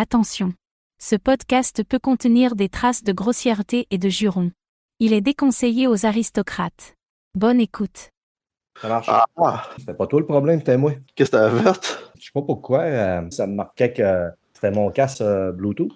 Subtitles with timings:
[0.00, 0.52] Attention.
[1.00, 4.52] Ce podcast peut contenir des traces de grossièreté et de jurons.
[5.00, 6.94] Il est déconseillé aux aristocrates.
[7.34, 8.10] Bonne écoute.
[8.80, 9.08] Ça marche.
[9.10, 10.92] Ah, C'était pas toi le problème, c'était moi.
[11.16, 12.12] qu'est-ce que t'as verte?
[12.16, 15.90] Je sais pas pourquoi, euh, ça me marquait que c'était mon casque euh, Bluetooth.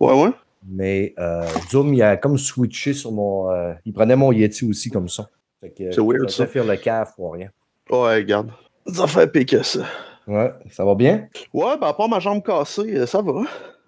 [0.00, 0.32] Ouais, ouais.
[0.68, 3.50] Mais euh, Zoom, il a comme switché sur mon.
[3.50, 5.30] euh, il prenait mon Yeti aussi comme ça.
[5.62, 6.46] Fait que, C'est weird, ça.
[6.46, 7.48] faire le caf ou rien.
[7.88, 8.50] Ouais, regarde.
[8.86, 9.86] Ça fait piquer ça.
[10.26, 11.28] Ouais, ça va bien?
[11.52, 13.42] Ouais, ben à part ma jambe cassée, euh, ça va.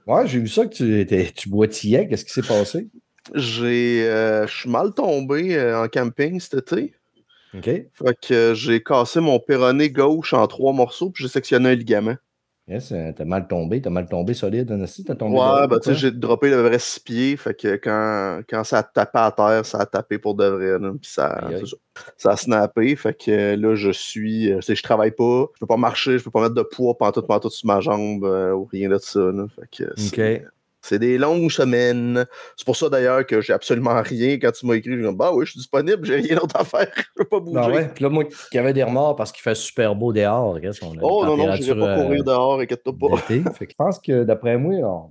[0.06, 2.08] Ouais, j'ai vu ça que tu, étais, tu boitillais.
[2.08, 2.88] Qu'est-ce qui s'est passé?
[3.34, 4.04] J'ai.
[4.08, 6.94] euh, Je suis mal tombé euh, en camping cet été.
[7.54, 7.64] OK.
[7.64, 12.16] Fait que j'ai cassé mon péroné gauche en trois morceaux, puis j'ai sectionné un ligament.
[12.68, 13.82] Yes, euh, t'as mal tombé.
[13.82, 15.02] T'as mal tombé solide, Anastie.
[15.02, 15.36] T'as tombé.
[15.36, 18.78] Ouais, ben tu sais, j'ai droppé le vrai six pieds, fait que quand, quand ça
[18.78, 21.76] a tapé à terre, ça a tapé pour de vrai, là, puis ça, ça.
[22.16, 25.46] ça a snappé, fait que euh, là, je suis, euh, tu sais, je travaille pas,
[25.54, 28.24] je peux pas marcher, je peux pas mettre de poids pantoute, pantoute sur ma jambe,
[28.24, 30.46] euh, ou rien de ça, là, fait que OK.
[30.82, 32.26] C'est des longues semaines.
[32.56, 34.38] C'est pour ça d'ailleurs que j'ai absolument rien.
[34.38, 36.64] Quand tu m'as écrit, je dis Bah oui, je suis disponible, j'ai rien d'autre à
[36.64, 36.92] faire.
[37.16, 37.58] Je peux pas bouger.
[37.60, 37.88] Non, ouais.
[37.94, 40.60] Puis là, moi, qui avait des remords parce qu'il fait super beau dehors.
[40.60, 43.16] Qu'est-ce qu'on a Oh non, non, je température, pas courir euh, dehors, inquiète-toi pas.
[43.54, 45.10] Fait que je pense que d'après moi,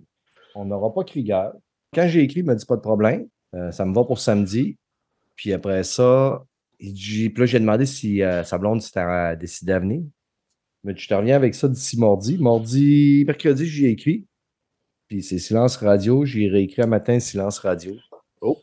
[0.56, 1.52] on- n'aura pas Krieger.
[1.96, 3.28] Quand j'ai écrit, il m'a dit pas de problème.
[3.56, 4.78] Euh, ça me va pour samedi.
[5.36, 6.44] Puis après ça,
[6.80, 10.02] puis là, j'ai demandé si euh, sa blonde s'était euh, décidé à venir.
[10.84, 12.38] Mais je te reviens avec ça d'ici mardi.
[12.40, 14.26] Mardi, mercredi, j'y ai écrit.
[15.12, 16.24] Puis c'est silence radio.
[16.24, 17.92] J'ai réécrit un matin silence radio.
[18.40, 18.58] Oh.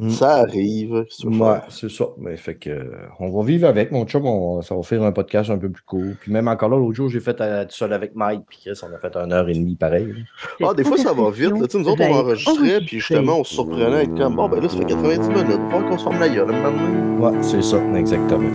[0.00, 0.10] Mm.
[0.10, 1.04] Ça arrive.
[1.22, 2.06] Ouais, c'est ça.
[2.18, 4.26] Mais fait que, euh, on va vivre avec, mon chum.
[4.26, 6.02] on- ça va faire un podcast un peu plus court.
[6.20, 8.42] Puis même encore là, l'autre jour, j'ai fait euh, tout seul avec Mike.
[8.48, 10.06] Puis Chris, on a fait une heure et demie pareil.
[10.58, 10.70] là.
[10.70, 11.50] Ah, des fois, ça va vite.
[11.52, 11.68] Là.
[11.68, 14.48] Tu sais, Nous autres, on enregistrait, puis justement, on se surprenait à être comme Bon,
[14.48, 15.46] ben là, ça fait 90 minutes.
[15.50, 16.48] Il faut qu'on se forme la gueule.
[16.48, 17.20] donné.
[17.20, 18.50] Ouais, c'est ça, exactement.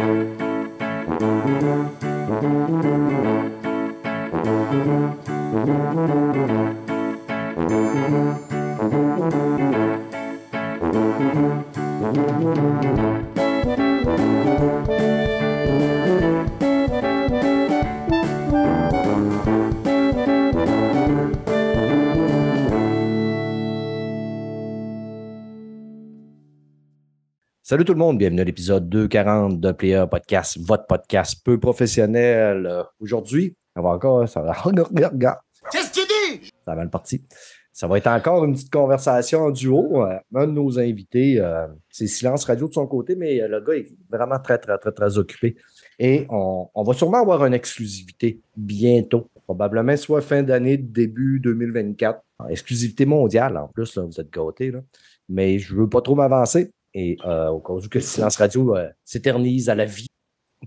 [7.57, 7.65] Salut
[27.85, 32.67] tout le monde, bienvenue à l'épisode 240 de Player Podcast, votre podcast peu professionnel.
[32.67, 34.29] Euh, Aujourd'hui, on va encore.
[34.29, 34.53] Ça va,
[36.27, 37.21] ça va mal parti.
[37.77, 40.03] Ça va être encore une petite conversation en duo.
[40.03, 43.61] Euh, Un de nos invités, euh, c'est Silence Radio de son côté, mais euh, le
[43.61, 45.55] gars est vraiment très, très, très, très occupé.
[45.99, 49.29] Et on, va sûrement avoir une exclusivité bientôt.
[49.43, 52.19] Probablement soit fin d'année, début 2024.
[52.39, 54.71] En exclusivité mondiale, en plus, là, vous êtes gâtés.
[54.71, 54.79] Là.
[55.29, 56.71] Mais je ne veux pas trop m'avancer.
[56.95, 60.07] Et au cas où que Silence Radio s'éternise à la vie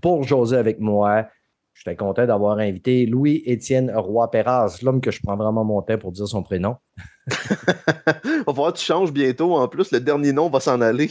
[0.01, 1.27] pour jaser avec moi,
[1.73, 6.27] J'étais content d'avoir invité Louis-Étienne Roy-Perras, l'homme que je prends vraiment mon temps pour dire
[6.27, 6.75] son prénom.
[7.27, 9.55] va falloir que tu changes bientôt.
[9.55, 11.09] En plus, le dernier nom va s'en aller.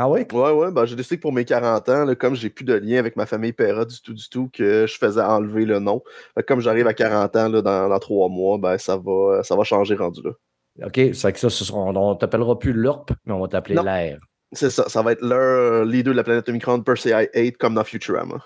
[0.00, 0.20] Ah oui?
[0.32, 2.74] Ouais, ouais, ben j'ai décidé que pour mes 40 ans, là, comme j'ai plus de
[2.74, 6.02] lien avec ma famille Perra du tout, du tout, que je faisais enlever le nom.
[6.34, 9.42] Fait que comme j'arrive à 40 ans là, dans, dans 3 mois, ben ça va,
[9.42, 10.30] ça va changer rendu là.
[10.86, 14.20] OK, c'est que ça, on ne t'appellera plus l'URP, mais on va t'appeler l'air.
[14.52, 17.82] C'est ça, ça va être leur leader de la planète Omicron Percy 8 comme dans
[17.82, 18.38] Futurama.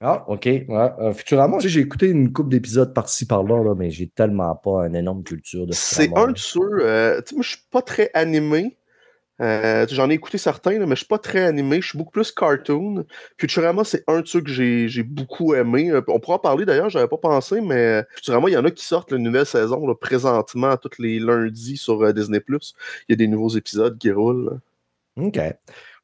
[0.00, 0.44] Ah, OK.
[0.46, 0.64] Ouais.
[0.68, 4.54] Euh, Futurama, tu sais, j'ai écouté une couple d'épisodes par-ci par-là, là, mais j'ai tellement
[4.54, 6.60] pas une énorme culture de C'est un de ceux.
[6.82, 8.76] euh, tu sais, moi, je suis pas très animé.
[9.40, 11.80] Euh, J'en ai écouté certains, là, mais je suis pas très animé.
[11.80, 13.04] Je suis beaucoup plus cartoon.
[13.38, 15.90] Futurama, c'est un de ceux que j'ai beaucoup aimé.
[15.90, 18.70] Euh, On pourra en parler d'ailleurs, j'avais pas pensé, mais Futurama, il y en a
[18.70, 22.40] qui sortent la nouvelle saison là, présentement tous les lundis sur Disney.
[22.48, 22.58] Il
[23.08, 24.60] y a des nouveaux épisodes qui roulent.
[25.16, 25.38] OK.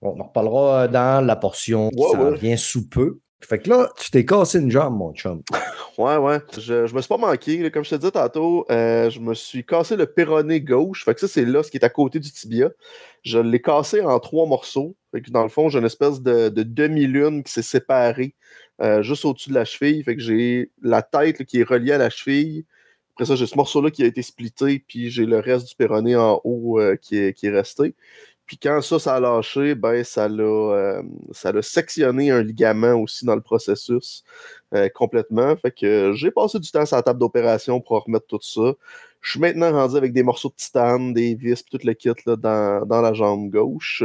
[0.02, 2.38] On en reparlera dans la portion qui Ouais, s'en ouais.
[2.38, 3.18] vient sous peu.
[3.46, 5.42] Fait que là, tu t'es cassé une jambe, mon chum.
[5.96, 6.40] Ouais, ouais.
[6.58, 7.70] Je, je me suis pas manqué.
[7.70, 11.04] Comme je te disais tantôt, euh, je me suis cassé le péroné gauche.
[11.04, 12.70] Fait que ça, c'est là, ce qui est à côté du tibia.
[13.22, 14.96] Je l'ai cassé en trois morceaux.
[15.12, 18.34] Fait que dans le fond, j'ai une espèce de, de demi-lune qui s'est séparée
[18.82, 20.02] euh, juste au-dessus de la cheville.
[20.02, 22.64] Fait que j'ai la tête qui est reliée à la cheville.
[23.14, 26.16] Après ça, j'ai ce morceau-là qui a été splitté, puis j'ai le reste du péroné
[26.16, 27.94] en haut euh, qui est resté.
[28.46, 33.34] Puis quand ça, ça a lâché, ben ça l'a euh, sectionné un ligament aussi dans
[33.34, 34.22] le processus
[34.74, 35.56] euh, complètement.
[35.56, 38.74] Fait que j'ai passé du temps sur la table d'opération pour remettre tout ça.
[39.22, 42.10] Je suis maintenant rendu avec des morceaux de titane, des vis, puis tout le kit
[42.26, 44.04] là, dans, dans la jambe gauche.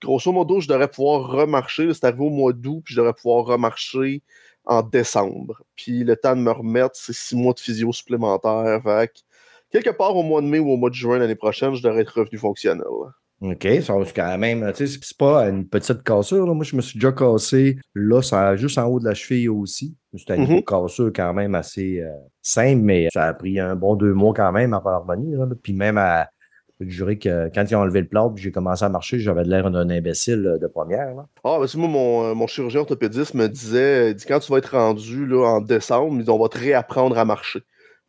[0.00, 1.92] Grosso modo, je devrais pouvoir remarcher.
[1.92, 4.22] C'est arrivé au mois d'août, puis je devrais pouvoir remarcher
[4.66, 5.62] en décembre.
[5.74, 8.80] Puis le temps de me remettre, c'est six mois de physio supplémentaire.
[8.84, 9.20] Fait que
[9.72, 12.02] quelque part au mois de mai ou au mois de juin l'année prochaine, je devrais
[12.02, 12.84] être revenu fonctionnel.
[13.40, 14.70] OK, ça va quand même.
[14.74, 16.46] Tu sais, c'est- pas une petite cassure.
[16.46, 16.52] là.
[16.52, 19.96] Moi, je me suis déjà cassé là, ça, juste en haut de la cheville aussi.
[20.14, 22.10] C'était un niveau casseux quand même assez euh,
[22.42, 25.46] simple, mais ça a pris un bon deux mois quand même à revenir.
[25.62, 26.28] Puis même à.
[26.80, 29.70] Je jurer que quand ils ont enlevé le plâtre j'ai commencé à marcher, j'avais l'air
[29.70, 31.14] d'un imbécile de première.
[31.44, 35.26] Ah, ben, moi, mon, mon, chirurgien orthopédiste me disait, dit, quand tu vas être rendu
[35.26, 37.60] là, en décembre, on va te réapprendre à marcher.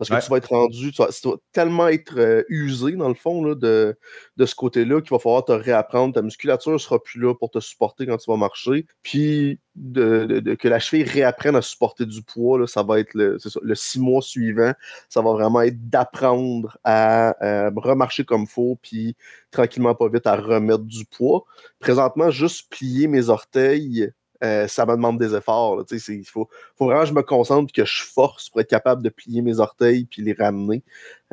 [0.02, 1.10] Parce que tu vas être rendu, tu vas,
[1.52, 3.96] tellement être euh, usé, dans le fond, là, de,
[4.36, 6.16] de ce côté-là, qu'il va falloir te réapprendre.
[6.16, 8.88] Ta musculature ne sera plus là pour te supporter quand tu vas marcher.
[9.04, 13.38] Puis de, que la cheville réapprenne à supporter du poids, là, ça va être le,
[13.62, 14.74] le six mois suivant.
[15.08, 17.36] Ça va vraiment être d'apprendre à,
[17.76, 19.16] remarcher comme il faut, puis
[19.52, 21.46] tranquillement, pas vite, à remettre du poids.
[21.80, 24.12] Présentement, juste plier mes orteils
[24.44, 25.84] euh, ça me demande des efforts.
[25.92, 29.10] Il faut, faut, vraiment que je me concentre que je force pour être capable de
[29.10, 30.84] plier mes orteils puis les ramener.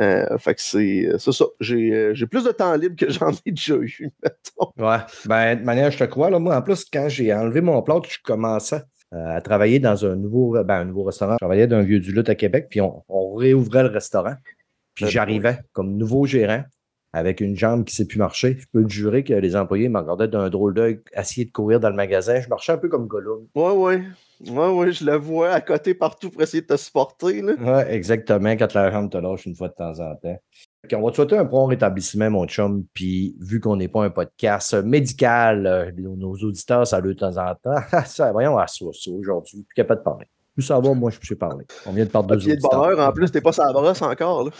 [0.00, 1.44] Euh, fait que c'est ça.
[1.44, 4.72] Euh, j'ai plus de temps libre que j'en ai déjà eu, mettons.
[4.76, 4.98] Ouais.
[5.24, 6.30] Ben, de manière, je te crois.
[6.30, 10.16] Là, moi, en plus, quand j'ai enlevé mon plâtre, je commençais à travailler dans un
[10.16, 11.34] nouveau, ben, un nouveau restaurant.
[11.34, 14.34] Je travaillais dans un vieux du lutte à Québec, puis on, on réouvrait le restaurant.
[14.94, 16.62] Puis ben, j'arrivais comme nouveau gérant
[17.12, 18.56] avec une jambe qui ne sait plus marcher.
[18.58, 21.80] Je peux te jurer que les employés me regardaient d'un drôle d'œil, essayer de courir
[21.80, 22.40] dans le magasin.
[22.40, 23.46] Je marchais un peu comme Gollum.
[23.54, 24.02] Ouais, ouais.
[24.46, 27.42] Ouais, ouais, je la vois à côté partout pour essayer de te supporter.
[27.42, 30.38] Ouais, exactement, quand la jambe te lâche une fois de temps en temps.
[30.92, 32.84] on va te souhaiter un bon rétablissement, mon chum.
[32.92, 37.54] Puis, vu qu'on n'est pas un podcast médical, euh, nos auditeurs, ça de temps en
[37.54, 37.80] temps.
[38.06, 39.64] ça, voyons, à ça, ça aujourd'hui.
[39.64, 40.26] Plus capable de parler.
[40.54, 41.64] Plus ça va, moi, je peux parler.
[41.86, 42.70] On vient de parler de deux auditeurs.
[42.70, 44.44] de bonheur, en plus, t'es pas sa brosse encore.
[44.44, 44.50] Là.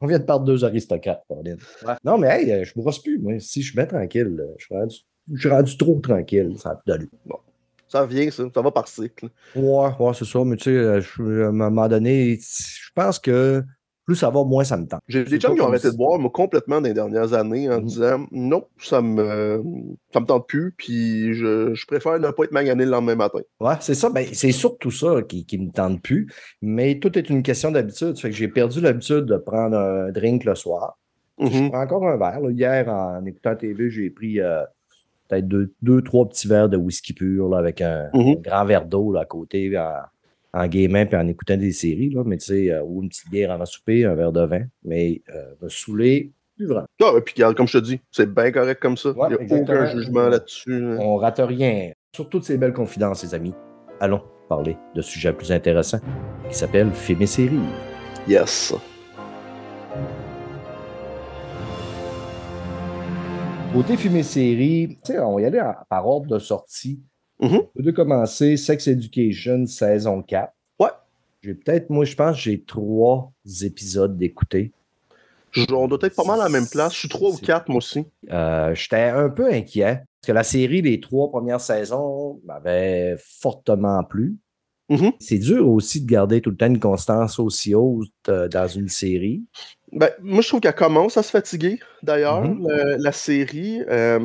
[0.00, 1.58] On vient de perdre deux aristocrates, Pauline.
[2.04, 3.18] Non, mais hey, euh, je me brosse plus.
[3.18, 4.96] Moi, si je suis bien tranquille, je suis rendu,
[5.32, 6.54] je suis rendu trop tranquille.
[6.58, 7.36] Ça a plus Bon.
[7.86, 8.44] Ça vient, ça.
[8.54, 9.28] Ça va par cycle.
[9.54, 10.44] Ouais, ouais, c'est ça.
[10.44, 11.00] Mais tu sais, euh,
[11.44, 13.62] à un moment donné, je pense que
[14.10, 15.02] plus ça va, moins ça me tente.
[15.06, 17.80] J'ai des gens qui ont arrêté de boire moi, complètement dans les dernières années en
[17.80, 17.84] mmh.
[17.84, 19.62] disant non, ça me,
[20.12, 23.38] ça me tente plus, puis je, je, préfère ne pas être magané le lendemain matin.
[23.60, 24.10] Ouais, c'est ça.
[24.10, 26.28] Ben, c'est surtout ça qui, qui me tente plus.
[26.60, 28.18] Mais tout est une question d'habitude.
[28.18, 30.98] Fait que j'ai perdu l'habitude de prendre un drink le soir.
[31.38, 32.50] Je mmh prends encore un verre.
[32.50, 34.64] Hier, en écoutant TV, j'ai pris euh,
[35.28, 38.86] peut-être deux, deux, trois petits verres de whisky pur là, avec un, mmh grand verre
[38.86, 39.70] d'eau à côté
[40.52, 43.30] en gaming puis en écoutant des séries, là, mais tu sais, euh, ou une petite
[43.30, 46.86] bière avant souper, un verre de vin, mais euh, me saouler, plus vraiment.
[47.02, 49.12] Ah, et puis comme je te dis, c'est bien correct comme ça.
[49.16, 50.74] Il n'y a aucun jugement là-dessus.
[50.74, 50.98] Hein.
[51.00, 51.92] On rate rien.
[52.14, 53.54] Sur toutes ces belles confidences, les amis,
[54.00, 56.00] allons parler de sujets plus intéressants
[56.48, 57.60] qui s'appelle Film et séries.
[58.28, 58.74] Yes.
[63.72, 67.00] Côté film et séries, on va y aller par ordre de sortie.
[67.40, 70.52] Mm de commencer Sex Education saison 4.
[70.78, 70.88] Ouais.
[71.42, 73.32] J'ai peut-être, moi, je pense j'ai trois
[73.62, 74.72] épisodes d'écouter.
[75.70, 76.92] On doit être pas mal à la même place.
[76.94, 78.04] Je suis trois ou quatre, moi aussi.
[78.30, 80.04] Euh, j'étais un peu inquiet.
[80.20, 84.36] Parce que la série, les trois premières saisons, m'avait fortement plu.
[84.90, 85.12] Mm-hmm.
[85.20, 88.88] C'est dur aussi de garder tout le temps une constance aussi haute euh, dans une
[88.88, 89.44] série.
[89.92, 92.96] Ben, moi, je trouve qu'elle commence à se fatiguer, d'ailleurs, mm-hmm.
[92.98, 93.82] la, série.
[93.88, 94.18] Euh,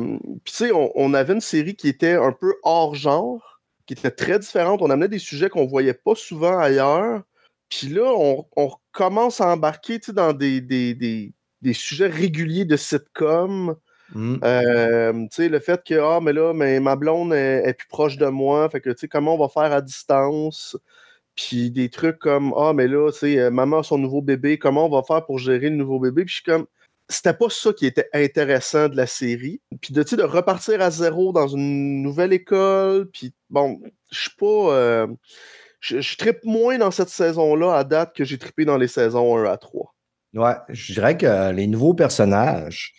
[0.44, 4.10] puis, tu sais, on, avait une série qui était un peu hors genre, qui était
[4.10, 4.82] très différente.
[4.82, 7.22] On amenait des sujets qu'on voyait pas souvent ailleurs.
[7.68, 8.12] Puis là,
[8.56, 13.76] on, commence à embarquer dans des, des, sujets réguliers de sitcom.
[14.14, 14.36] Mm.
[14.44, 17.88] Euh, tu sais, le fait que, ah, mais là, mais ma blonde est, est, plus
[17.88, 18.68] proche de moi.
[18.68, 20.76] Fait que, tu sais, comment on va faire à distance?
[21.34, 24.58] Puis des trucs comme Ah, mais là, tu sais, euh, maman a son nouveau bébé,
[24.58, 26.24] comment on va faire pour gérer le nouveau bébé?
[26.24, 26.66] Puis je suis comme
[27.08, 29.60] c'était pas ça qui était intéressant de la série.
[29.80, 33.08] Puis de, de repartir à zéro dans une nouvelle école.
[33.12, 34.46] Puis bon, je suis pas.
[34.46, 35.06] Euh,
[35.80, 39.36] je, je trippe moins dans cette saison-là à date que j'ai trippé dans les saisons
[39.36, 39.94] 1 à 3.
[40.34, 42.92] Ouais, je dirais que les nouveaux personnages,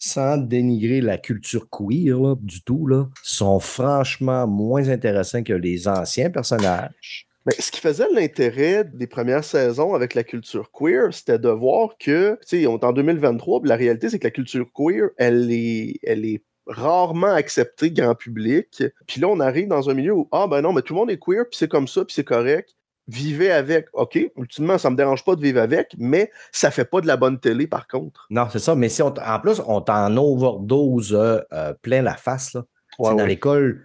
[0.00, 2.88] sans dénigrer la culture queer du tout,
[3.22, 7.28] sont franchement moins intéressants que les anciens personnages.
[7.46, 11.96] Mais ce qui faisait l'intérêt des premières saisons avec la culture queer, c'était de voir
[11.98, 15.50] que, tu sais, on est en 2023, la réalité, c'est que la culture queer, elle
[15.50, 18.82] est, elle est rarement acceptée grand public.
[19.06, 21.10] Puis là, on arrive dans un milieu où, ah ben non, mais tout le monde
[21.10, 22.74] est queer, puis c'est comme ça, puis c'est correct.
[23.10, 23.88] Vivez avec.
[23.92, 27.16] OK, ultimement, ça me dérange pas de vivre avec, mais ça fait pas de la
[27.16, 28.26] bonne télé, par contre.
[28.30, 28.76] Non, c'est ça.
[28.76, 32.62] Mais si on en plus, on t'en overdose euh, euh, plein la face, là.
[32.98, 33.84] dans l'école,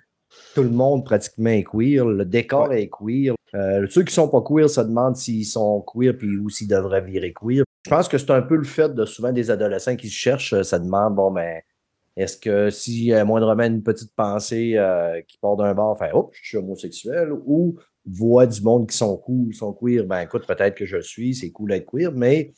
[0.53, 3.33] tout le monde pratiquement est queer, le décor est queer.
[3.55, 7.01] Euh, ceux qui sont pas queer se demandent s'ils sont queer puis ou s'ils devraient
[7.01, 7.63] virer queer.
[7.85, 10.61] Je pense que c'est un peu le fait de souvent des adolescents qui se cherchent,
[10.61, 11.61] ça demande bon ben
[12.17, 14.77] est-ce que si moindrement une petite pensée
[15.27, 19.17] qui part d'un bar, enfin oh, je suis homosexuel ou voit du monde qui sont
[19.17, 22.53] cool, sont queer, ben écoute, peut-être que je suis, c'est cool d'être queer, mais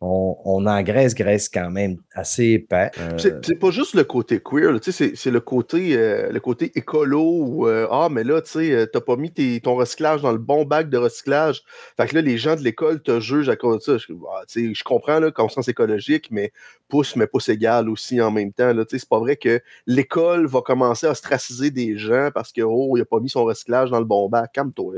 [0.00, 2.90] on, on engraisse Grace quand même assez épais.
[2.98, 7.66] Euh, C'est pas juste le côté queer, c'est le côté euh, le côté écolo ou
[7.66, 10.64] euh, Ah, mais là, tu sais, t'as pas mis tes, ton recyclage dans le bon
[10.64, 11.62] bac de recyclage.
[11.96, 13.98] Fait que là, les gens de l'école te jugent à cause de ça.
[13.98, 16.52] Je, ah, je comprends le conscience écologique, mais
[16.88, 18.72] pouce, mais pouce égal aussi en même temps.
[18.88, 23.02] C'est pas vrai que l'école va commencer à ostraciser des gens parce que oh, il
[23.02, 24.52] a pas mis son recyclage dans le bon bac.
[24.52, 24.94] Calme-toi.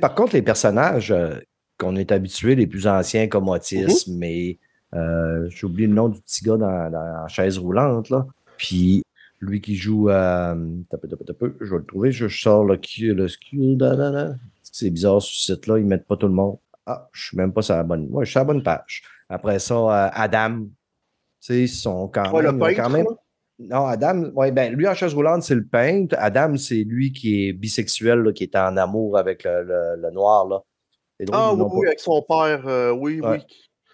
[0.00, 1.14] Par contre, les personnages
[1.78, 4.18] qu'on est habitué, les plus anciens comme Otis, mm-hmm.
[4.18, 4.58] mais
[4.94, 8.10] euh, j'ai oublié le nom du petit gars dans, la chaise roulante.
[8.10, 8.26] Là.
[8.56, 9.02] Puis
[9.40, 10.56] lui qui joue à.
[10.56, 13.26] je vais le trouver, je, sors le, le
[14.62, 16.58] C'est bizarre ce site-là, ils ne mettent pas tout le monde.
[16.86, 18.08] Ah, je ne suis même pas sur la bonne.
[18.10, 19.02] Ouais, je suis à la bonne page.
[19.28, 20.64] Après ça, euh, Adam.
[21.40, 22.58] Tu sais, ils sont quand même.
[22.74, 23.06] quand même...
[23.60, 26.14] Non, Adam, ouais, ben, lui en chaise roulante, c'est le peintre.
[26.18, 30.46] Adam, c'est lui qui est bisexuel, qui est en amour avec le noir.
[30.48, 30.62] Là
[31.32, 33.38] ah oui, avec son père, euh, oui, oui.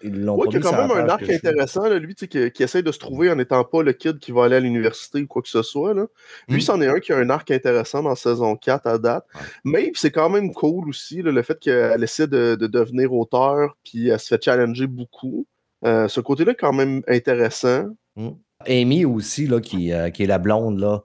[0.03, 2.91] Il oui, qui a quand même un arc intéressant, là, lui, qui, qui essaie de
[2.91, 5.47] se trouver en n'étant pas le kid qui va aller à l'université ou quoi que
[5.47, 5.93] ce soit.
[5.93, 6.05] Là.
[6.47, 6.61] Lui, mmh.
[6.61, 9.25] c'en est un qui a un arc intéressant dans saison 4 à date.
[9.63, 14.19] Mais c'est quand même cool aussi, le fait qu'elle essaie de, devenir auteur, puis elle
[14.19, 15.47] se fait challenger beaucoup.
[15.85, 17.85] Euh, ce côté-là est quand même intéressant.
[18.15, 18.29] Mmh.
[18.67, 21.03] Amy aussi, là, qui, euh, qui est la blonde, là.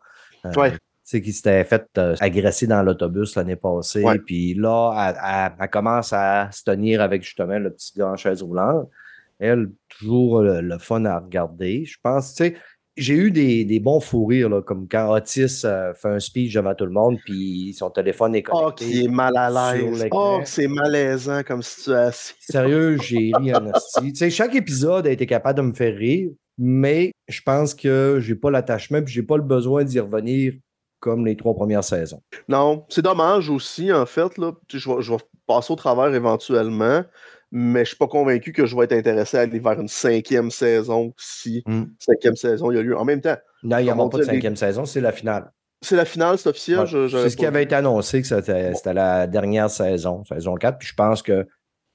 [0.57, 0.73] ouais
[1.19, 4.05] qui s'était fait euh, agresser dans l'autobus l'année passée.
[4.25, 8.89] Puis là, elle, commence à se tenir avec justement le petit gars en chaise roulante.
[9.39, 11.85] Elle, toujours le, fun à regarder.
[11.87, 12.57] Je pense, tu sais,
[12.97, 16.75] j'ai eu des, bons fous rires, là, comme quand Otis euh, fait un speech devant
[16.75, 18.85] tout le monde, puis son téléphone est oh, connecté.
[18.85, 20.07] Oh, qui est mal à l'aise.
[20.11, 22.37] Oh, c'est malaisant comme situation.
[22.41, 26.31] Sérieux, j'ai ri en Tu sais, chaque épisode a été capable de me faire rire,
[26.59, 30.53] mais je pense que j'ai pas l'attachement, puis j'ai pas le besoin d'y revenir
[31.01, 32.23] comme les trois premières saisons.
[32.49, 34.39] Non, c'est dommage aussi, en fait.
[34.39, 34.53] Là.
[34.69, 35.17] Je, vais,
[35.47, 37.03] passer au travers éventuellement,
[37.51, 40.51] mais je suis pas convaincu que je vais être intéressé à aller vers une cinquième
[40.51, 41.85] saison si hmm.
[41.99, 42.97] cinquième saison il y a lieu.
[42.97, 43.37] En même temps.
[43.65, 45.51] Non, il n'y a pas de cinquième saison, c'est la finale.
[45.83, 46.87] C'est la finale, c'est officiel.
[46.87, 50.79] c'est ce qui avait été annoncé, que c'était la dernière saison, saison 4.
[50.79, 51.47] Puis je pense que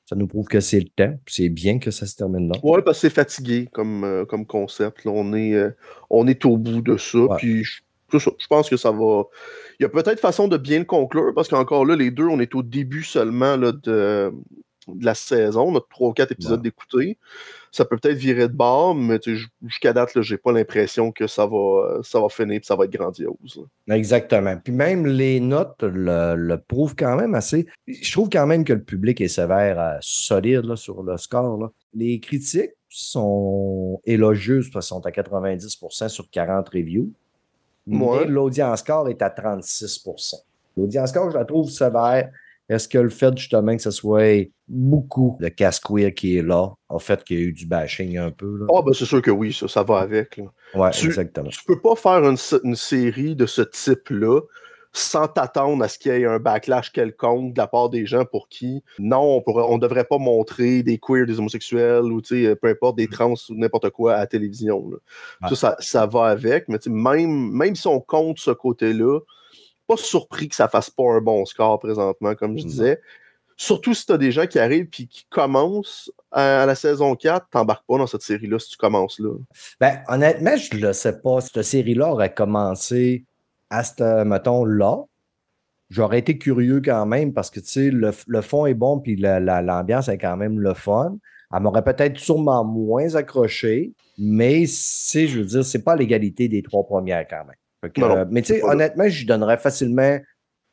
[0.06, 1.18] ça nous prouve que c'est le temps.
[1.28, 2.60] C'est bien que ça se termine là.
[2.64, 5.06] Oui, parce que c'est fatigué comme, euh, comme concept.
[5.06, 5.72] on, est, euh,
[6.10, 7.20] on est au bout de ça.
[7.38, 7.82] Puis je
[8.48, 9.24] pense que ça va.
[9.80, 12.40] Il y a peut-être façon de bien le conclure, parce qu'encore là, les deux, on
[12.40, 14.32] est au début seulement là, de,
[15.02, 15.74] la saison.
[15.74, 17.18] On a trois ou quatre épisodes d'écouter.
[17.72, 19.20] Ça peut peut-être virer de bord, mais
[19.64, 22.86] jusqu'à date, je n'ai pas l'impression que ça va, ça va finir et ça va
[22.86, 23.66] être grandiose.
[23.90, 24.58] Exactement.
[24.64, 27.66] Puis même les notes le, prouvent quand même assez.
[27.88, 31.72] Je trouve quand même que le public est sévère, euh, solide sur le score.
[31.94, 37.12] Les critiques sont élogieuses, parce sont à 90% sur 40 reviews.
[37.88, 40.36] Mais l'audience score est à 36%
[40.78, 42.30] L'audience score, je la trouve sévère.
[42.68, 46.98] Est-ce que le fait justement que ce soit beaucoup de casse-queer qui est là, en
[46.98, 48.66] fait qu'il y a eu du bashing un peu?
[48.74, 50.42] Ah, ben c'est sûr que oui, ça, ça va avec.
[50.74, 51.50] Oui, exactement.
[51.50, 54.42] Tu peux pas faire une, série de ce type-là
[54.98, 58.24] sans t'attendre à ce qu'il y ait un backlash quelconque de la part des gens
[58.24, 62.96] pour qui, non, on ne devrait pas montrer des queers, des homosexuels ou peu importe,
[62.96, 63.12] des mm.
[63.12, 64.90] trans ou n'importe quoi à la télévision.
[65.54, 69.20] Ça, ça, va avec, mais même, même si on compte ce côté-là,
[69.86, 72.68] pas surpris que ça fasse pas un bon score présentement, comme je mm.
[72.68, 73.02] disais.
[73.58, 77.48] Surtout si tu as des gens qui arrivent et qui commencent à, la saison 4,
[77.50, 79.32] t'embarques pas dans cette série-là si tu commences là.
[79.80, 81.40] Ben, honnêtement, je ne sais pas.
[81.40, 83.26] Cette série-là aurait commencé
[83.70, 85.04] à ce, mettons, là,
[85.90, 90.08] j'aurais été curieux quand même parce que, tu sais, le, fond est bon puis l'ambiance
[90.08, 91.18] est quand même le fun.
[91.54, 96.64] Elle m'aurait peut-être sûrement moins accroché, mais, c'est, je veux dire, c'est pas l'égalité des
[96.64, 98.28] trois premières quand même.
[98.32, 100.20] mais, tu sais, honnêtement, je donnerais facilement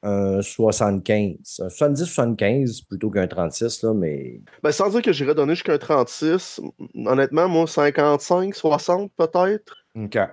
[0.03, 1.37] un 75.
[1.45, 4.41] 70-75 plutôt qu'un 36, là, mais.
[4.63, 6.61] Ben, sans dire que j'irais donner jusqu'à un 36,
[7.07, 9.82] honnêtement, moi, 55, 60 peut-être.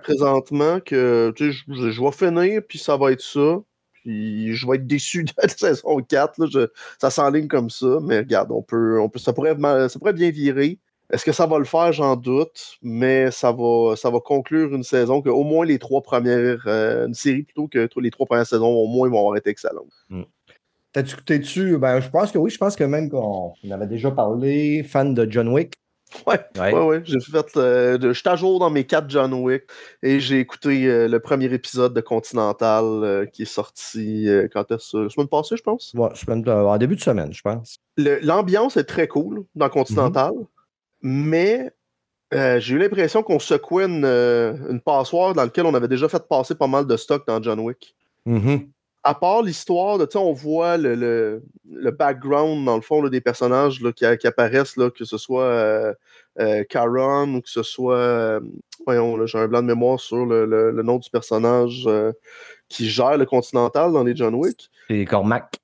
[0.02, 3.60] Présentement, que je, je, vais finir, puis ça va être ça.
[3.92, 6.38] Puis je vais être déçu de la saison 4.
[6.38, 6.66] Là,
[6.98, 9.56] ça s'enligne comme ça, mais regarde, on peut, on peut, ça, pourrait,
[9.88, 10.78] ça pourrait bien virer.
[11.12, 11.92] Est-ce que ça va le faire?
[11.92, 16.02] J'en doute, mais ça va, ça va conclure une saison que au moins les trois
[16.02, 19.50] premières, euh, une série plutôt que les trois premières saisons, au moins, vont avoir été
[19.50, 19.92] excellentes.
[20.08, 20.22] Mm.
[20.92, 21.38] T'as-tu écouté
[21.78, 25.30] Ben, je pense que oui, je pense que même qu'on avait déjà parlé, fan de
[25.30, 25.74] John Wick.
[26.26, 27.02] Ouais, ouais, ouais.
[27.04, 27.56] J'ai fait.
[27.56, 29.64] Euh, je suis à jour dans mes quatre John Wick
[30.02, 35.08] et j'ai écouté euh, le premier épisode de Continental qui est sorti quand est-ce La
[35.08, 35.92] semaine passée, je pense.
[35.94, 37.78] Ouais, semaine, en début de semaine, je pense.
[37.96, 40.32] L'ambiance est très cool dans Continental.
[40.32, 40.46] Mm-hmm
[41.02, 41.72] mais
[42.34, 46.08] euh, j'ai eu l'impression qu'on secouait une, euh, une, passoire dans laquelle on avait déjà
[46.08, 47.96] fait passer pas mal de stock dans John Wick.
[48.26, 48.68] Mm-hmm.
[49.02, 53.92] À part l'histoire, on voit le, le, le, background, dans le fond, des personnages là,
[53.92, 55.94] qui, qui, apparaissent, là, que ce soit euh,
[56.38, 57.96] euh, Karen ou que ce soit.
[57.96, 58.40] euh,
[58.84, 61.88] voyons, j'ai un blanc de mémoire sur le, nom du personnage
[62.68, 64.70] qui gère le Continental dans les John Wick.
[64.88, 65.56] C'est Cormac.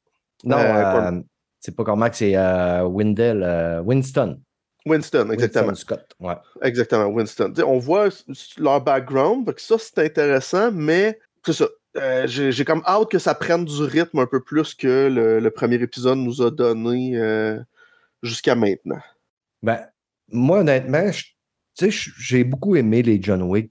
[0.45, 1.23] Non,
[1.61, 2.37] c'est pas Cormac, c'est
[2.85, 4.41] Windell, Winston.
[4.87, 5.67] Winston, exactement.
[5.67, 6.17] Winston Scott.
[6.21, 6.37] Ouais.
[6.63, 7.53] Exactement, Winston.
[7.67, 8.09] On voit
[8.57, 11.67] leur background, ça c'est intéressant, mais c'est ça.
[11.97, 15.51] Euh, J'ai comme hâte que ça prenne du rythme un peu plus que le, le
[15.51, 17.59] premier épisode nous a donné euh,
[18.23, 19.01] jusqu'à maintenant.
[19.63, 19.87] Ben,
[20.31, 21.11] moi, honnêtement,
[22.19, 23.71] j'ai beaucoup aimé les John Wick.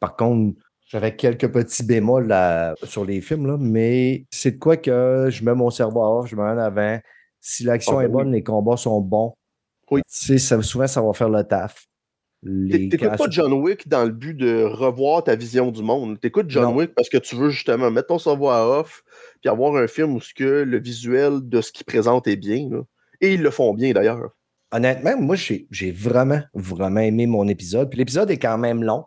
[0.00, 4.76] Par contre, j'avais quelques petits bémols là, sur les films, là, mais c'est de quoi
[4.76, 7.00] que je mets mon cerveau à off, je me mets en avant.
[7.40, 9.34] Si l'action Ah, ben est bonne, les combats sont bons.
[9.90, 10.02] Oui.
[10.06, 11.86] Ça- souvent, ça va faire le taf.
[12.70, 16.20] T'écoutes pas John Wick dans le but de revoir ta vision du monde?
[16.20, 16.74] T'écoutes John Non.
[16.76, 19.02] Wick parce que tu veux justement mettre ton cerveau à off
[19.40, 22.68] puis avoir un film où ce que le visuel de ce qu'il présente est bien.
[22.70, 22.82] là.
[23.20, 24.30] Et ils le font bien d'ailleurs.
[24.72, 27.88] Honnêtement, moi, j'ai vraiment, vraiment aimé mon épisode.
[27.90, 29.04] Puis l'épisode est quand même long.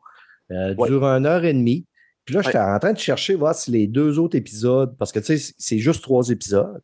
[0.51, 0.87] Euh, Ouais.
[0.87, 1.85] dure une heure et demie.
[2.25, 2.63] Puis là, j'étais Ouais.
[2.63, 5.77] en train de chercher, voir si les deux autres épisodes, parce que tu sais, c'est
[5.77, 6.81] juste trois épisodes.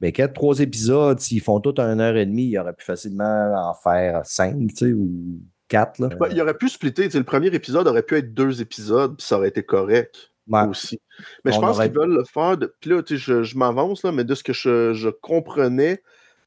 [0.00, 2.84] Mais quatre, trois épisodes, s'ils font tout en une heure et demie, il aurait pu
[2.84, 5.40] facilement en faire cinq, tu sais, ou
[5.72, 5.98] quatre.
[5.98, 6.08] Là.
[6.30, 7.08] Il aurait pu splitter.
[7.08, 10.28] Le premier épisode aurait pu être deux épisodes, puis ça aurait été correct.
[10.48, 10.66] Ouais.
[10.66, 11.00] aussi.
[11.44, 12.56] Mais je pense aurait- qu'ils veulent le faire.
[12.58, 12.74] De...
[12.80, 16.02] Puis là, je, je m'avance, mais de ce que je, je comprenais,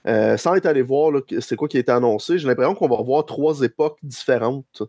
[0.05, 3.01] euh, sans être allé voir c'est quoi qui a été annoncé, j'ai l'impression qu'on va
[3.01, 4.83] voir trois époques différentes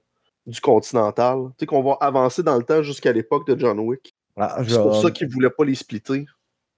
[0.46, 1.38] du Continental.
[1.50, 4.14] Tu sais, qu'on va avancer dans le temps jusqu'à l'époque de John Wick.
[4.36, 6.26] Ah, C'est pour ça qu'ils ne voulaient pas les splitter.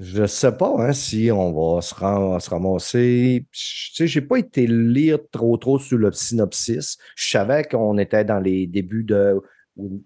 [0.01, 3.47] Je sais pas hein, si on va se, ram- se ramasser.
[3.51, 6.99] Je- Tu sais, j'ai pas été lire trop trop sur le synopsis.
[7.17, 9.41] Je savais qu'on était dans les débuts de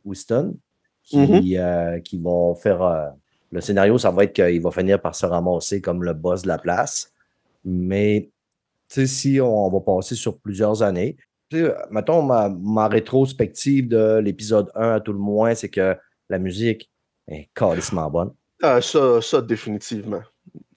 [0.04, 0.56] Winston,
[1.02, 1.42] qui, Mhm.
[1.58, 2.82] euh, qui vont faire.
[2.82, 3.08] euh,
[3.50, 6.48] le scénario, ça va être qu'il va finir par se ramasser comme le boss de
[6.48, 7.12] la place.
[7.64, 8.30] Mais
[8.88, 11.16] tu sais, si on, va passer sur plusieurs années,
[11.50, 15.94] tu sais, mettons ma, ma rétrospective de l'épisode 1 à tout le moins, c'est que
[16.30, 16.90] la musique
[17.28, 18.30] est carrément bonne.
[18.62, 20.22] Ah, ça, ça, définitivement.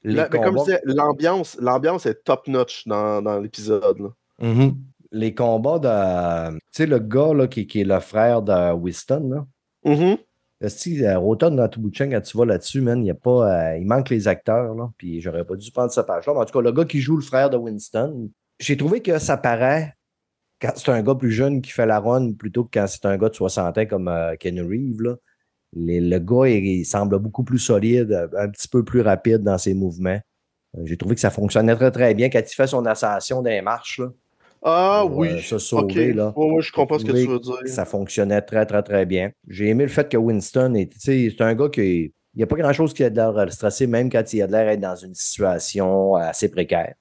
[0.04, 4.12] La- mais comme je disais, l'ambiance, l'ambiance est top-notch dans, dans l'épisode.
[4.42, 4.76] Mhm.
[5.12, 6.56] Les combats de.
[6.56, 9.46] Tu sais, le gars là, qui, qui est le frère de Winston, là.
[9.92, 10.18] Mhm.
[10.68, 13.72] Si, euh, Roton dans Tubucheng, quand tu vas là-dessus, man, il y a pas.
[13.74, 14.90] euh, il manque les acteurs, là.
[14.98, 16.34] Puis j'aurais pas dû prendre cette page-là.
[16.34, 19.20] Mais en tout cas, le gars qui joue le frère de Winston, j'ai trouvé que
[19.20, 19.94] ça paraît
[20.62, 23.18] quand c'est un gars plus jeune qui fait la run plutôt que quand c'est un
[23.18, 25.16] gars de 60 ans comme euh, Ken Reeves, là.
[25.76, 29.58] Les- le gars, il, il semble beaucoup plus solide, un petit peu plus rapide dans
[29.58, 30.20] ses mouvements.
[30.78, 33.50] Euh, J'ai trouvé que ça fonctionnait très, très bien quand il fait son ascension dans
[33.50, 34.12] les marches, là.
[34.68, 35.28] Ah pour, oui.
[35.30, 36.34] euh, se sauver, là.
[36.60, 37.54] Je comprends ce que tu veux dire.
[37.68, 39.30] Ça fonctionnait très, très, très bien.
[39.48, 42.12] J'ai aimé le fait que Winston est, c'est un gars qui.
[42.34, 44.52] Il n'y a pas grand-chose qui a de l'air stressé, même quand il a de
[44.52, 46.96] l'air d'être dans une situation assez précaire.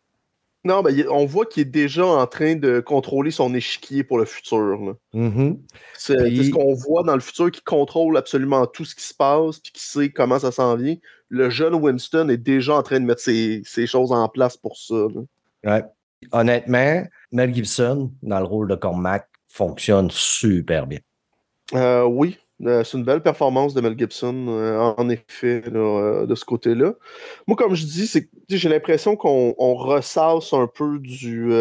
[0.65, 4.25] Non, ben, on voit qu'il est déjà en train de contrôler son échiquier pour le
[4.25, 4.97] futur.
[5.13, 5.59] Mhm.
[5.99, 9.59] C'est ce qu'on voit dans le futur qui contrôle absolument tout ce qui se passe
[9.59, 10.97] puis qui sait comment ça s'en vient.
[11.29, 14.79] Le jeune Winston est déjà en train de mettre ses, ses choses en place pour
[14.79, 14.95] ça.
[15.15, 15.21] là.
[15.65, 15.85] Ouais.
[16.33, 21.01] Honnêtement, Mel Gibson, dans le rôle de Cormac, fonctionne super bien.
[21.75, 26.35] Euh, oui, euh, c'est une belle performance de Mel Gibson, euh, en effet, euh, de
[26.35, 26.95] ce côté-là.
[27.47, 28.11] Moi, comme je dis,
[28.49, 31.53] j'ai l'impression qu'on on ressasse un peu du,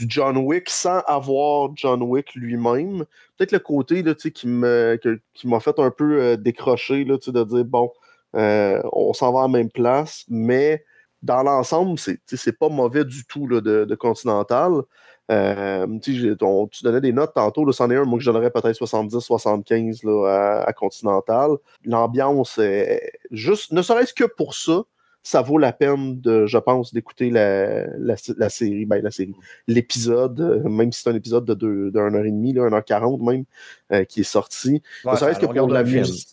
[0.00, 3.04] John Wick sans avoir John Wick lui-même.
[3.36, 7.90] Peut-être le côté là, qui m'a fait un peu décrocher, là, de dire, bon,
[8.34, 10.84] on s'en va à la même place, mais
[11.22, 14.82] dans l'ensemble, c'est c'est pas mauvais du tout de Continental.
[15.30, 18.76] Euh, tu on- donnais des notes tantôt, c'en est un, moi que je donnerais peut-être
[18.78, 21.50] 70-75 là, à, à Continental.
[21.84, 24.82] L'ambiance est juste, ne serait-ce que pour ça,
[25.22, 29.34] ça vaut la peine de, je pense, d'écouter la, la, la série, ben la série,
[29.66, 33.20] l'épisode, euh, même si c'est un épisode de deux- d'un heure et demie, là, 1h40
[33.28, 33.44] même,
[33.92, 34.80] euh, qui est sorti.
[35.04, 36.28] Ouais, ne serait-ce que pour la musique.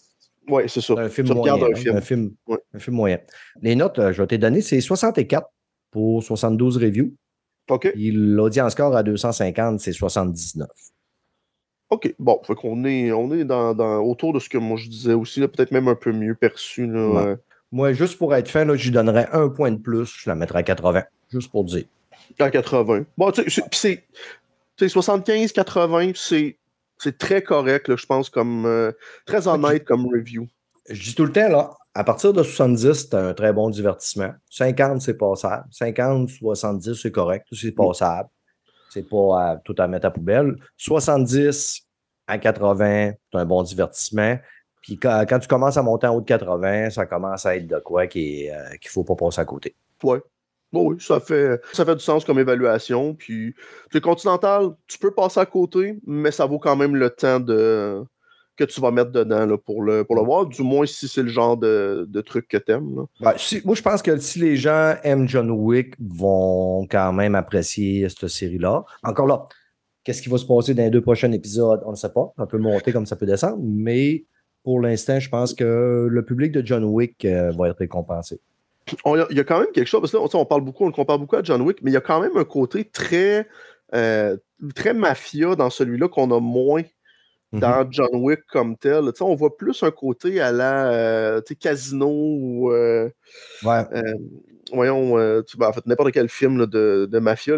[0.48, 0.94] Ouais, c'est ça.
[0.98, 1.56] Un film tu moyen.
[1.56, 1.96] un hein, film.
[1.98, 2.58] Un film, Ouais.
[2.76, 3.18] un film moyen.
[3.62, 5.48] Les notes, je vais te donner, c'est 64
[5.90, 7.12] pour 72 reviews.
[7.70, 7.92] OK.
[7.94, 10.68] Puis l'audience score à 250, c'est 79.
[11.90, 12.14] OK.
[12.20, 15.14] Bon, fait qu'on est, on est dans, dans- autour de ce que moi je disais
[15.14, 16.88] aussi, là, peut-être même un peu mieux perçu.
[16.88, 17.28] Là, Ouais.
[17.28, 17.36] euh,
[17.72, 20.14] Moi, juste pour être fin, là, je lui donnerais un point de plus.
[20.18, 21.04] Je la mettrais à 80.
[21.30, 21.86] Juste pour dire.
[22.40, 23.06] à 80.
[23.18, 24.04] Bon, tu sais, c'est- puis c'est.
[24.78, 26.58] tu sais, 75, 80, c'est.
[27.00, 28.66] C'est très correct, là, je pense, comme.
[28.66, 28.92] euh,
[29.26, 30.48] très honnête comme review.
[30.90, 34.32] Je dis tout le temps, là, à partir de 70, c'est un très bon divertissement.
[34.50, 35.66] 50, c'est passable.
[35.72, 37.46] 50, 70, c'est correct.
[37.52, 38.30] C'est passable.
[38.90, 40.56] C'est pas à- tout à mettre à poubelle.
[40.78, 41.82] 70
[42.28, 44.38] à 80, c'est un bon divertissement.
[44.82, 47.68] Puis quand, quand tu commences à monter en haut de 80, ça commence à être
[47.68, 49.76] de quoi euh, qu'il ne faut pas passer à côté.
[50.74, 53.14] Bon, oui, ça fait, ça fait du sens comme évaluation.
[53.14, 53.54] Puis,
[53.92, 58.04] tu Continental, tu peux passer à côté, mais ça vaut quand même le temps de,
[58.56, 61.24] que tu vas mettre dedans là, pour, le, pour le voir, du moins si c'est
[61.24, 63.06] le genre de, de truc que tu aimes.
[63.20, 63.34] Ben,
[63.66, 68.28] moi, je pense que si les gens aiment John Wick, vont quand même apprécier cette
[68.28, 68.84] série-là.
[69.04, 69.48] Encore là,
[70.04, 72.34] qu'est-ce qui va se passer dans les deux prochains épisodes, on ne sait pas.
[72.38, 74.26] Ça peut monter comme ça peut descendre, mais
[74.64, 78.40] pour l'instant, je pense que le public de John Wick euh, va être récompensé.
[79.06, 80.94] Il y a quand même quelque chose, parce que là, on parle beaucoup, on le
[80.94, 83.48] compare beaucoup à John Wick, mais il y a quand même un côté très,
[83.96, 84.38] euh,
[84.76, 86.84] très mafia dans celui-là qu'on a moins
[87.54, 89.12] Dans John Wick comme tel.
[89.22, 92.72] on voit plus un côté à la euh, casino ou.
[92.72, 93.10] Euh,
[93.64, 93.84] ouais.
[93.94, 94.02] Euh,
[94.72, 97.56] voyons, ben, en fait, n'importe quel film de, de, mafia,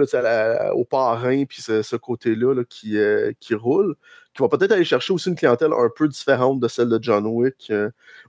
[0.74, 2.98] au parrain, puis ce, côté-là qui,
[3.40, 3.96] qui roule,
[4.34, 7.26] qui va peut-être aller chercher aussi une clientèle un peu différente de celle de John
[7.26, 7.72] Wick,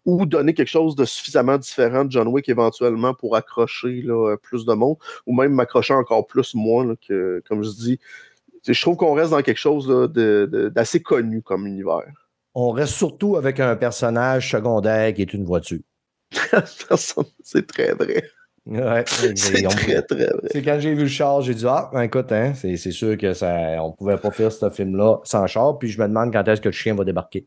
[0.05, 4.67] ou donner quelque chose de suffisamment différent de John Wick éventuellement pour accrocher là, plus
[4.67, 7.99] de monde, ou même m'accrocher encore plus moi, que, comme je dis,
[8.67, 9.87] je trouve qu'on reste dans quelque chose
[10.75, 12.05] d'assez connu comme univers.
[12.55, 15.81] On reste surtout avec un personnage secondaire qui est une voiture.
[17.43, 18.25] c'est très vrai.
[18.67, 19.05] Ouais,
[19.37, 20.49] c'est très, très vrai.
[20.51, 23.83] C'est quand j'ai vu le char, j'ai dit Ah, écoute, hein, c'est sûr que ça,
[23.83, 26.69] on pouvait pas faire ce film-là sans char, puis je me demande quand est-ce que
[26.69, 27.47] le chien va débarquer.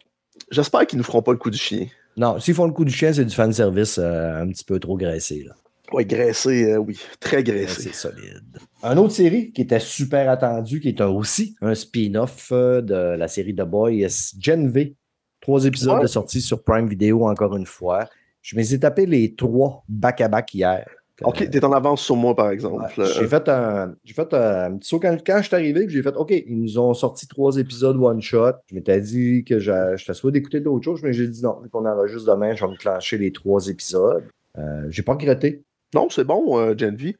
[0.52, 1.88] J'espère qu'ils ne feront pas le coup du chien.
[2.16, 4.80] Non, s'ils font le coup du chien, c'est du fan service euh, un petit peu
[4.80, 5.44] trop graissé.
[5.46, 5.54] Là.
[5.92, 7.00] Oui, graissé, euh, oui.
[7.20, 7.82] Très graissé.
[7.84, 8.44] C'est solide.
[8.84, 13.28] Une autre série qui était super attendue, qui est aussi un spin-off euh, de la
[13.28, 14.96] série The Boys, Gen V.
[15.42, 18.08] Trois épisodes de sortie sur Prime Video, encore une fois.
[18.42, 20.86] Je me suis tapé les trois back-à-back hier.
[21.24, 22.86] OK, t'es en avance sur moi, par exemple.
[22.98, 26.32] j'ai fait un, j'ai fait un petit saut quand, je suis arrivé, j'ai fait OK,
[26.32, 28.54] ils nous ont sorti trois épisodes one-shot.
[28.70, 31.84] Je m'étais dit que j'étais souhaité d'écouter d'autres choses, mais j'ai dit non, vu qu'on
[32.08, 34.24] juste demain, je vais me clencher les trois épisodes.
[34.58, 35.64] Euh, j'ai pas regretté.
[35.94, 37.18] Non, c'est bon, euh, Gen V.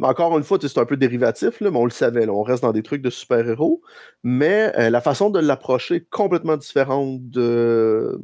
[0.00, 2.82] Encore une fois, c'est un peu dérivatif, mais on le savait, on reste dans des
[2.82, 3.82] trucs de super-héros.
[4.22, 8.18] Mais euh, la façon de l'approcher est complètement différente de,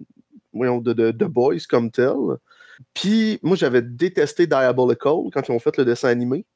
[0.55, 2.15] de, de, Boys comme tel.
[2.95, 6.47] Puis, moi, j'avais détesté Diabolical quand ils ont fait le dessin animé.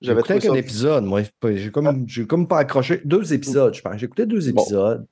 [0.00, 1.22] J'avais écouté qu'un épisode, moi.
[1.44, 3.00] J'ai comme, comme pas accroché.
[3.04, 3.96] Deux épisodes, je pense.
[3.96, 5.06] J'ai écouté deux épisodes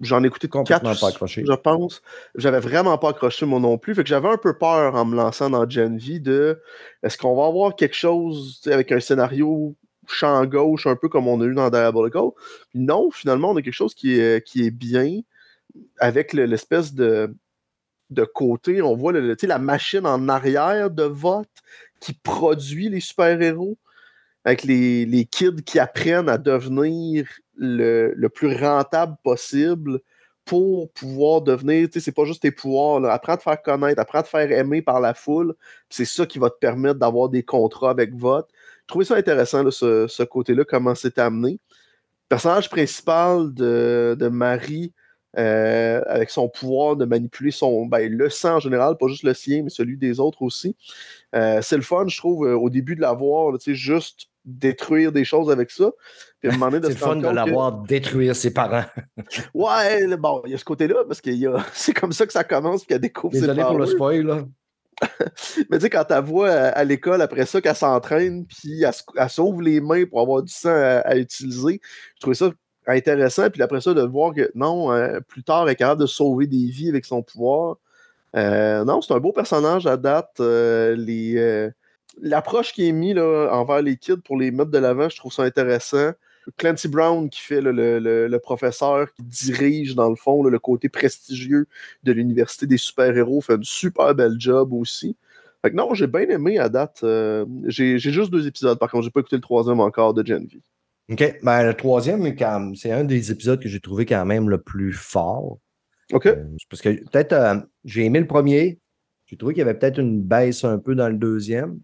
[0.00, 1.44] j'en ai écouté quatre, pas accroché.
[1.46, 2.02] je pense.
[2.34, 3.94] J'avais vraiment pas accroché moi non plus.
[3.94, 6.60] Fait que j'avais un peu peur en me lançant dans Gen V de
[7.02, 9.74] est-ce qu'on va avoir quelque chose avec un scénario
[10.06, 12.30] champ gauche, un peu comme on a eu dans Diabolical?
[12.74, 15.20] Non, finalement, on a quelque chose qui est, qui est bien
[15.98, 17.34] avec l'espèce de,
[18.10, 18.82] de côté.
[18.82, 21.48] On voit le, la machine en arrière de vote
[22.00, 23.76] qui produit les super-héros
[24.44, 27.28] avec les, les, kids qui apprennent à devenir
[27.60, 30.00] le, plus rentable possible
[30.44, 34.00] pour pouvoir devenir, tu sais, c'est pas juste tes pouvoirs, apprends à te faire connaître,
[34.00, 35.54] apprends à te faire aimer par la foule,
[35.90, 38.48] c'est ça qui va te permettre d'avoir des contrats avec vote.
[38.82, 41.60] Je trouvais ça intéressant, ce, côté-là, comment c'est amené.
[42.28, 44.92] Personnage principal de, Marie,
[45.38, 49.34] euh, avec son pouvoir de manipuler son, ben, le sang en général, pas juste le
[49.34, 50.74] sien, mais celui des autres aussi.
[51.36, 55.24] Euh, c'est le fun, je trouve, euh, au début de la voir, juste détruire des
[55.24, 55.90] choses avec ça.
[56.40, 58.84] Puis c'est le fun de l'avoir détruire ses parents.
[59.54, 61.30] ouais, bon, il y a ce côté-là, parce que
[61.72, 63.70] c'est comme ça que ça commence, qu'elle découvre Désolé ses parents.
[63.70, 64.44] pour le spoil, là.
[65.70, 69.62] Mais tu sais, quand tu vois à, l'école, après ça, qu'elle s'entraîne, puis elle, s'ouvre
[69.62, 71.80] les mains pour avoir du sang à, utiliser,
[72.16, 72.50] je trouvais ça
[72.86, 73.48] intéressant.
[73.50, 76.46] Puis après ça, de voir que non, euh, plus tard, elle est capable de sauver
[76.46, 77.76] des vies avec son pouvoir.
[78.36, 80.36] Euh, non, c'est un beau personnage à date.
[80.40, 81.70] Euh, les,
[82.20, 85.42] l'approche qui est mise envers les kids pour les mettre de l'avant, je trouve ça
[85.42, 86.12] intéressant.
[86.56, 91.66] Clancy Brown, qui fait le, professeur qui dirige, dans le fond, le côté prestigieux
[92.02, 95.16] de l'Université des super-héros, fait un super bel job aussi.
[95.62, 97.00] Fait que non, j'ai bien aimé à date.
[97.02, 100.46] Euh, j'ai juste deux épisodes, par contre, j'ai pas écouté le troisième encore de Gen
[100.46, 100.60] V.
[101.10, 101.38] OK.
[101.42, 102.34] Ben, le troisième,
[102.76, 105.58] c'est un des épisodes que j'ai trouvé quand même le plus fort.
[106.12, 106.26] OK.
[106.26, 108.78] Euh, parce que peut-être, euh, j'ai aimé le premier.
[109.26, 111.78] J'ai trouvé qu'il y avait peut-être une baisse un peu dans le deuxième.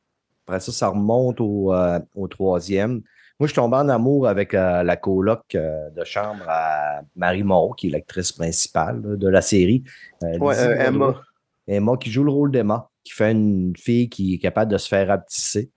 [0.47, 1.99] Après ça, ça remonte au, euh,
[2.31, 3.03] troisième.
[3.39, 7.43] Moi, je suis tombé en amour avec euh, la coloc euh, de chambre à Marie
[7.43, 9.83] Moreau, qui est l'actrice principale de la série.
[10.23, 11.21] ouais, Emma.
[11.67, 14.87] Emma, qui joue le rôle d'Emma, qui fait une fille qui est capable de se
[14.89, 15.71] faire apetisser.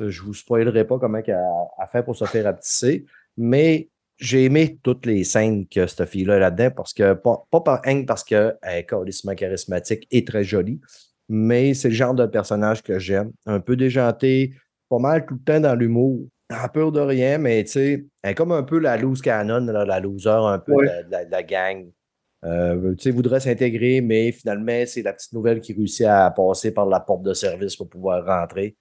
[0.00, 3.04] Je ne vous spoilerai pas comment elle a fait pour se faire apetisser,
[3.36, 7.82] mais j'ai aimé toutes les scènes que cette fille-là là-dedans, parce que, pas, pas par,
[8.06, 10.80] parce qu'elle est charismatique et très jolie,
[11.28, 13.32] mais c'est le genre de personnage que j'aime.
[13.46, 14.54] Un peu déjanté,
[14.88, 16.26] pas mal tout le temps dans l'humour.
[16.50, 19.64] Un peu de rien, mais tu sais, elle est comme un peu la loose canon,
[19.64, 21.90] la loser un peu de, la, gang.
[22.44, 26.70] Euh, tu sais, voudrait s'intégrer, mais finalement, c'est la petite nouvelle qui réussit à passer
[26.72, 28.76] par la porte de service pour pouvoir rentrer.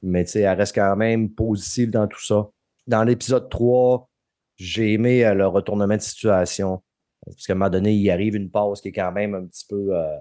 [0.00, 2.48] mais elle reste quand même positive dans tout ça.
[2.86, 4.08] Dans l'épisode 3,
[4.56, 6.82] j'ai aimé euh, le retournement de situation.
[7.24, 9.66] Parce qu'à un moment donné, il arrive une pause qui est quand même un petit
[9.68, 10.16] peu euh,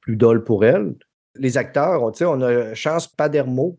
[0.00, 0.94] plus dolle pour elle.
[1.36, 3.78] Les acteurs, on, on a Chance Padermo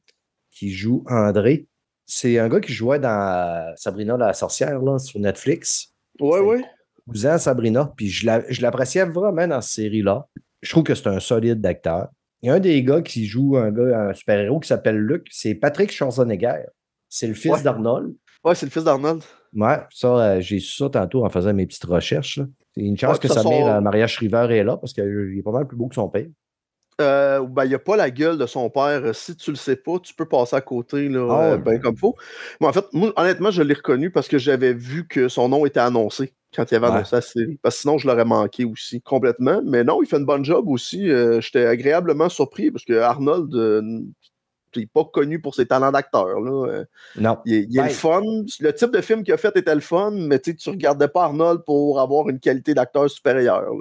[0.52, 1.68] qui joue André.
[2.06, 5.94] C'est un gars qui jouait dans Sabrina la sorcière là, sur Netflix.
[6.20, 6.63] Ouais, ouais.
[7.08, 7.94] Cousin Sabrina.
[7.96, 10.28] Puis je l'appréciais vraiment dans cette série-là.
[10.62, 12.10] Je trouve que c'est un solide acteur.
[12.42, 15.28] Il y a un des gars qui joue un gars, un super-héros qui s'appelle Luc,
[15.32, 16.66] c'est Patrick Schwarzenegger.
[17.08, 18.13] C'est le fils d'Arnold.
[18.44, 19.24] Ouais, c'est le fils d'Arnold.
[19.56, 22.42] Ouais, ça, euh, j'ai su ça tantôt en faisant mes petites recherches.
[22.74, 25.68] C'est une chance que sa mère, Maria Shriver, est là parce qu'il est pas mal
[25.68, 26.26] plus beau que son père.
[27.01, 29.15] Euh, ben, il n'a pas la gueule de son père.
[29.15, 31.97] Si tu le sais pas, tu peux passer à côté, là, ah euh, ben comme
[31.97, 32.15] faut.
[32.62, 35.79] Mais en fait, honnêtement, je l'ai reconnu parce que j'avais vu que son nom était
[35.79, 37.60] annoncé quand il avait annoncé la série.
[37.62, 39.62] Parce que sinon, je l'aurais manqué aussi complètement.
[39.65, 41.10] Mais non, il fait une bonne job aussi.
[41.10, 43.53] Euh, j'étais agréablement surpris parce que Arnold,
[44.80, 46.40] n'est pas connu pour ses talents d'acteur.
[46.40, 47.38] Non.
[47.46, 48.22] Il, est le ben fun.
[48.60, 51.26] Le type de film qu'il a fait était le fun, mais tu ne regardais pas
[51.26, 53.72] Arnold pour avoir une qualité d'acteur supérieure.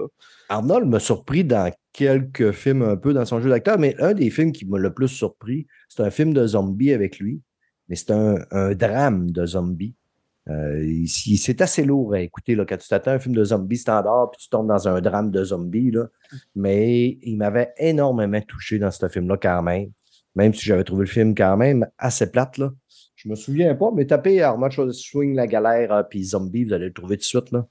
[0.48, 4.30] Arnold m'a surpris dans quelques films un peu dans son jeu d'acteur, mais un des
[4.30, 7.42] films qui m'a le plus surpris, c'est un film de zombies avec lui,
[7.88, 9.94] mais c'est un, drame de zombies.
[10.48, 13.76] Euh, c'est assez lourd à écouter là, quand tu t'attends à un film de zombies
[13.76, 15.92] standard puis tu tombes dans un drame de zombies.
[15.92, 16.06] Là.
[16.56, 19.90] Mais il m'avait énormément touché dans ce film-là quand même.
[20.34, 22.58] Même si j'avais trouvé le film quand même assez plate.
[22.58, 22.72] Là.
[23.16, 26.86] Je me souviens pas, mais tapez Armand Swing la galère euh, puis zombie, vous allez
[26.86, 27.52] le trouver tout de suite.
[27.52, 27.66] Là.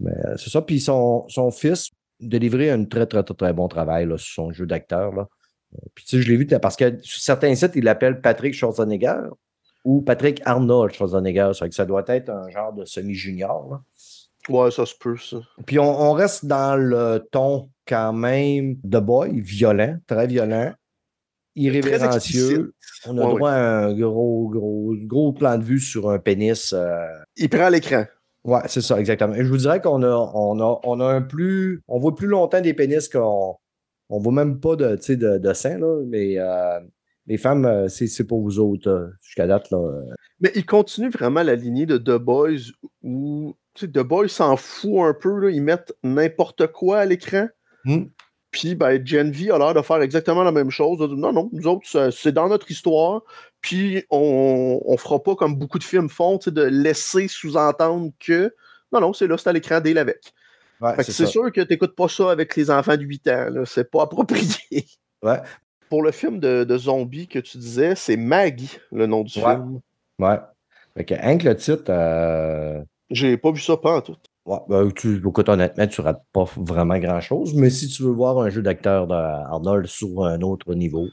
[0.00, 0.62] Mais euh, c'est ça.
[0.62, 4.52] Puis son, son fils, délivré un très, très, très, très bon travail là, sur son
[4.52, 5.12] jeu d'acteur.
[5.12, 5.28] Là.
[5.74, 8.54] Euh, puis tu sais, je l'ai vu parce que sur certains sites, il l'appelle Patrick
[8.54, 9.28] Schwarzenegger
[9.84, 11.52] ou Patrick Arnold Schwarzenegger.
[11.54, 13.80] Ça, que ça doit être un genre de semi-junior.
[14.48, 15.38] Ouais, ça se peut, ça.
[15.66, 20.72] Puis on, reste dans le ton quand même de boy, violent, très violent,
[21.54, 22.74] irrévérencieux.
[23.06, 26.72] On a droit à un gros, gros, gros plan de vue sur un pénis.
[26.72, 28.04] Euh, il prend l'écran.
[28.44, 29.34] Ouais, c'est ça, exactement.
[29.34, 31.82] Et je vous dirais qu'on a, on a, on a un plus.
[31.88, 33.56] On voit plus longtemps des pénis qu'on.
[34.08, 36.80] On voit même pas de, de, de sein, là, mais euh,
[37.26, 39.70] les femmes, euh, c'est pour vous autres, jusqu'à date.
[39.70, 40.02] Là.
[40.40, 45.14] Mais il continue vraiment la lignée de The Boys où The Boys s'en fout un
[45.14, 47.48] peu, là, ils mettent n'importe quoi à l'écran.
[47.84, 48.04] Hmm.
[48.52, 51.00] Puis ben, Gen V a l'air de faire exactement la même chose.
[51.00, 53.22] Non, non, nous autres, c'est dans notre histoire.
[53.60, 58.54] Puis on, on fera pas comme beaucoup de films font, de laisser sous-entendre que
[58.92, 60.32] non, non, c'est là, c'est à l'écran dès avec.
[60.98, 63.48] c'est sûr que tu n'écoutes pas ça avec les enfants de 8 ans.
[63.64, 64.86] C'est pas approprié.
[65.22, 65.40] Ouais.
[65.88, 69.80] Pour le film de, de zombies que tu disais, c'est Maggie, le nom du film.
[70.18, 70.38] Ouais.
[70.96, 71.84] Fait que, que le titre.
[71.88, 72.82] Euh...
[73.10, 74.16] J'ai pas vu ça pas en tout.
[74.44, 78.38] Ouais, ben, tu, écoute, honnêtement, tu rates pas vraiment grand-chose, mais si tu veux voir
[78.38, 81.06] un jeu d'acteur d'Arnold sur un autre niveau,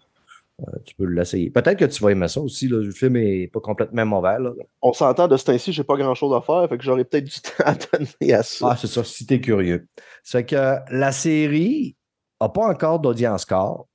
[0.62, 1.52] euh, tu peux l'essayer.
[1.52, 2.68] Peut-être que tu vas aimer ça aussi.
[2.68, 4.38] Le film n'est pas complètement mauvais.
[4.82, 7.42] On s'entend de ce temps-ci, j'ai pas grand-chose à faire, fait que j'aurais peut-être du
[7.42, 8.70] temps à donner à ça.
[8.72, 9.88] Ah, c'est ça, si t'es curieux.
[10.24, 11.96] C'est que la série
[12.42, 13.88] n'a pas encore d'audience score.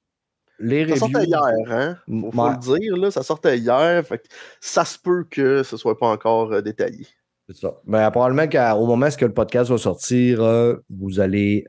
[0.60, 1.96] Les ça sortait hier, hein?
[2.06, 4.06] Faut, le dire, là, ça sortait hier.
[4.06, 4.28] Fait que
[4.60, 7.08] ça se peut que ce soit pas encore euh, détaillé.
[7.48, 7.74] C'est ça.
[7.84, 11.64] Mais probablement qu'au moment où le podcast va sortir, euh, vous allez,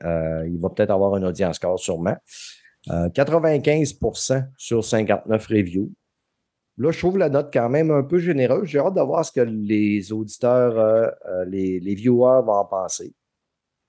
[0.46, 2.16] il va peut-être avoir une audience score sûrement.
[2.88, 5.90] 95% euh, sur 59 reviews.
[6.78, 8.68] Là, je trouve la note quand même un peu généreuse.
[8.68, 13.14] J'ai hâte de voir ce que les auditeurs, euh, euh, les, viewers vont en penser.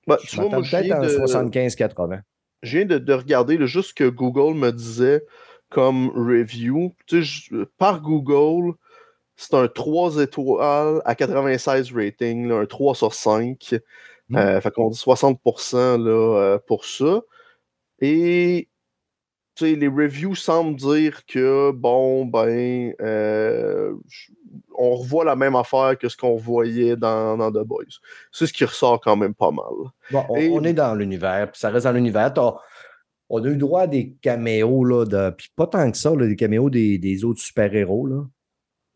[0.07, 2.21] Bah, tu vois, peut-être en 75-80.
[2.63, 5.23] Je viens de, regarder juste ce que Google me disait
[5.69, 6.95] comme review.
[7.77, 8.73] par Google,
[9.37, 13.75] c'est un 3 étoiles à 96 rating, un 3 sur 5.
[14.29, 14.59] Hmm.
[14.59, 17.21] fait qu'on dit 60% là, pour ça.
[18.01, 18.67] Et
[19.61, 23.93] les reviews semblent dire que, bon, ben, euh,
[24.77, 27.85] on revoit la même affaire que ce qu'on voyait dans, The Boys.
[28.31, 29.65] C'est ce qui ressort quand même pas mal.
[30.11, 32.33] Bon, on, est dans l'univers, puis ça reste dans l'univers.
[33.29, 36.35] On a eu droit à des caméos, là, de, puis pas tant que ça, des
[36.35, 38.23] caméos des, des autres super-héros, là.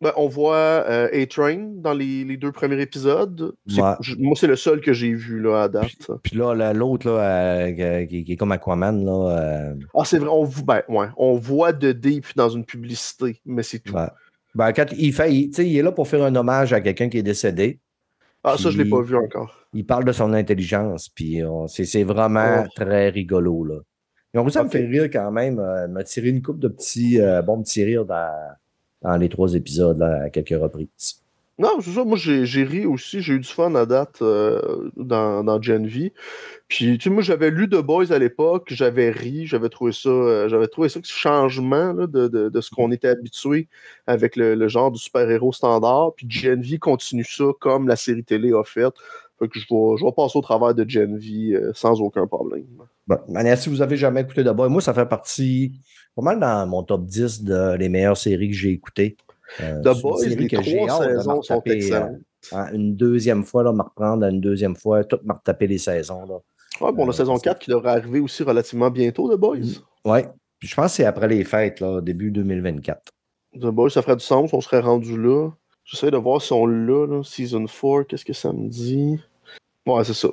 [0.02, 3.54] Ben, on voit euh, A-Train dans les, deux premiers épisodes.
[3.68, 3.98] moi,
[4.36, 6.12] c'est le seul que j'ai vu là, à date.
[6.24, 9.06] Puis, là, l'autre, là, euh, qui, est comme Aquaman.
[9.06, 10.30] Là, euh, Ah, c'est vrai.
[10.32, 13.94] On, ben, ouais, on voit de Deep dans une publicité, mais c'est tout.
[14.56, 17.20] Ben, quand il, fait, il, il est là pour faire un hommage à quelqu'un qui
[17.20, 17.80] est décédé.
[18.44, 19.56] Ah, ça, je ne l'ai pas vu encore.
[19.74, 22.68] Il parle de son intelligence, puis c'est vraiment oh.
[22.76, 23.64] très rigolo.
[23.66, 23.76] Là.
[24.34, 25.62] Et ça me fait rire quand même.
[25.90, 28.56] m'a tiré une coupe de petits, bons petits rires dans
[29.02, 31.22] dans les trois épisodes à quelques reprises.
[31.62, 32.04] Non, c'est ça.
[32.04, 33.22] Moi, j'ai ri aussi.
[33.22, 36.12] J'ai eu du fun à date euh, dans, dans Gen V.
[36.68, 38.70] Puis, tu sais, moi, j'avais lu The Boys à l'époque.
[38.72, 39.46] J'avais ri.
[39.46, 40.10] J'avais trouvé ça.
[40.10, 43.68] Euh, j'avais trouvé ça ce changement là, de, de, de, ce qu'on était habitué
[44.08, 46.14] avec le, le genre de super-héros standard.
[46.16, 48.94] Puis Gen V continue ça comme la série télé a fait.
[49.38, 52.26] Fait que je vais, je vais passer au travers de Gen V euh, sans aucun
[52.26, 52.66] problème.
[53.06, 53.18] Bon,
[53.56, 55.74] si vous avez jamais écouté The Boys, moi, ça fait partie
[56.16, 59.18] pas mal dans mon top 10 de les meilleures séries que j'ai écoutées.
[59.62, 62.20] Euh, The Boys, les trois saisons sont excellentes.
[62.54, 66.26] Euh, une deuxième fois, là, me reprendre une deuxième fois, tout me retaper les saisons.
[66.26, 66.40] Là.
[66.80, 69.82] Ouais, bon, la saison 4 qui devrait arriver aussi relativement bientôt, The Boys.
[70.06, 70.28] Ouais.
[70.60, 73.12] Je pense que c'est après les fêtes, là, début 2024.
[73.56, 75.50] The Boys, ça ferait du sens, on serait rendu là.
[75.84, 79.20] J'essaie de voir si on l'a, là, Season 4, qu'est-ce que ça me dit?
[79.88, 80.28] Ouais, c'est ça.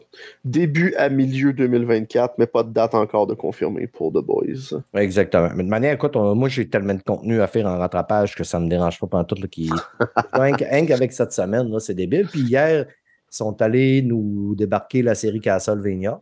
[0.44, 4.78] Début à milieu 2024, mais pas de date encore de confirmer pour The Boys.
[4.92, 5.48] Exactement.
[5.54, 8.44] Mais de manière, écoute, on, moi, j'ai tellement de contenu à faire en rattrapage que
[8.44, 9.36] ça ne me dérange pas pendant tout.
[9.40, 9.70] Là, qui...
[10.34, 12.28] Hank, avec cette semaine, là, c'est débile.
[12.30, 16.20] Puis hier, ils sont allés nous débarquer la série Castlevania.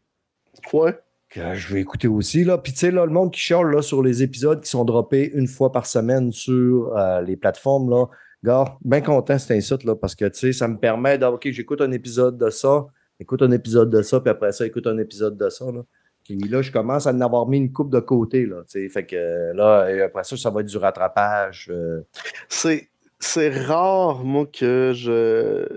[0.73, 0.97] Ouais.
[1.29, 2.45] Que je vais écouter aussi.
[2.45, 2.59] Là.
[2.59, 5.33] Puis tu sais, là, le monde qui chiale là, sur les épisodes qui sont droppés
[5.35, 8.07] une fois par semaine sur euh, les plateformes, là,
[8.45, 11.35] gars, bien content c'est un site, là, parce que tu sais, ça me permet d'avoir,
[11.35, 12.87] OK, j'écoute un épisode de ça
[13.21, 15.67] écoute un épisode de ça, puis après ça, écoute un épisode de ça.
[15.73, 15.83] Là.
[16.27, 18.47] Puis là, je commence à en avoir mis une coupe de côté.
[18.47, 21.69] Là, fait que là, et après ça, ça va être du rattrapage.
[21.71, 22.03] Euh.
[22.49, 22.89] C'est.
[23.67, 24.93] Rare, moi, que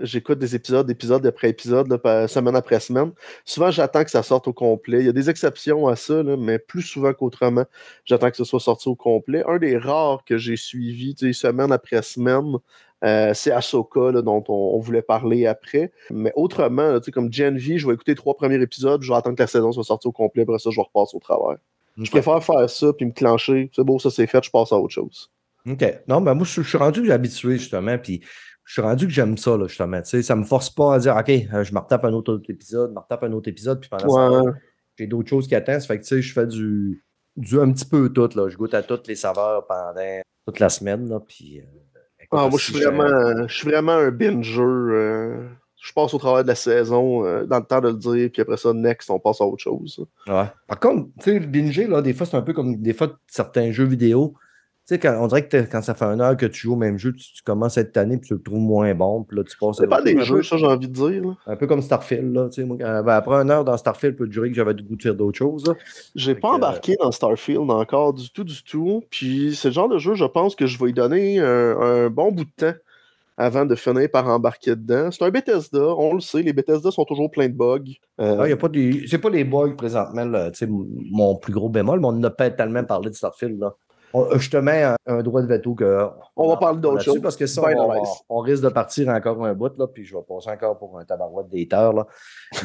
[0.02, 3.12] j'écoute des épisodes, épisode après épisode, là, semaine après semaine.
[3.44, 5.00] Souvent, j'attends que ça sorte au complet.
[5.00, 7.64] Il y a des exceptions à ça, là, mais plus souvent qu'autrement,
[8.04, 9.42] j'attends que ce soit sorti au complet.
[9.48, 12.56] Un des rares que j'ai suivi, semaine après semaine,
[13.02, 15.92] euh, c'est Ahsoka là, dont on, voulait parler après.
[16.10, 19.36] Mais autrement, là, comme Gen V, je vais écouter trois premiers épisodes, je vais attendre
[19.36, 21.58] que la saison soit sortie au complet, après ça, je repasse au travers.
[21.96, 23.70] Je préfère faire ça, puis me clencher.
[23.74, 25.30] C'est beau, ça c'est fait, je passe à autre chose.
[25.68, 25.84] OK.
[26.08, 28.20] Non, ben moi, je, suis rendu que j'ai habitué, justement, puis
[28.64, 30.02] je suis rendu que j'aime ça, là, justement.
[30.04, 32.90] sais ça me force pas à dire, OK, euh, je me retape un autre, épisode,
[32.90, 34.52] je me retape un autre épisode, puis pendant ça,
[34.98, 35.80] j'ai d'autres choses qui attendent.
[35.80, 37.04] Ça fait que, tu sais, je fais du,
[37.36, 38.48] du un petit peu tout, là.
[38.48, 41.60] Je goûte à toutes les saveurs pendant toute la semaine, là, puis...
[41.60, 41.64] Euh,
[42.32, 44.60] ah, moi, je suis, vraiment, je suis vraiment un binger.
[44.60, 45.48] Euh,
[45.80, 48.42] je passe au travail de la saison euh, dans le temps de le dire, puis
[48.42, 50.04] après ça, next, on passe à autre chose.
[50.26, 50.44] Ouais.
[50.66, 53.08] Par contre, tu sais, le binger, là, des fois, c'est un peu comme des fois
[53.26, 54.34] certains jeux vidéo.
[54.90, 57.12] Sais, on dirait que quand ça fait une heure que tu joues au même jeu,
[57.12, 59.22] tu, commences à être tanné puis tu le trouves moins bon.
[59.22, 59.76] Puis là, tu passes.
[59.76, 61.36] C'est pas des jeux, ça, j'ai envie de dire.
[61.46, 62.34] Un peu comme Starfield.
[62.34, 65.02] Là, moi, ben, après une heure dans Starfield, peut durer que j'avais du goût de
[65.02, 65.72] faire d'autres choses.
[66.16, 69.04] J'ai pas embarqué dans Starfield encore du tout, du tout.
[69.10, 72.32] Puis c'est le genre de jeu, je pense que je vais y donner un, bon
[72.32, 72.76] bout de temps
[73.36, 75.12] avant de finir par embarquer dedans.
[75.12, 77.92] C'est un Bethesda, on le sait, les Bethesda sont toujours pleins de bugs.
[78.20, 78.38] Euh...
[78.40, 79.04] Ah, y a pas des...
[79.06, 80.50] C'est pas les bugs présentement, là,
[81.12, 83.60] mon plus gros bémol, mais on n'a pas tellement parlé de Starfield.
[83.60, 83.72] Là.
[84.14, 86.08] Euh, je te mets un, droit de veto que.
[86.36, 87.20] On, va parler d'autre chose.
[87.20, 87.62] Parce que ça,
[88.28, 91.04] on, risque de partir encore un bout, là, puis je vais passer encore pour un
[91.04, 91.92] tabarouette d'éther.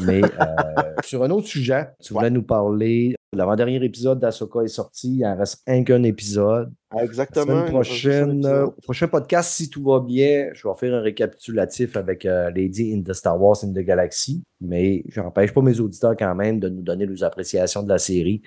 [0.06, 0.28] Mais euh,
[1.04, 3.16] sur un autre sujet, tu voulais nous parler.
[3.34, 5.18] L'avant-dernier épisode d'Asoka est sorti.
[5.18, 6.72] Il en reste un qu'un épisode.
[6.90, 7.66] Ah, exactement.
[7.66, 12.24] La prochaine, euh, prochain podcast, si tout va bien, je vais faire un récapitulatif avec
[12.24, 14.42] Lady in the Star Wars in the Galaxy.
[14.62, 17.98] Mais je n'empêche pas mes auditeurs quand même de nous donner leurs appréciations de la
[17.98, 18.42] série.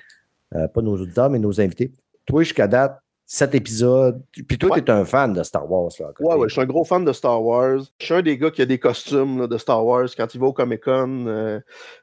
[0.51, 1.93] pas nos auditeurs, mais nos invités
[2.29, 4.23] toi, jusqu'à date, cet épisode.
[4.33, 5.91] Puis toi, tu es un fan de Star Wars.
[5.99, 7.81] Là, ouais, ouais, je suis un gros fan de Star Wars.
[7.99, 10.09] Je suis un des gars qui a des costumes de Star Wars.
[10.17, 11.61] Quand il va au Comic Con, euh,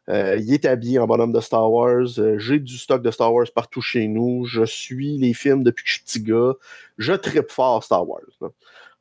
[0.09, 2.07] euh, il est habillé en bonhomme de Star Wars.
[2.17, 4.45] Euh, j'ai du stock de Star Wars partout chez nous.
[4.45, 6.53] Je suis les films depuis que je suis petit gars.
[6.97, 8.51] Je tripe fort Star Wars.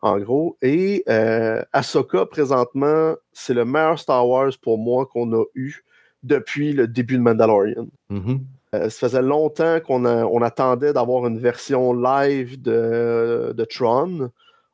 [0.00, 0.56] en gros.
[0.60, 1.04] Et
[1.72, 5.84] Ahsoka, présentement, c'est le meilleur Star Wars pour moi qu'on a eu
[6.22, 7.86] depuis le début de Mandalorian.
[8.10, 8.40] Mm-hmm.
[8.82, 14.30] Ça faisait longtemps qu'on on attendait d'avoir une version live de, de Tron.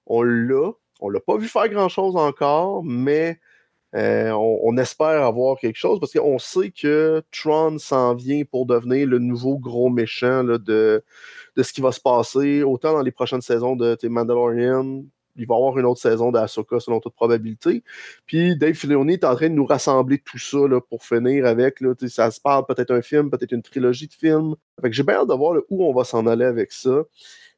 [0.06, 0.72] On l'a.
[1.02, 3.40] On l'a pas vu faire grand-chose encore, mais
[3.96, 9.06] euh, on, espère avoir quelque chose parce qu'on sait que Tron s'en vient pour devenir
[9.06, 11.02] le nouveau gros méchant de, de
[11.62, 15.04] ce qui va se passer, autant dans les prochaines saisons de Mandalorian
[15.40, 17.83] il va y avoir une autre saison d'Asoka selon toute probabilité.
[18.26, 21.81] Puis Dave Filoni est en train de nous rassembler tout ça là, pour finir avec.
[21.81, 24.55] Là, ça se parle peut-être un film, peut-être une trilogie de films.
[24.81, 27.03] Fait que j'ai bien hâte de voir où on va s'en aller avec ça.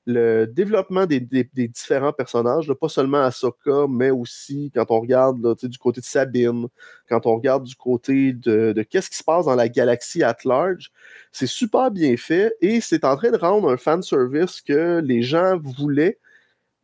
[0.04, 6.00] Le développement des, différents personnages, pas seulement Ahsoka, mais aussi quand on regarde du côté
[6.00, 6.66] de Sabine,
[7.08, 10.38] quand on regarde du côté de, de qu'est-ce qui se passe dans la galaxie at
[10.44, 10.90] large,
[11.30, 15.22] c'est super bien fait et c'est en train de rendre un fan service que les
[15.22, 16.18] gens voulaient,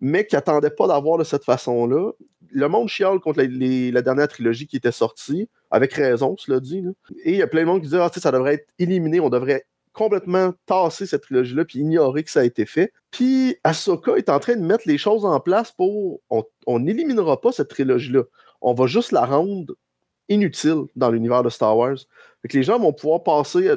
[0.01, 2.13] mais qui n'attendaient pas d'avoir de cette façon-là.
[2.51, 6.85] Le monde chiale contre la dernière trilogie qui était sortie, avec raison, cela dit.
[7.25, 9.29] Et il y a plein de monde qui disent Ah, ça devrait être éliminé, on
[9.29, 12.93] devrait complètement tasser cette trilogie-là puis ignorer que ça a été fait.
[13.11, 16.21] Puis Ahsoka est en train de mettre les choses en place pour.
[16.31, 18.23] On n'éliminera pas cette trilogie-là.
[18.61, 19.75] On va juste la rendre
[20.29, 21.99] inutile dans l'univers de Star Wars.
[22.43, 23.69] Fait que les gens vont pouvoir passer.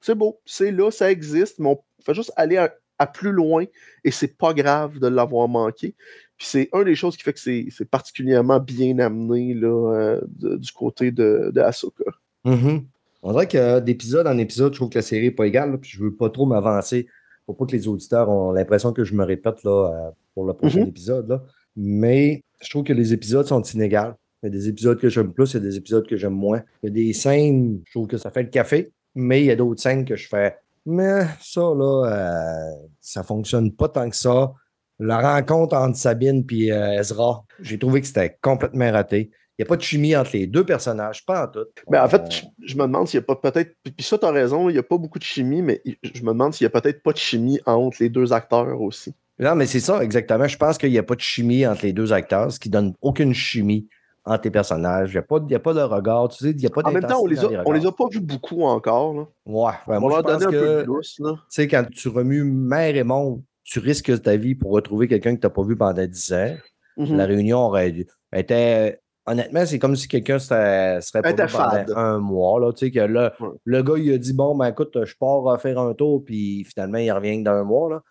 [0.00, 2.72] C'est beau, c'est là, ça existe, mais on fait juste aller à,
[3.04, 3.66] plus loin
[4.04, 5.94] et c'est pas grave de l'avoir manqué.
[6.38, 10.20] Puis c'est une des choses qui fait que c'est particulièrement bien amené là, euh,
[10.56, 12.04] du côté de, de Ahsoka.
[12.46, 12.84] Mm-hmm.
[13.22, 15.90] On dirait que d'épisode en épisode, je trouve que la série n'est pas égale, puis
[15.90, 17.08] je veux pas trop m'avancer
[17.44, 20.52] pour pas que les auditeurs ont l'impression que je me répète là, euh, pour le
[20.52, 20.88] prochain mm-hmm.
[20.88, 21.28] épisode.
[21.28, 21.42] Là.
[21.76, 24.14] Mais je trouve que les épisodes sont inégaux.
[24.42, 26.34] Il y a des épisodes que j'aime plus, il y a des épisodes que j'aime
[26.34, 26.62] moins.
[26.82, 29.50] Il y a des scènes, je trouve que ça fait le café, mais il y
[29.50, 30.56] a d'autres scènes que je fais.
[30.86, 34.52] Mais ça, là, euh, ça fonctionne pas tant que ça.
[34.98, 39.30] La rencontre entre Sabine et euh, Ezra, j'ai trouvé que c'était complètement raté.
[39.58, 41.66] Il n'y a pas de chimie entre les deux personnages, pas en tout.
[41.90, 43.74] Mais en fait, je, me demande s'il n'y a pas peut-être.
[43.82, 46.28] Puis ça, tu as raison, il n'y a pas beaucoup de chimie, mais je me
[46.28, 49.14] demande s'il n'y a peut-être pas de chimie entre les deux acteurs aussi.
[49.38, 50.46] Non, mais c'est ça, exactement.
[50.46, 52.94] Je pense qu'il n'y a pas de chimie entre les deux acteurs, ce qui donne
[53.00, 53.88] aucune chimie
[54.26, 55.10] entre les personnages.
[55.10, 56.90] Il n'y a, pas, a pas de regard, tu sais, il n'y a pas En
[56.90, 59.14] même temps, on les, a, les a pas vus beaucoup encore.
[59.14, 59.26] Là.
[59.46, 61.14] Ouais, on leur donner un peu de douce.
[61.14, 65.34] Tu sais, quand tu remues mère et monde, tu risques ta vie pour retrouver quelqu'un
[65.34, 66.54] que tu n'as pas vu pendant 10 ans.
[66.98, 67.16] Mm-hmm.
[67.16, 67.94] La réunion aurait
[68.32, 68.96] été
[69.26, 72.60] honnêtement, c'est comme si quelqu'un serait, serait pas pendant un mois.
[72.60, 75.60] Là, tu sais, que là, le gars, il a dit Bon, ben écoute, je pars
[75.60, 77.90] faire un tour, puis finalement, il revient dans un mois.
[77.90, 78.02] Là.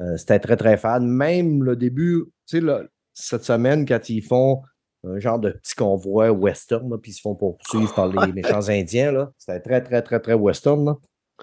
[0.00, 1.02] Euh, c'était très, très fade.
[1.02, 2.66] Même le début, tu sais,
[3.14, 4.62] cette semaine, quand ils font
[5.04, 9.12] un genre de petit convoi western, puis ils se font poursuivre par les méchants indiens,
[9.12, 10.84] là, c'était très, très, très, très western.
[10.84, 10.96] Là.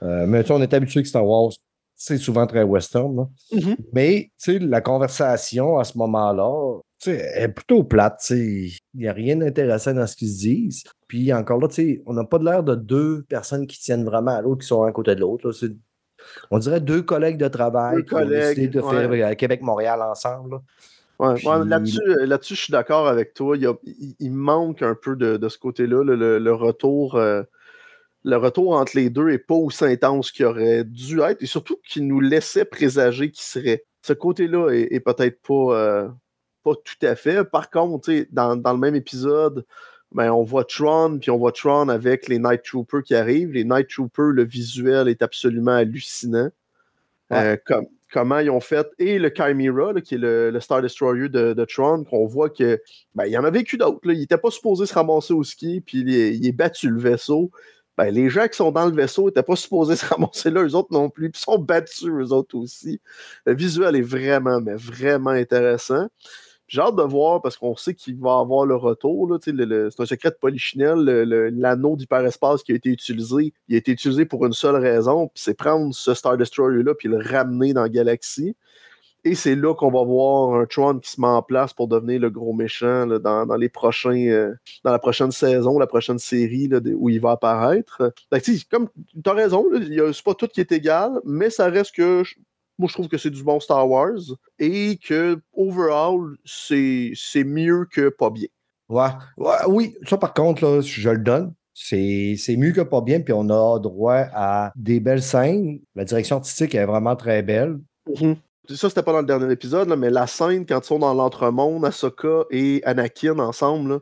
[0.03, 1.51] Euh, mais tu on est habitué que Star Wars,
[1.95, 3.27] c'est souvent très western.
[3.51, 3.75] Mm-hmm.
[3.93, 8.25] Mais tu sais, la conversation à ce moment-là, est plutôt plate.
[8.31, 10.83] Il n'y a rien d'intéressant dans ce qu'ils se disent.
[11.07, 11.67] Puis encore là,
[12.05, 14.83] on n'a pas de l'air de deux personnes qui tiennent vraiment à l'autre, qui sont
[14.83, 15.51] à côté de l'autre.
[16.51, 20.59] On dirait deux collègues de travail qui ont décidé de faire Québec-Montréal ensemble.
[21.19, 23.57] Là-dessus, euh, là-dessus, je suis d'accord avec toi.
[23.57, 27.15] Il, manque un peu de, ce côté-là, le, retour.
[27.15, 27.43] Euh,
[28.23, 31.77] le retour entre les deux n'est pas aussi intense qu'il aurait dû être, et surtout
[31.87, 33.85] qu'il nous laissait présager qu'il serait.
[34.01, 36.09] Ce côté-là est, peut-être pas,
[36.63, 37.43] pas tout à fait.
[37.43, 39.65] Par contre, dans, dans le même épisode,
[40.11, 43.51] ben, on voit Tron, puis on voit Tron avec les Night Troopers qui arrivent.
[43.51, 46.49] Les Night Troopers, le visuel est absolument hallucinant.
[47.31, 48.87] Euh, comme, comment ils ont fait.
[48.97, 52.81] Et le Chimera, qui est le, Star Destroyer de, Tron, qu'on voit que
[53.15, 53.99] ben, il y en a vécu d'autres.
[54.05, 57.51] Il n'était pas supposé se ramasser au ski, puis il il est battu le vaisseau.
[57.97, 60.75] Ben, les gens qui sont dans le vaisseau n'étaient pas supposés se ramasser là, eux
[60.75, 63.01] autres non plus, puis sont battus eux autres aussi.
[63.45, 66.07] Le visuel est vraiment, mais vraiment intéressant.
[66.69, 69.35] J'ai hâte de voir parce qu'on sait qu'il va avoir le retour.
[69.43, 70.99] c'est un secret de Polichinelle.
[71.57, 75.55] L'anneau d'hyperespace qui a été utilisé, il a été utilisé pour une seule raison, c'est
[75.55, 78.55] prendre ce Star Destroyer-là puis le ramener dans la galaxie.
[79.25, 82.21] Et c'est là qu'on va voir un Tron qui se met en place pour devenir
[82.21, 84.53] le gros méchant dans, les prochains, euh,
[84.85, 88.13] dans la prochaine saison, la prochaine série où il va apparaître.
[88.71, 88.87] comme
[89.21, 89.65] tu as raison,
[90.13, 92.23] c'est pas tout qui est égal, mais ça reste que
[92.79, 94.21] moi, je trouve que c'est du bon Star Wars
[94.57, 98.47] et que, overall, c'est mieux que pas bien.
[98.87, 99.09] Ouais.
[99.67, 101.53] oui, ça par contre, là, je le donne.
[101.73, 105.79] C'est mieux que pas bien, puis on a droit à des belles scènes.
[105.93, 107.79] La direction artistique est vraiment très belle.
[108.07, 108.37] Mm-hmm.
[108.75, 111.85] Ça, c'était pas dans le dernier épisode, mais la scène, quand ils sont dans l'entremonde,
[111.85, 113.99] Ahsoka et Anakin ensemble,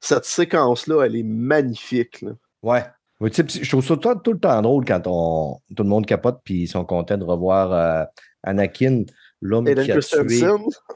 [0.00, 2.24] cette séquence-là, elle est magnifique.
[2.62, 2.84] Ouais
[3.20, 6.68] je trouve ça tout, le temps drôle quand on, tout le monde capote puis ils
[6.68, 8.04] sont contents de revoir euh,
[8.42, 9.04] Anakin,
[9.40, 10.44] l'homme qui, a tué,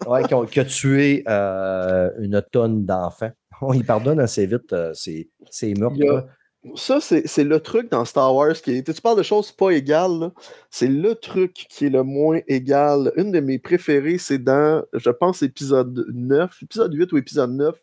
[0.07, 3.33] ouais, qui, a, tué euh, une tonne d'enfants.
[3.63, 6.27] On y pardonne assez vite euh, ces, meurtres.
[6.75, 8.95] Ça, c'est le truc dans Star Wars qui est.
[8.95, 10.31] Tu parles de choses pas égales,
[10.71, 13.13] c'est le truc qui est le moins égal.
[13.17, 17.75] Une de mes préférées, c'est dans, je pense, épisode 9, épisode 8 ou épisode 9,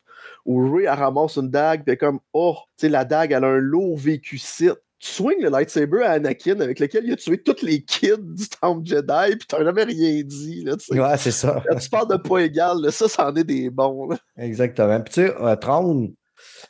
[0.48, 3.58] où Ray ramasse une dague, puis comme, oh, tu sais, la dague, elle a un
[3.58, 4.78] lourd vécu site.
[4.98, 8.50] Tu swings le lightsaber à Anakin avec lequel il a tué tous les kids du
[8.50, 10.64] Temple Jedi, puis t'as jamais rien dit.
[10.64, 11.62] Là, ouais, c'est ça.
[11.80, 14.10] tu parles de pas égal, là, ça, ça en est des bons.
[14.38, 15.00] Exactement.
[15.02, 16.14] Puis tu sais, euh, Tron,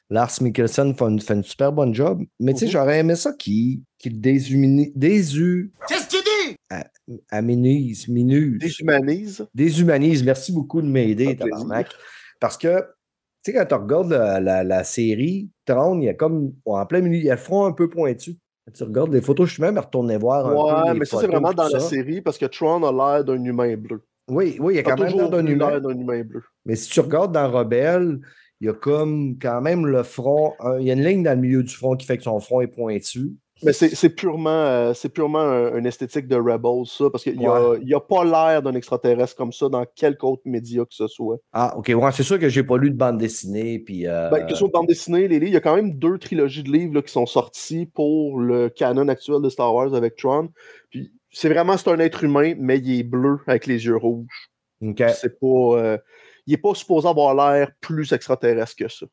[0.09, 2.69] Lars Mikkelsen fait une, fait une, super bonne job, mais tu sais, mm-hmm.
[2.71, 4.91] j'aurais aimé ça qu'il qu déshumanise.
[4.95, 5.71] Désu...
[5.87, 7.19] Qu'est-ce que tu dis?
[7.29, 8.59] Aminise, minuse.
[8.59, 9.47] Déshumanise.
[9.53, 10.23] Déshumanise.
[10.23, 11.87] Merci beaucoup de m'aider, tabarnak.
[12.41, 12.83] Parce que
[13.51, 17.25] sais, quand tu regardes la, série, Tron, il y a comme, en plein milieu, il
[17.25, 18.37] y a le front un peu pointu.
[18.73, 20.89] tu regardes les photos, je suis même retourné voir un peu.
[20.89, 23.75] Ouais, mais ça, c'est vraiment dans la série parce que Tron a l'air d'un humain
[23.75, 24.03] bleu.
[24.29, 26.23] Oui, oui, il y a quand même l'air d'un humain.
[26.23, 26.43] bleu.
[26.65, 28.19] Mais si tu regardes dans Rebelle,
[28.59, 31.41] il y a comme quand même le front, il y a une ligne dans le
[31.41, 33.35] milieu du front qui fait que son front est pointu.
[33.63, 37.97] Mais c'est purement, euh, c'est purement un, esthétique de Rebels, ça, parce qu'il n'y a,
[37.97, 41.37] a, pas l'air d'un extraterrestre comme ça dans quelque autre média que ce soit.
[41.53, 43.79] Ah, ok, ouais, c'est sûr que j'ai pas lu de bande dessinée.
[43.79, 44.29] Puis, euh...
[44.29, 46.63] ben, que ce soit de bande dessinée, livres, il y a quand même deux trilogies
[46.63, 50.49] de livres qui sont sortis pour le canon actuel de Star Wars avec Tron.
[50.89, 54.51] Puis c'est vraiment c'est un être humain, mais il est bleu avec les yeux rouges.
[54.81, 55.47] C'est pas.
[55.47, 55.97] Euh,
[56.45, 59.05] il n'est pas supposé avoir l'air plus extraterrestre que ça.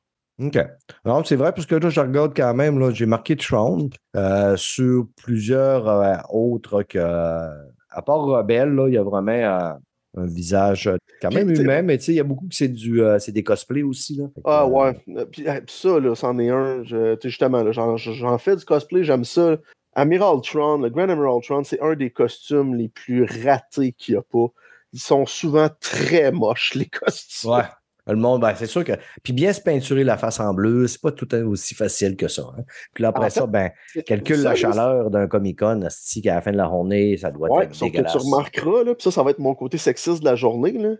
[0.43, 0.59] OK.
[1.05, 4.57] Non, c'est vrai, parce que là, je regarde quand même, là, j'ai marqué Tron euh,
[4.57, 6.99] sur plusieurs euh, autres que.
[6.99, 9.72] à part Rebelle, là, il y a vraiment euh,
[10.16, 10.91] un visage
[11.22, 13.45] quand même humain, mais tu sais, il y a beaucoup que c'est du c'est des
[13.45, 14.16] cosplays aussi.
[14.16, 14.24] Là.
[14.45, 14.95] ah ouais.
[15.30, 16.82] Puis, ça, là, c'en est un.
[16.82, 19.57] Je, justement, j'en fais du cosplay, j'aime ça.
[19.97, 24.18] Amiral Tron, le Grand Amiral Tron, c'est un des costumes les plus ratés qu'il n'y
[24.18, 24.53] a pas.
[24.93, 27.51] Ils sont souvent très moches, les costumes.
[27.51, 27.62] Ouais.
[28.07, 28.92] Le monde, ben, c'est sûr que.
[29.22, 32.42] Puis bien se peinturer la face en bleu, c'est pas tout aussi facile que ça.
[32.57, 32.62] Hein.
[32.92, 33.70] Puis là, après ça, ben,
[34.07, 35.80] calcule la chaleur d'un Comic-Con,
[36.22, 38.94] qu'à la fin de la journée, ça doit ouais, être sauf que tu remarqueras, là,
[38.94, 40.72] puis ça, ça va être mon côté sexiste de la journée.
[40.72, 40.94] Là.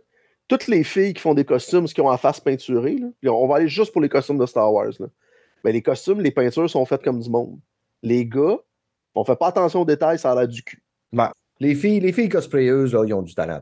[0.49, 3.57] Toutes les filles qui font des costumes, qui ont la face peinturée, là, on va
[3.57, 4.93] aller juste pour les costumes de Star Wars.
[4.99, 5.07] Là.
[5.63, 7.59] Ben, les costumes, les peintures sont faites comme du monde.
[8.03, 8.59] Les gars,
[9.15, 10.83] on fait pas attention aux détails, ça a l'air du cul.
[11.13, 11.31] Ben,
[11.61, 13.61] les filles, les filles cosplayeuses, là, ils ont du talent à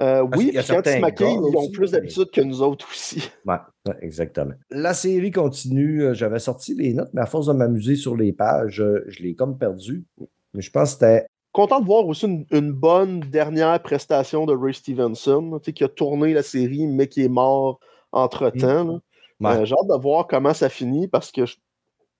[0.00, 3.30] euh, oui, quand ils se maquillent, ils ont plus d'habitude que nous autres aussi.
[3.86, 4.52] Oui, exactement.
[4.70, 6.02] La série continue.
[6.02, 9.22] Euh, j'avais sorti les notes, mais à force de m'amuser sur les pages, euh, je
[9.22, 10.04] l'ai comme perdu.
[10.52, 11.26] Mais je pense que c'était.
[11.52, 16.42] Content de voir aussi une, bonne dernière prestation de Ray Stevenson, qui a tourné la
[16.42, 17.80] série, mais qui est mort
[18.12, 19.00] entre-temps.
[19.40, 19.64] Mm.
[19.64, 21.56] J'ai hâte de voir comment ça finit parce que je,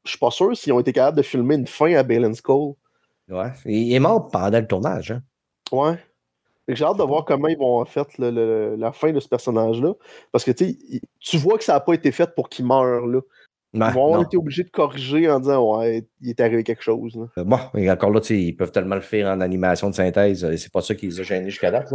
[0.05, 2.75] ne suis pas sûr s'ils ont été capables de filmer une fin à Balen Skull.
[3.29, 3.53] Ouais.
[3.67, 5.13] Il est mort pendant le tournage.
[5.13, 5.23] Hein?
[5.71, 5.99] Ouais.
[6.75, 9.95] J'ai hâte de voir comment ils vont faire la fin de ce personnage-là.
[10.33, 13.07] Parce que tu vois que ça n'a pas été fait pour qu'il meure.
[13.07, 13.21] Là.
[13.75, 17.19] ils vont été obligés de corriger en disant Ouais, il est arrivé quelque chose.
[17.39, 20.45] Euh, bon, mais encore là, ils peuvent tellement le faire en animation de synthèse.
[20.45, 21.93] Euh, c'est pas ça qui les a gênés jusqu'à date.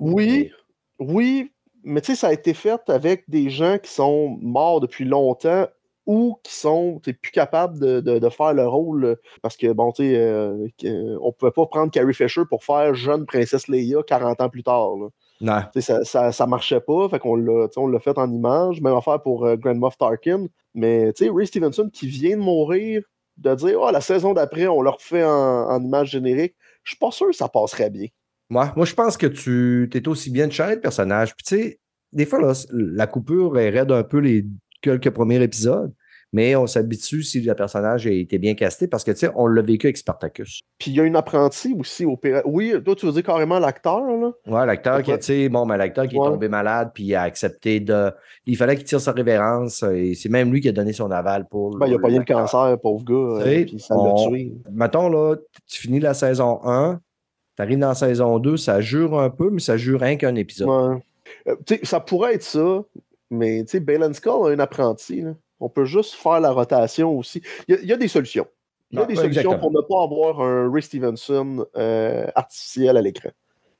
[0.00, 0.50] oui,
[0.98, 1.52] oui,
[1.84, 5.66] mais tu sais, ça a été fait avec des gens qui sont morts depuis longtemps
[6.06, 10.68] ou qui sont plus capables de, faire le rôle parce que, bon, tu sais, euh,
[11.20, 14.94] on pouvait pas prendre Carrie Fisher pour faire jeune princesse Leia 40 ans plus tard.
[15.40, 15.60] Non.
[15.78, 19.20] Ça, ça, ça, marchait pas, fait qu'on l'a, on l'a fait en image, même affaire
[19.22, 20.46] pour euh, Grand Moff Tarkin.
[20.74, 23.02] Mais tu sais, Ray Stevenson qui vient de mourir,
[23.36, 27.10] de dire oh, la saison d'après, on le refait en, image générique, je suis pas
[27.10, 28.06] sûr que ça passerait bien.
[28.50, 31.34] Moi, moi je pense que tu es aussi bien de le personnage.
[31.34, 31.80] Puis tu sais,
[32.12, 34.44] des fois, là, la coupure est raide un peu les
[34.82, 35.92] quelques premiers épisodes,
[36.32, 39.46] mais on s'habitue si le personnage a été bien casté parce que, tu sais, on
[39.46, 40.60] l'a vécu avec Spartacus.
[40.78, 44.00] Puis il y a une apprentie aussi au Oui, toi, tu veux dire carrément l'acteur,
[44.00, 44.32] là?
[44.46, 47.22] Ouais, l'acteur qui, tu sais, bon, mais l'acteur qui est tombé malade puis il a
[47.22, 48.10] accepté de.
[48.46, 51.46] Il fallait qu'il tire sa révérence et c'est même lui qui a donné son aval
[51.48, 51.76] pour.
[51.76, 54.54] Ben, il a pas eu le cancer, pauvre gars, euh, puis ça l'a tué.
[54.72, 56.98] Mettons, là, tu finis la saison 1,
[57.56, 60.34] tu arrives dans la saison 2, ça jure un peu, mais ça jure rien qu'un
[60.34, 60.68] épisode.
[60.68, 61.02] Ouais.
[61.48, 62.82] Euh, tu sais, ça pourrait être ça,
[63.32, 65.22] mais tu sais, Balen Skull a un apprenti.
[65.22, 65.34] Là.
[65.58, 67.42] On peut juste faire la rotation aussi.
[67.68, 68.46] Il y a, des solutions.
[68.90, 73.00] Il y a des solutions pour ne pas avoir un Ray Stevenson euh, artificiel à
[73.00, 73.30] l'écran.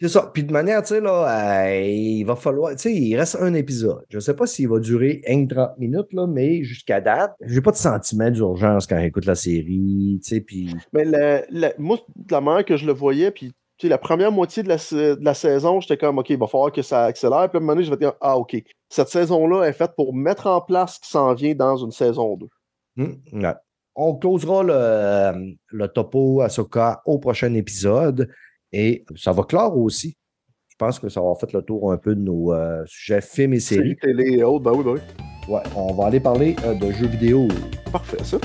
[0.00, 0.30] C'est ça.
[0.34, 2.72] Puis de manière, tu sais, là, euh, il va falloir.
[2.72, 4.04] Tu sais, il reste un épisode.
[4.08, 7.70] Je ne sais pas s'il va durer 30 minutes, là, mais jusqu'à date, j'ai pas
[7.70, 10.18] de sentiment d'urgence quand j'écoute la série.
[10.22, 10.74] Tu sais, puis.
[10.92, 11.04] Mais
[11.78, 13.52] moi, de la manière que je le voyais, puis
[13.88, 17.48] la première moitié de la, saison, j'étais comme, OK, il va falloir que ça accélère.
[17.48, 18.56] Puis à un moment donné, je vais dire, ah, OK,
[18.88, 22.36] cette saison-là est faite pour mettre en place ce qui s'en vient dans une saison
[22.36, 22.46] 2.
[22.98, 23.54] Hum,
[23.94, 28.28] On closera le, le topo Ahsoka au prochain épisode
[28.72, 30.16] et ça va clore aussi.
[30.68, 33.54] Je pense que ça va faire le tour un peu de nos euh, sujets films
[33.54, 33.96] et séries.
[33.96, 35.00] télé et autres, ben oui, ben oui.
[35.54, 37.48] Ouais, on va aller parler euh, de jeux vidéo.
[37.92, 38.38] Parfait, ça.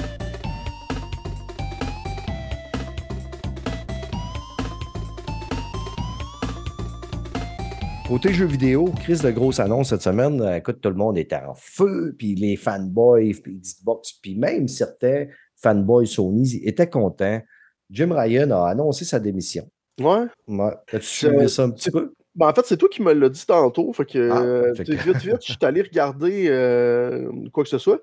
[8.07, 10.41] Côté jeux vidéo, crise de grosse annonce cette semaine.
[10.41, 14.69] Euh, écoute, tout le monde était en feu, puis les fanboys, puis Xbox, puis même
[14.69, 15.25] certains
[15.57, 17.41] fanboys Sony étaient contents.
[17.89, 19.69] Jim Ryan a annoncé sa démission.
[19.99, 20.25] Ouais.
[20.47, 20.71] ouais.
[20.93, 22.13] As-tu suivi ça un petit peu?
[22.33, 23.91] Ben, en fait, c'est toi qui me l'as dit tantôt.
[23.91, 27.99] Fait que, ah, euh, vite, vite, je suis allé regarder euh, quoi que ce soit.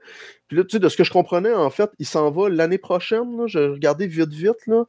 [0.49, 2.77] Puis là, tu sais, de ce que je comprenais, en fait, il s'en va l'année
[2.77, 3.47] prochaine.
[3.47, 4.67] J'ai regardé vite, vite.
[4.67, 4.85] Là.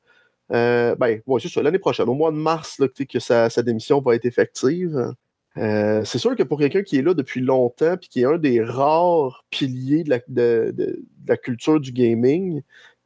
[0.51, 4.15] Euh, ben, ouais, c'est ça, l'année prochaine, au mois de mars, que sa, démission va
[4.15, 5.13] être effective.
[5.57, 8.37] Euh, c'est sûr que pour quelqu'un qui est là depuis longtemps, puis qui est un
[8.37, 12.61] des rares piliers de la, culture du gaming,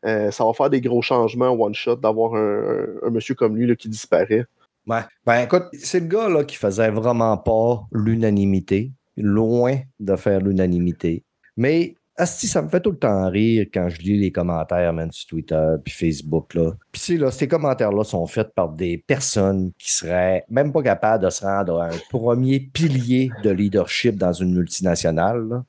[0.05, 3.89] euh, ça va faire des gros changements one-shot d'avoir un, monsieur comme lui là, qui
[3.89, 4.45] disparaît.
[4.87, 11.23] Ben écoute, c'est le gars là, qui faisait vraiment pas l'unanimité, loin de faire l'unanimité.
[11.55, 15.09] Mais Asti, ça me fait tout le temps rire quand je lis les commentaires, man,
[15.11, 16.71] sur Twitter puis Facebook, là.
[16.91, 20.83] Puis, tu sais, là, ces commentaires-là sont faits par des personnes qui seraient même pas
[20.83, 25.63] capables de se rendre à un premier pilier de leadership dans une multinationale, là.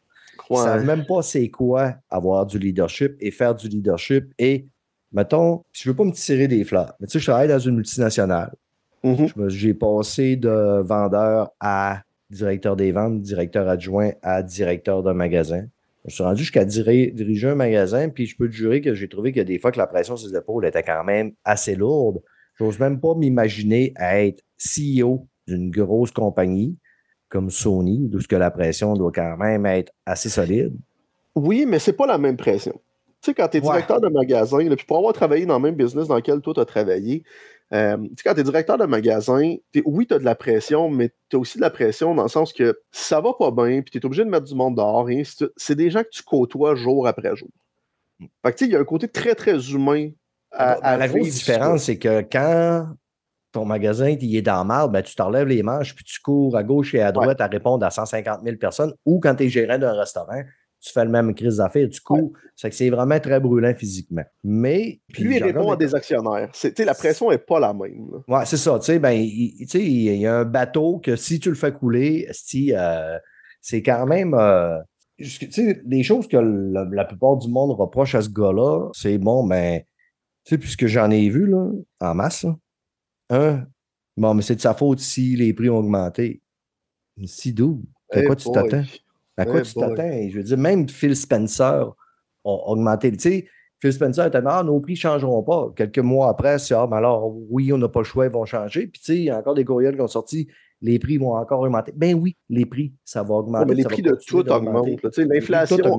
[0.51, 0.63] Ils Ouais.
[0.65, 4.33] savent même pas c'est quoi avoir du leadership et faire du leadership.
[4.37, 4.67] Et,
[5.13, 7.77] mettons, je veux pas me tirer des fleurs, mais tu sais, je travaille dans une
[7.77, 8.53] multinationale.
[9.05, 9.29] Mhm.
[9.37, 15.67] Me- J'ai passé de vendeur à directeur des ventes, directeur adjoint à directeur d'un magasin.
[16.05, 18.95] Je me suis rendu jusqu'à diri- diriger un magasin, puis je peux te jurer que
[18.95, 21.75] j'ai trouvé que des fois que la pression sur les épaules était quand même assez
[21.75, 22.23] lourde.
[22.59, 26.77] J'ose même pas m'imaginer être CEO d'une grosse compagnie
[27.29, 30.75] comme Sony, d'où que la pression doit quand même être assez solide.
[31.37, 32.73] Oui, mais c'est pas la même pression.
[33.23, 33.67] Tu sais, quand tu es Ouais.
[33.67, 36.55] directeur de magasin, là, puis pour avoir travaillé dans le même business dans lequel toi
[36.55, 37.23] tu as travaillé,
[37.73, 40.91] euh, tu sais, quand tu es directeur de magasin, oui, tu as de la pression,
[40.91, 43.83] mais tu as aussi de la pression dans le sens que ça va pas bien,
[43.83, 45.09] puis tu es obligé de mettre du monde dehors,
[45.57, 47.49] c'est des gens que tu côtoies jour après jour.
[48.19, 50.11] Fait que tu sais, il y a un côté très, très humain
[50.53, 52.89] à, à la grosse différence, c'est que quand
[53.53, 56.57] ton magasin il est dans le marde, ben, tu t'enlèves les manches puis tu cours
[56.57, 58.95] à gauche et à droite à répondre à 150 000 personnes.
[59.05, 60.43] Ou quand tu es gérant d'un restaurant,
[60.81, 62.33] tu fais le même crise d'affaires, tu cours.
[62.57, 64.25] C'est que c'est vraiment très brûlant physiquement.
[64.43, 65.01] Mais.
[65.13, 66.51] Puis lui, il répond à des actionnaires.
[66.79, 68.09] La pression n'est pas la même.
[68.13, 68.39] là.
[68.39, 68.79] Ouais, c'est ça.
[68.79, 72.27] Tu sais, ben, il, il y a un bateau que si tu le fais couler,
[72.73, 73.19] euh,
[73.61, 74.35] c'est quand même.
[74.35, 74.79] euh,
[75.19, 78.89] jusque- tu sais, des choses que la, la plupart du monde reproche à ce gars-là,
[78.95, 79.81] c'est bon, ben,
[80.45, 81.69] tu sais, puisque j'en ai vu, là,
[82.01, 82.57] en masse, là,
[83.29, 83.67] un,
[84.17, 86.41] bon, mais c'est de sa faute si les prix ont augmenté.
[87.27, 87.83] Si d'où?
[88.11, 88.83] À Eh quoi tu t'attends?
[89.41, 90.29] À quoi tu t'attends?
[90.29, 91.93] Je veux dire, même Phil Spencer a
[92.45, 93.11] augmenté.
[93.13, 93.47] Tu sais,
[93.81, 95.73] Phil Spencer était ah, nos prix ne changeront pas.
[95.75, 98.45] Quelques mois après, c'est ah, mais alors, oui, on n'a pas le choix, ils vont
[98.45, 98.87] changer.
[98.87, 100.49] Puis, tu sais, il y a encore des courriels qui ont sorti,
[100.83, 101.93] les prix vont encore augmenter.
[101.95, 103.65] Ben oui, les prix, ça va augmenter.
[103.65, 104.89] Ouais, mais les prix de tout augmentent.
[105.19, 105.99] L'inflation,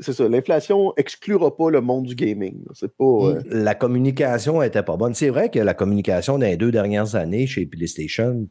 [0.00, 0.28] c'est ça.
[0.28, 2.64] L'inflation exclura pas le monde du gaming.
[2.72, 3.04] C'est pas.
[3.04, 5.14] euh, La communication n'était pas bonne.
[5.14, 8.48] C'est vrai que la communication dans les deux dernières années chez PlayStation,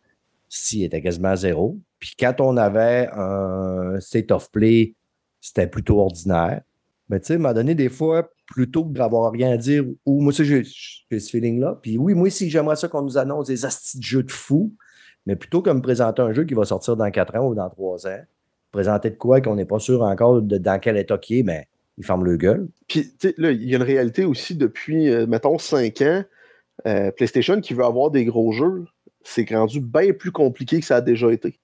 [0.49, 1.77] si était quasiment à zéro.
[1.99, 4.95] Puis quand on avait un state of play,
[5.41, 6.61] c'était plutôt ordinaire.
[7.09, 10.29] Mais tu sais, m'a donné des fois, plutôt que d'avoir rien à dire, ou moi
[10.29, 11.79] aussi, j'ai ce feeling-là.
[11.81, 14.73] Puis oui, moi aussi, j'aimerais ça qu'on nous annonce des astis de jeux de fou,
[15.25, 17.69] mais plutôt que me présenter un jeu qui va sortir dans 4 ans ou dans
[17.69, 18.19] 3 ans,
[18.71, 21.63] présenter de quoi qu'on n'est pas sûr encore dans quel état qui est, ben,
[21.97, 22.67] il ferme le gueule.
[22.87, 26.23] Puis, tu sais, là, il y a une réalité aussi depuis, euh, mettons, 5 ans.
[26.87, 28.85] euh, PlayStation qui veut avoir des gros jeux,
[29.23, 31.59] c'est rendu bien plus compliqué que ça a déjà été.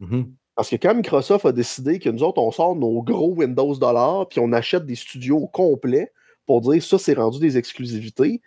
[0.00, 0.34] Mhm.
[0.54, 4.26] Parce que quand Microsoft a décidé que nous autres, on sort nos gros Windows dollars,
[4.28, 6.12] puis on achète des studios complets
[6.46, 8.40] pour dire ça, c'est rendu des exclusivités,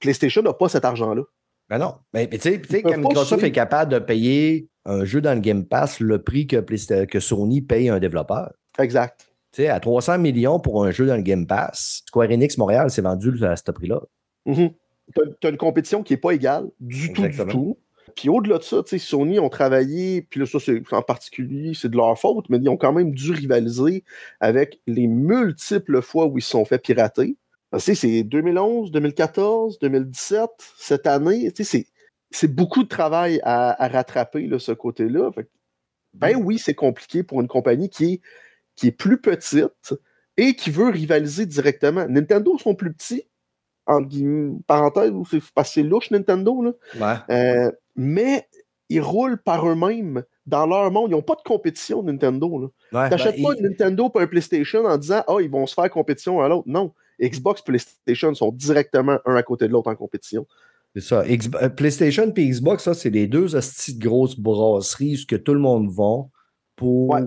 [0.00, 1.22] PlayStation n'a pas cet argent-là.
[1.68, 1.94] Ben non.
[2.12, 5.40] Mais, mais tu sais, tu quand Microsoft est capable de payer un jeu dans le
[5.40, 8.52] Game Pass le prix que, Sony paye un développeur.
[8.78, 9.28] Exact.
[9.52, 12.90] Tu sais, à 300 millions pour un jeu dans le Game Pass, Square Enix Montréal
[12.90, 14.00] s'est vendu à ce prix-là.
[14.46, 14.70] Mhm.
[15.14, 17.78] T'as as une compétition qui n'est pas égale du tout, du tout.
[18.14, 21.96] Puis au-delà de ça, Sony ont travaillé, puis là, ça, c'est en particulier, c'est de
[21.96, 24.04] leur faute, mais ils ont quand même dû rivaliser
[24.40, 27.36] avec les multiples fois où ils se sont fait pirater.
[27.78, 30.48] C'est 2011, 2014, 2017,
[30.78, 31.86] cette année, c'est-
[32.30, 35.30] c'est beaucoup de travail à, à rattraper, là, ce côté-là.
[36.14, 38.20] Ben oui, c'est compliqué pour une compagnie qui est,
[38.74, 39.94] qui est plus petite
[40.36, 42.06] et qui veut rivaliser directement.
[42.08, 43.24] Nintendo sont plus petits,
[43.86, 46.72] en guillemets, parenthèse, c'est parce que c'est louche Nintendo, là.
[47.28, 47.34] Ouais.
[47.34, 48.46] Euh, mais
[48.88, 51.10] ils roulent par eux-mêmes dans leur monde.
[51.10, 52.72] Ils n'ont pas de compétition, Nintendo.
[52.92, 55.66] Ouais, T'achètes ben, pas il- une Nintendo pour un PlayStation en disant Ah, ils vont
[55.66, 56.64] se faire compétition à l'autre.
[56.66, 56.92] Non.
[57.20, 60.46] Xbox et PlayStation sont directement un à côté de l'autre en compétition.
[60.94, 61.26] C'est ça.
[61.28, 65.60] X- euh, PlayStation et Xbox, ça, c'est les deux de grosses brasseries que tout le
[65.60, 66.24] monde va
[66.76, 67.20] pour Ouais.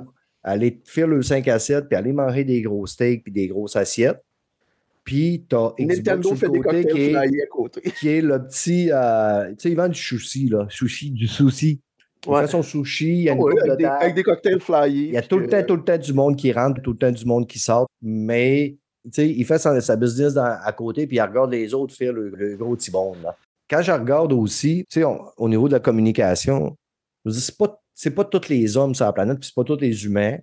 [0.43, 3.75] aller faire le 5 à 7 puis aller manger des gros steaks puis des grosses
[3.75, 4.23] assiettes.
[5.11, 7.81] Puis t'as Xbox Nintendo fait le des cocktails qui est, à côté.
[7.99, 8.89] qui est le petit.
[8.91, 10.65] euh, tu sais, il vend du sushi, là.
[10.69, 11.81] Sushi, du sushi.
[12.25, 12.41] Il Ouais.
[12.41, 13.97] fait son sushi, il y a une Ouais, de avec, des, table.
[14.03, 15.07] avec des cocktails flyés.
[15.07, 16.91] Il y a tout le que- temps, tout le temps du monde qui rentre, tout
[16.91, 20.57] le temps du monde qui sort, mais tu sais, il fait sa, sa business dans-
[20.63, 23.15] à côté, puis il regarde les autres faire le, le gros tibon.
[23.23, 23.35] Là.
[23.69, 25.05] Quand je regarde aussi, tu sais,
[25.37, 26.77] au niveau de la communication,
[27.25, 29.81] je c'est pas, c'est pas tous les hommes sur la planète, puis c'est pas tous
[29.81, 30.37] les humains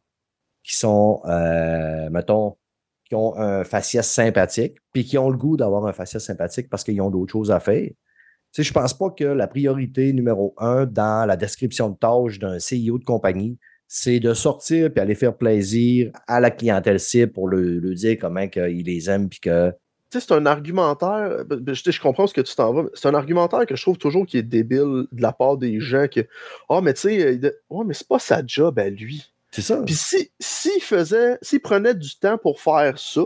[0.65, 2.57] qui sont, euh, mettons,
[3.09, 6.85] qui ont un faciès sympathique, puis qui ont le goût d'avoir un faciès sympathique parce
[6.85, 7.89] qu'ils ont d'autres choses à faire.
[7.89, 7.95] Tu
[8.53, 12.57] sais, je pense pas que la priorité numéro un dans la description de tâches d'un
[12.59, 17.49] CEO de compagnie, c'est de sortir puis aller faire plaisir à la clientèle cible pour
[17.49, 19.71] le, le dire comment il les aime puis que
[20.11, 21.45] Tu sais, c'est un argumentaire.
[21.47, 22.83] ben, ben, Je, je comprends ce que tu t'en vas.
[22.85, 25.81] mais C'est un argumentaire que je trouve toujours qui est débile de la part des
[25.81, 26.21] gens que.
[26.69, 29.33] Ah, mais tu sais, euh, ouais, mais c'est pas sa job à lui.
[29.51, 29.83] C'est ça.
[29.85, 33.23] Puis s'il si, faisait, s'il prenait du temps pour faire ça,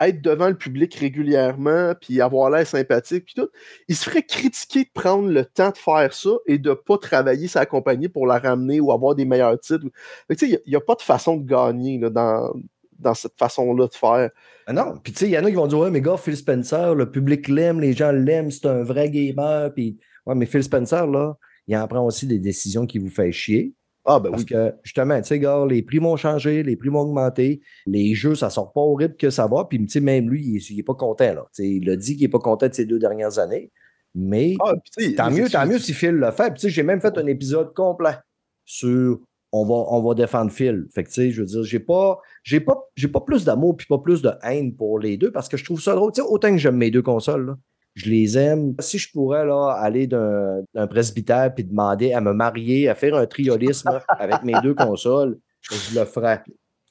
[0.00, 3.48] être devant le public régulièrement, puis avoir l'air sympathique, puis tout,
[3.88, 6.98] il se ferait critiquer de prendre le temps de faire ça et de ne pas
[6.98, 9.86] travailler sa compagnie pour la ramener ou avoir des meilleurs titres.
[10.28, 12.52] Il n'y a, pas de façon de gagner dans,
[12.98, 14.30] dans cette façon-là de faire.
[14.66, 16.16] Ah non, puis tu sais, il y en a qui vont dire Ouais, mais gars,
[16.16, 19.72] Phil Spencer, le public l'aime, les gens l'aiment, c'est un vrai gamer.
[19.72, 21.36] Puis, ouais, mais Phil Spencer, là,
[21.68, 23.74] il en prend aussi des décisions qui vous font chier.
[24.06, 27.00] Ah, ben Parce que, justement, tu sais, gars, les prix vont changer, les prix vont
[27.00, 29.66] augmenter, les jeux, ça sort pas horrible que ça va.
[29.68, 31.46] Puis, tu sais, même lui, il, n'est pas content, là.
[31.58, 33.72] il a dit qu'il n'est pas content de ces deux dernières années.
[34.14, 34.74] Mais ah,
[35.16, 36.50] tant mieux, tant mieux si Phil le fait.
[36.50, 38.16] Puis, tu sais, j'ai même fait un épisode complet
[38.64, 39.20] sur
[39.52, 40.86] on va, on va défendre Phil.
[40.94, 43.76] Fait que, tu sais, je veux dire, j'ai pas, j'ai pas, j'ai pas plus d'amour
[43.76, 46.12] puis pas plus de haine pour les deux parce que je trouve ça drôle.
[46.12, 47.56] Tu sais, autant que j'aime mes deux consoles, là,
[47.96, 48.74] je les aime.
[48.78, 53.26] Si je pourrais là, aller d'un presbytère puis demander à me marier, à faire un
[53.26, 56.42] triolisme avec mes deux consoles, je le ferais.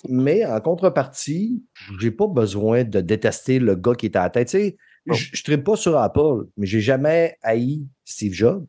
[0.10, 1.64] Mais en contrepartie,
[2.00, 4.50] j'ai pas besoin de détester le gars qui est à la tête.
[4.50, 4.78] Tu sais,
[5.08, 8.66] je ne pas sur Apple, mais j'ai jamais haï Steve Jobs.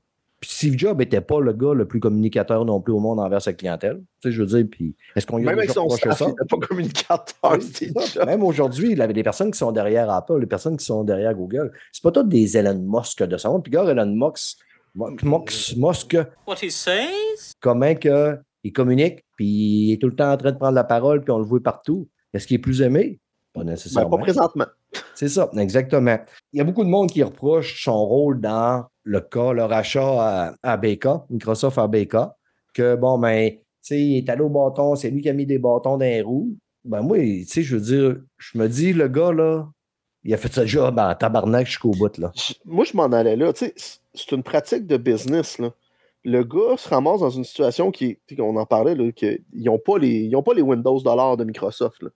[0.47, 3.43] Puis Steve Jobs n'était pas le gars le plus communicateur non plus au monde envers
[3.43, 4.01] sa clientèle.
[4.23, 6.27] Tu sais, je veux dire, puis est-ce qu'on y a Même avec son staff, il
[6.29, 8.25] n'était pas communicateur, Steve Jobs.
[8.25, 11.35] Même aujourd'hui, il avait des personnes qui sont derrière Apple, des personnes qui sont derrière
[11.35, 11.73] Google.
[11.91, 13.65] C'est pas tous des Elon Musk de son monde.
[13.65, 14.59] Puis gars, Elon Musk,
[14.95, 16.17] Musk, Musk
[16.47, 17.53] What he says?
[17.61, 20.85] comment que il communique, puis il est tout le temps en train de prendre la
[20.85, 22.09] parole, puis on le voit partout.
[22.33, 23.19] Est-ce qu'il est plus aimé?
[23.57, 24.11] Pas nécessairement.
[24.11, 24.67] Ben, pas présentement.
[25.15, 26.19] C'est ça, exactement.
[26.53, 30.03] Il y a beaucoup de monde qui reproche son rôle dans le cas, le rachat
[30.03, 32.17] à, à BK, Microsoft à BK,
[32.75, 35.47] que bon, ben, tu sais, il est allé au bâton, c'est lui qui a mis
[35.47, 36.57] des bâtons dans les roues.
[36.85, 39.67] Ben, moi, tu sais, je veux dire, je me dis, le gars, là,
[40.23, 42.33] il a fait ce job en tabarnak jusqu'au bout, là.
[42.65, 43.53] Moi, je m'en allais là.
[43.53, 43.75] Tu sais,
[44.13, 45.71] c'est une pratique de business, là.
[46.25, 49.97] Le gars se ramasse dans une situation qui, on en parlait, là, qu'ils n'ont pas,
[49.99, 52.11] les, pas les Windows dollars de Microsoft, là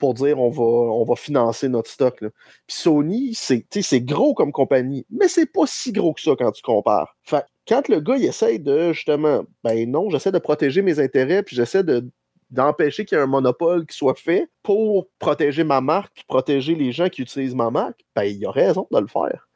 [0.00, 2.18] pour dire on va, financer notre stock.
[2.18, 2.30] Puis
[2.68, 7.16] Sony, c'est gros comme compagnie, mais c'est pas si gros que ça quand tu compares.
[7.22, 11.44] Fait quand le gars il essaye de justement, ben non, j'essaie de protéger mes intérêts,
[11.44, 12.10] puis j'essaie de
[12.50, 16.90] d'empêcher qu'il y ait un monopole qui soit fait pour protéger ma marque, protéger les
[16.90, 19.48] gens qui utilisent ma marque, ben il a raison de le faire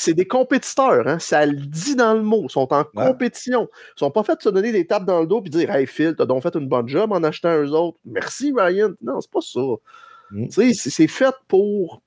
[0.00, 1.18] c'est des compétiteurs, hein?
[1.18, 2.44] ça le dit dans le mot.
[2.44, 3.68] Ils sont en compétition.
[3.96, 5.86] Ils sont pas fait de se donner des tapes dans le dos et dire Hey
[5.86, 7.98] Phil, t'as donc fait une bonne job en achetant eux autres.
[8.06, 8.92] Merci Ryan.
[9.02, 9.60] Non, c'est pas ça.
[10.30, 10.46] Mm.
[10.72, 12.02] C'est fait pour.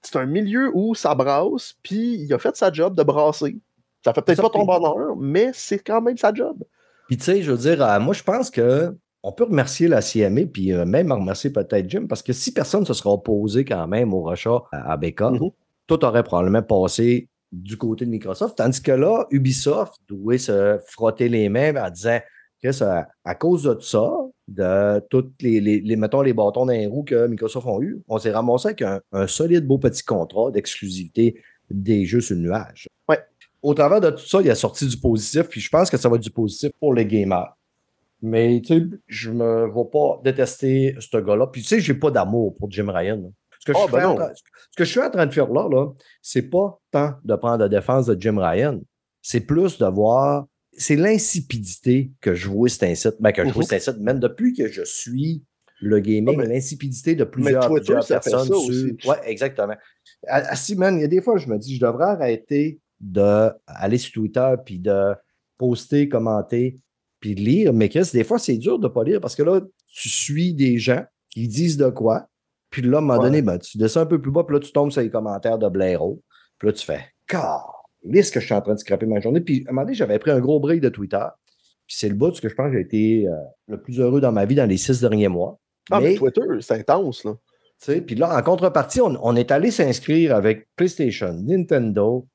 [0.00, 3.58] C'est un milieu où ça brasse, puis il a fait sa job de brasser.
[4.04, 6.62] Ça fait peut-être pas ton bonheur, mais c'est quand même sa job.
[7.08, 8.94] Puis tu sais, je veux dire, euh, moi je pense que
[9.24, 12.82] on peut remercier la CMA, puis euh, même remercier peut-être Jim, parce que si personne
[12.82, 15.52] ne se sera opposé quand même au rachat à, Becca, mm-hmm
[15.88, 18.56] tout aurait probablement passé du côté de Microsoft.
[18.56, 22.20] Tandis que là, Ubisoft doit se frotter les mains en disant
[22.62, 24.10] que ça, à cause de ça,
[24.48, 28.18] de tous les, les, mettons, les bâtons dans les roues que Microsoft ont eu, on
[28.18, 32.88] s'est ramassé avec un, solide beau petit contrat d'exclusivité des jeux sur le nuage.
[33.08, 33.18] Ouais.
[33.62, 36.08] Au travers de tout ça, il a sorti du positif, puis je pense que ça
[36.08, 37.54] va être du positif pour les gamers.
[38.20, 41.46] Mais tu sais, je me vois pas détester ce gars-là.
[41.46, 43.32] Puis tu sais, j'ai pas d'amour pour Jim Ryan.
[43.47, 45.86] Ce que, je ah, ben ce que, je suis en train de faire là, là
[46.22, 48.80] c'est pas tant de prendre la défense de Jim Ryan,
[49.22, 50.46] c'est plus de voir.
[50.80, 54.54] C'est l'insipidité que je vois cet incite, ben, que je vois cet incite, même depuis
[54.54, 55.42] que je suis
[55.80, 58.46] le gaming, ah, l'insipidité de plusieurs, personnes.
[58.46, 59.10] Sur...
[59.10, 59.74] Ouais, exactement.
[60.26, 64.12] À, Simon, il y a des fois, je me dis, je devrais arrêter d'aller sur
[64.12, 65.14] Twitter puis de
[65.56, 66.76] poster, commenter,
[67.20, 67.72] puis de lire.
[67.72, 70.54] Mais Chris, des fois, c'est dur de ne pas lire parce que là, tu suis
[70.54, 72.28] des gens qui disent de quoi,
[72.70, 74.60] puis là, à un moment donné, ben, tu descends un peu plus bas, puis là,
[74.60, 76.22] tu tombes sur les commentaires de Blaireau.
[76.58, 77.04] Puis là, tu fais
[78.12, 79.40] est-ce que je suis en train de scraper ma journée?
[79.40, 81.24] Puis à un moment donné, j'avais pris un gros break de Twitter.
[81.86, 83.32] Puis c'est le bout que je pense que j'ai été euh,
[83.66, 85.58] le plus heureux dans ma vie dans les six derniers mois.
[85.90, 87.34] Ah, mais, Twitter, c'est intense, là.
[88.00, 92.26] Puis là, en contrepartie, on, on est allé s'inscrire avec PlayStation, Nintendo,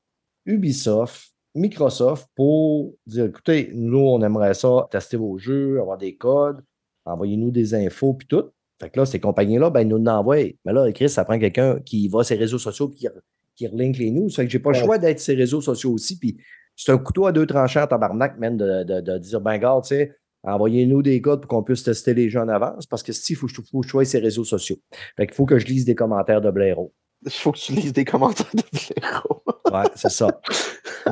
[0.46, 6.64] Ubisoft, Microsoft pour dire écoutez, nous, on aimerait ça, tester vos jeux, avoir des codes,
[7.04, 8.50] envoyez-nous des infos, puis tout.
[8.80, 10.36] Fait que là, ces compagnies-là, ben, ils nous l'envoient.
[10.64, 13.08] Mais là, Chris, ça prend quelqu'un qui va sur ses réseaux sociaux et qui,
[13.54, 14.28] qui relink les news.
[14.30, 16.18] Fait que j'ai pas le choix d'être sur ces réseaux sociaux aussi.
[16.18, 16.36] Puis
[16.76, 19.94] c'est un couteau à deux tranchants à tabarnak, même, de, de, dire, ben, garde, tu
[19.94, 22.86] sais, envoyez-nous des codes pour qu'on puisse tester les jeux en avance.
[22.86, 24.76] Parce que si, il faut, faut que je sois ces réseaux sociaux.
[25.16, 26.92] Fait qu'il faut que je lise des commentaires de Blaireau.
[27.24, 29.42] Il faut que tu lises des commentaires de Blaireau.
[29.72, 30.40] ouais, c'est ça.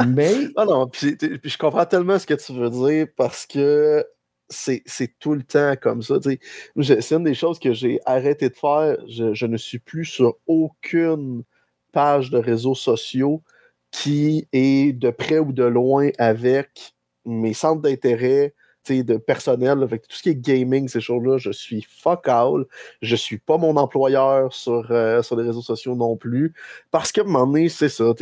[0.08, 0.34] Mais.
[0.56, 4.04] Non, non, puis, puis, je comprends tellement ce que tu veux dire parce que
[4.52, 6.16] c'est tout le temps comme ça.
[6.22, 8.96] C'est une des choses que j'ai arrêté de faire.
[9.08, 11.44] Je, ne suis plus sur aucune
[11.92, 13.42] page de réseaux sociaux
[13.90, 16.94] qui est de près ou de loin avec
[17.24, 18.54] mes centres d'intérêt,
[18.88, 19.86] de personnel.
[19.88, 22.64] tout ce qui est gaming, ces choses-là, je suis fuck all.
[23.00, 26.52] Je suis pas mon employeur sur, euh, sur les réseaux sociaux non plus.
[26.90, 28.12] Parce qu'à un moment donné, c'est ça.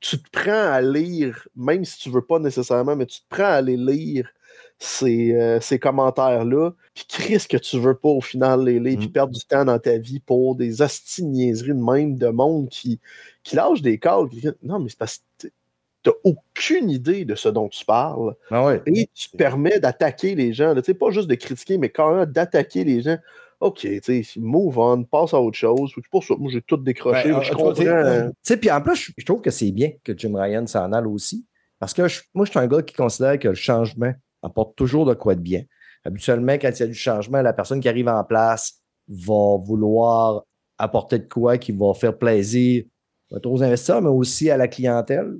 [0.00, 3.44] tu te prends à lire, même si tu veux pas nécessairement, mais tu te prends
[3.44, 4.30] à aller lire
[4.82, 9.08] ces, euh, ces commentaires-là, puis Chris que tu veux pas au final les lire, puis
[9.08, 9.12] mm.
[9.12, 12.98] perdre du temps dans ta vie pour des astiniaiseries de même de monde qui,
[13.42, 14.28] qui lâche des calls.
[14.62, 15.48] Non, mais c'est parce que
[16.02, 18.34] tu n'as aucune idée de ce dont tu parles.
[18.50, 20.72] Ah et tu te permets d'attaquer les gens.
[20.72, 23.18] Là, pas juste de critiquer, mais quand même d'attaquer les gens.
[23.60, 25.92] OK, tu sais, move on, passe à autre chose.
[26.10, 27.30] Pour ça, moi, j'ai tout décroché.
[27.30, 28.30] Ben, je comprends.
[28.56, 31.44] Puis en plus, je trouve que c'est bien que Jim Ryan s'en aille aussi.
[31.78, 32.00] Parce que
[32.32, 35.40] moi, je suis un gars qui considère que le changement apporte toujours de quoi de
[35.40, 35.62] bien.
[36.04, 40.44] Habituellement, quand il y a du changement, la personne qui arrive en place va vouloir
[40.78, 42.84] apporter de quoi qui va faire plaisir
[43.44, 45.36] aux investisseurs, mais aussi à la clientèle.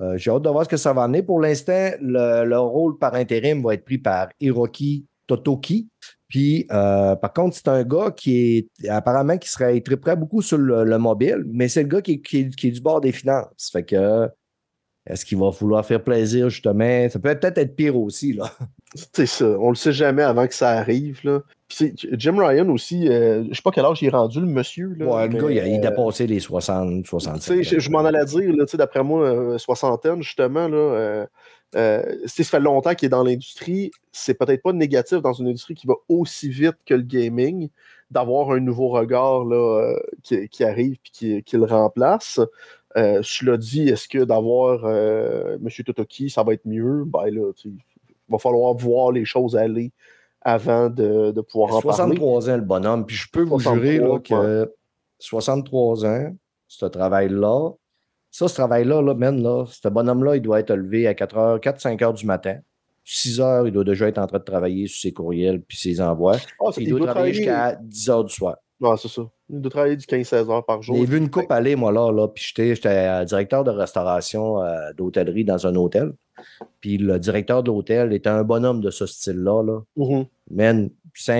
[0.00, 1.22] Euh, j'ai hâte de voir ce que ça va amener.
[1.22, 5.88] Pour l'instant, le, rôle par intérim va être pris par Hiroki Totoki.
[6.28, 10.40] Puis, euh, par contre, c'est un gars qui est apparemment qui serait très prêt beaucoup
[10.40, 13.70] sur le, mobile, mais c'est le gars qui, qui, est du bord des finances.
[13.70, 14.28] Fait que
[15.06, 17.08] est-ce qu'il va vouloir faire plaisir, justement?
[17.08, 18.52] Ça peut peut-être être pire aussi, là.
[19.14, 19.46] C'est ça.
[19.58, 21.40] On le sait jamais avant que ça arrive, là.
[22.12, 24.94] Jim Ryan aussi, euh, je sais pas quel âge il est rendu, le monsieur.
[24.98, 27.62] Là, ouais, le gars, il a, il a, passé les 60, 65.
[27.62, 31.26] Je, je m'en allais dire, d'après moi, euh, soixantaine, justement, là, euh,
[31.74, 33.90] euh ça fait longtemps qu'il est dans l'industrie.
[34.12, 37.70] C'est peut-être pas négatif dans une industrie qui va aussi vite que le gaming,
[38.10, 42.38] d'avoir un nouveau regard là, qui, qui, arrive et qui, qui, le remplace.
[42.96, 45.68] Euh, je l'ai dit, est-ce que d'avoir euh, M.
[45.84, 47.04] Totoki, ça va être mieux?
[47.06, 47.76] Ben là, il
[48.28, 49.92] va falloir voir les choses aller
[50.42, 51.96] avant de, pouvoir en parler.
[51.96, 53.06] 63 ans, le bonhomme.
[53.06, 54.72] Puis je peux vous jurer que
[55.18, 56.36] 63 ans,
[56.68, 57.70] ce travail-là,
[58.30, 61.60] ça, ce travail-là, là, même, là, ce bonhomme-là, il doit être levé à 4 h
[61.60, 62.56] 4-5 heures du matin.
[63.04, 66.00] 6 heures, il doit déjà être en train de travailler sur ses courriels puis ses
[66.00, 66.36] envois.
[66.60, 68.56] Ah, il, doit, travailler jusqu'à 10 heures du soir.
[68.80, 69.22] Non, c'est ça.
[69.52, 70.96] Il doit travailler du 15-16 heures par jour.
[70.96, 74.92] J'ai vu une coupe aller, moi, là, là puis j'étais euh, directeur de restauration euh,
[74.96, 76.14] d'hôtellerie dans un hôtel.
[76.80, 79.62] Puis le directeur de l'hôtel était un bonhomme de ce style-là.
[79.62, 79.80] Là.
[79.96, 80.88] Mm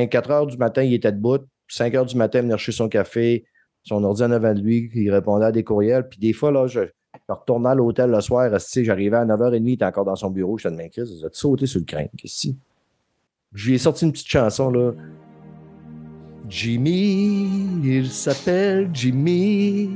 [0.08, 1.40] 4 heures du matin, il était debout.
[1.68, 3.46] 5 heures du matin, il venait chercher son café,
[3.82, 6.06] son ordi en avant de lui, il répondait à des courriels.
[6.08, 6.80] Puis des fois, là, je,
[7.28, 10.58] retournais à l'hôtel le soir, j'arrivais à 9h30, il était encore dans son bureau.
[10.58, 12.06] Je te demandais, Chris, vous êtes sauté sur le crin.
[12.18, 12.54] Qu'est-ce que
[13.54, 14.92] Je lui ai sorti une petite chanson, là.
[16.52, 19.88] Jimmy, il s'appelle Jimmy.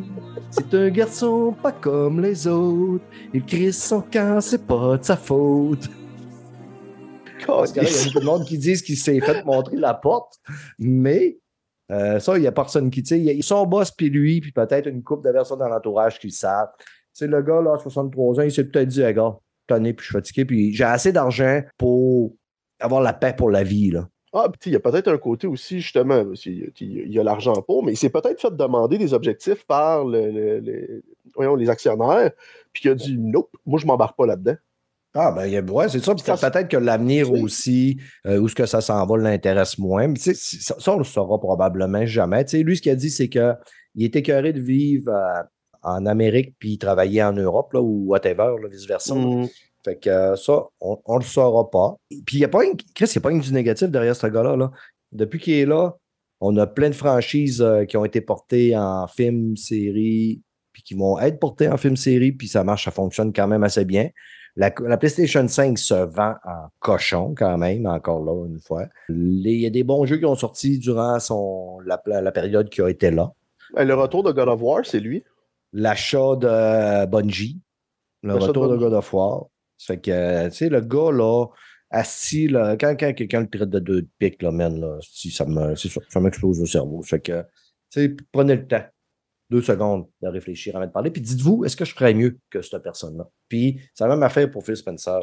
[0.48, 3.04] C'est un garçon pas comme les autres.
[3.34, 5.86] Il crie son camp, c'est pas de sa faute.
[7.46, 9.76] Parce que là, il y a beaucoup de monde qui disent qu'il s'est fait montrer
[9.76, 10.40] la porte,
[10.78, 11.36] mais
[11.92, 14.88] euh, ça, il n'y a personne qui, tu sais, son boss puis lui, puis peut-être
[14.88, 16.70] une couple de personnes dans l'entourage qui le savent.
[17.12, 19.36] C'est le gars, là, 63 ans, il s'est peut-être dit, gars,
[19.66, 22.34] tanné, puis je suis fatigué, puis j'ai assez d'argent pour
[22.80, 24.08] avoir la paix pour la vie, là.
[24.38, 27.92] Ah, il y a peut-être un côté aussi, justement, il y a l'argent pour, mais
[27.92, 32.32] il s'est peut-être fait demander des objectifs par les actionnaires,
[32.70, 34.56] puis il a dit Nope, moi je m'embarque pas là-dedans.
[35.14, 36.14] Ah, ben, ouais, c'est ça.
[36.14, 40.08] peut-être que l'avenir aussi, euh, où ce que ça s'en va, l'intéresse moins.
[40.08, 40.34] Mais, ça,
[40.78, 42.44] ça, on le saura probablement jamais.
[42.52, 43.56] lui, ce qu'il a dit, c'est qu'il
[43.98, 45.42] est écœuré de vivre euh,
[45.82, 49.14] en Amérique puis travailler en Europe, là, ou whatever, vice-versa.
[49.14, 49.48] Mmh.
[49.86, 51.96] Fait que euh, ça, on ne le saura pas.
[52.10, 52.76] Puis il n'y a pas une.
[52.92, 54.56] Chris, il n'y a pas une du négatif derrière ce gars-là.
[54.56, 54.72] Là.
[55.12, 55.96] Depuis qu'il est là,
[56.40, 60.94] on a plein de franchises euh, qui ont été portées en film, série, puis qui
[60.94, 64.10] vont être portées en film, série, puis ça marche, ça fonctionne quand même assez bien.
[64.56, 68.86] La, PlayStation 5 se vend en cochon quand même, encore là, une fois.
[69.08, 72.82] Il y a des bons jeux qui ont sorti durant son, la, la période qui
[72.82, 73.32] a été là.
[73.76, 75.22] Le retour de God of War, c'est lui.
[75.72, 77.60] L'achat de Bungie.
[78.22, 79.46] Le retour de God of War.
[79.78, 81.46] Ça fait que, tu sais, le gars, là,
[81.90, 86.60] assis, là, quand, quelqu'un le traite de deux de pique, là, man, là, ça m'explose
[86.60, 87.02] le cerveau.
[87.02, 87.42] Ça que,
[87.90, 88.84] tu sais, prenez le temps,
[89.50, 92.62] deux secondes de réfléchir avant de parler, puis dites-vous, est-ce que je ferais mieux que
[92.62, 93.28] cette personne-là?
[93.48, 95.20] Puis, ça va même affaire pour Phil Spencer.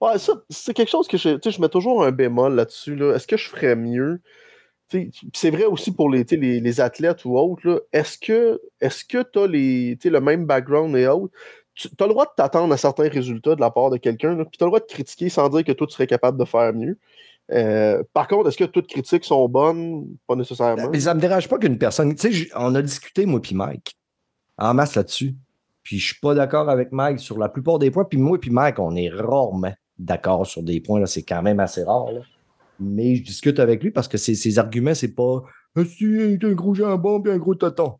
[0.00, 3.14] Ouais, ça, c'est quelque chose que je, je mets toujours un bémol là-dessus, là.
[3.14, 4.20] Est-ce que je ferais mieux?
[5.34, 7.86] c'est vrai aussi pour les, les, les athlètes ou autres.
[7.92, 11.32] Est-ce que est-ce que tu as les, le même background et autres?
[11.88, 14.58] Tu as le droit de t'attendre à certains résultats de la part de quelqu'un, puis
[14.58, 16.72] tu as le droit de critiquer sans dire que toi, tu serais capable de faire
[16.72, 16.98] mieux.
[17.52, 20.06] Euh, par contre, est-ce que toutes critiques sont bonnes?
[20.26, 20.88] Pas nécessairement.
[20.90, 22.14] Mais ça me dérange pas qu'une personne.
[22.14, 23.96] Tu sais, on a discuté, moi puis Mike,
[24.58, 25.34] en masse là-dessus.
[25.82, 28.04] Puis je suis pas d'accord avec Mike sur la plupart des points.
[28.04, 31.04] Puis moi puis Mike, on est rarement d'accord sur des points.
[31.06, 32.10] C'est quand même assez rare.
[32.78, 35.42] Mais je discute avec lui parce que ses, arguments, c'est pas
[35.76, 37.94] ah, si, un gros jambon puis un gros toton.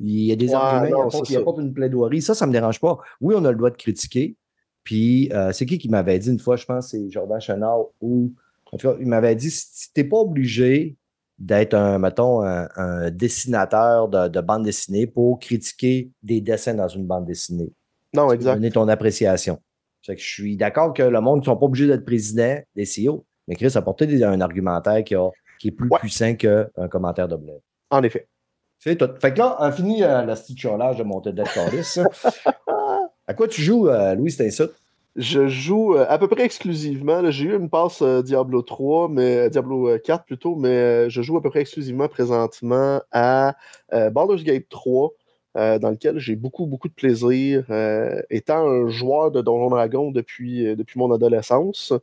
[0.00, 2.20] Il y a des arguments, il n'y a, pas une plaidoirie.
[2.20, 2.98] Ça, ça ne me dérange pas.
[3.20, 4.36] Oui, on a le droit de critiquer.
[4.82, 8.32] Puis, euh, c'est qui qui m'avait dit une fois, je pense, c'est Jordan Chenard ou
[8.72, 10.96] En tout cas, il m'avait dit si tu n'es pas obligé
[11.38, 17.26] d'être un, mettons, un, dessinateur de, bande dessinée pour critiquer des dessins dans une bande
[17.26, 17.72] dessinée.
[18.14, 18.54] Non, exact.
[18.54, 19.58] Donner ton appréciation.
[20.06, 23.56] je suis d'accord que le monde ne sont pas obligés d'être président des CEO, mais
[23.56, 27.36] Chris a porté un argumentaire qui, est plus puissant qu'un commentaire de.
[27.90, 28.28] En effet.
[28.78, 29.08] C'est tout.
[29.20, 31.36] Fait que là, on finit euh, la stitcholage de mon tête
[33.26, 34.70] À quoi tu joues, euh, Louis Stinsut?
[35.16, 37.30] Je joue euh, à peu près exclusivement.
[37.30, 41.42] J'ai eu une passe euh, Diablo 3, mais Diablo 4 plutôt, mais je joue à
[41.42, 43.54] peu près exclusivement présentement à
[43.90, 45.10] Baldur's Gate 3.
[45.54, 47.64] dans lequel j'ai beaucoup, beaucoup de plaisir.
[48.28, 51.94] étant un joueur de Donjon Dragon depuis, depuis mon adolescence,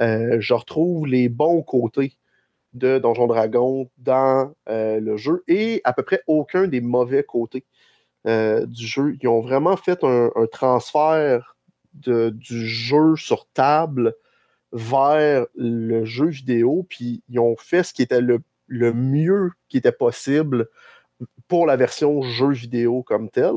[0.00, 2.18] je retrouve les bons côtés
[2.76, 7.64] de Donjon Dragon dans le jeu et à peu près aucun des mauvais côtés
[8.24, 9.16] du jeu.
[9.20, 11.56] Ils ont vraiment fait un transfert
[11.94, 14.14] du jeu sur table
[14.72, 19.92] vers le jeu vidéo, puis ils ont fait ce qui était le, mieux qui était
[19.92, 20.68] possible
[21.48, 23.54] pour la version jeu vidéo comme tel.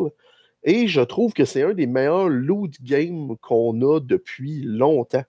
[0.63, 5.23] Et je trouve que c'est un des meilleurs loot games qu'on a depuis longtemps.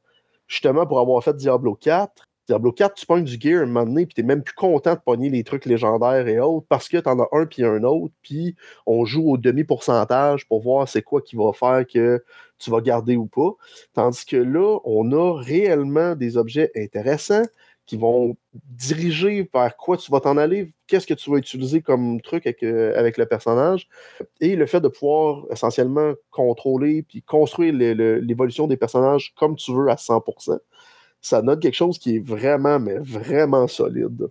[0.47, 4.07] Justement, pour avoir fait Diablo 4, Diablo 4, tu pognes du gear un moment donné,
[4.07, 7.21] puis t'es même plus content de pogner les trucs légendaires et autres, parce que t'en
[7.21, 11.37] as un puis un autre, puis on joue au demi-pourcentage pour voir c'est quoi qui
[11.37, 12.25] va faire que
[12.59, 13.53] tu vas garder ou pas.
[13.95, 17.45] Tandis que là, on a réellement des objets intéressants
[17.87, 22.21] qui vont diriger vers quoi tu vas t'en aller, qu'est-ce que tu vas utiliser comme
[22.21, 23.89] truc avec, euh, avec, le personnage.
[24.41, 29.89] Et le fait de pouvoir essentiellement contrôler puis construire l'évolution des personnages comme tu veux
[29.89, 30.59] à 100%,
[31.21, 34.29] ça note quelque chose qui est vraiment, mais vraiment solide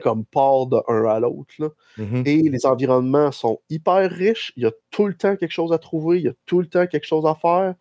[0.00, 1.74] comme part d'un à l'autre.
[1.98, 2.28] Mm-hmm.
[2.28, 4.52] Et les environnements sont hyper riches.
[4.56, 6.66] Il y a tout le temps quelque chose à trouver, il y a tout le
[6.66, 7.74] temps quelque chose à faire.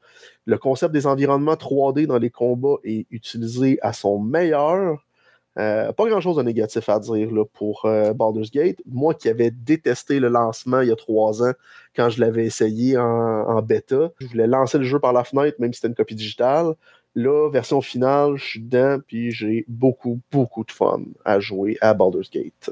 [0.45, 5.03] Le concept des environnements 3D dans les combats est utilisé à son meilleur.
[5.57, 8.77] Euh, pas grand chose de négatif à dire là, pour euh, Baldur's Gate.
[8.85, 11.53] Moi qui avais détesté le lancement il y a trois ans
[11.95, 15.57] quand je l'avais essayé en, en, bêta, je voulais lancer le jeu par la fenêtre,
[15.59, 16.75] même si c'était une copie digitale.
[17.17, 21.95] Là, version finale, je suis dedans, puis j'ai beaucoup, beaucoup de fun à jouer à
[21.95, 22.69] Baldur's Gate.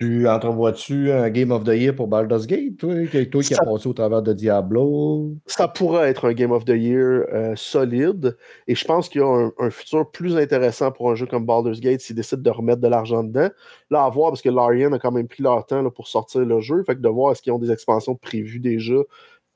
[0.00, 2.94] Tu entrevois-tu un Game of the Year pour Baldur's Gate, toi,
[3.30, 5.30] toi qui as passé au travers de Diablo?
[5.46, 9.24] Ça pourrait être un Game of the Year euh, solide, et je pense qu'il y
[9.24, 12.80] a un, futur plus intéressant pour un jeu comme Baldur's Gate s'ils décident de remettre
[12.80, 13.50] de l'argent dedans.
[13.90, 16.58] Là, à voir, parce que Larian a quand même pris leur temps pour sortir le
[16.58, 18.96] jeu, fait que de voir est-ce qu'ils ont des expansions prévues déjà,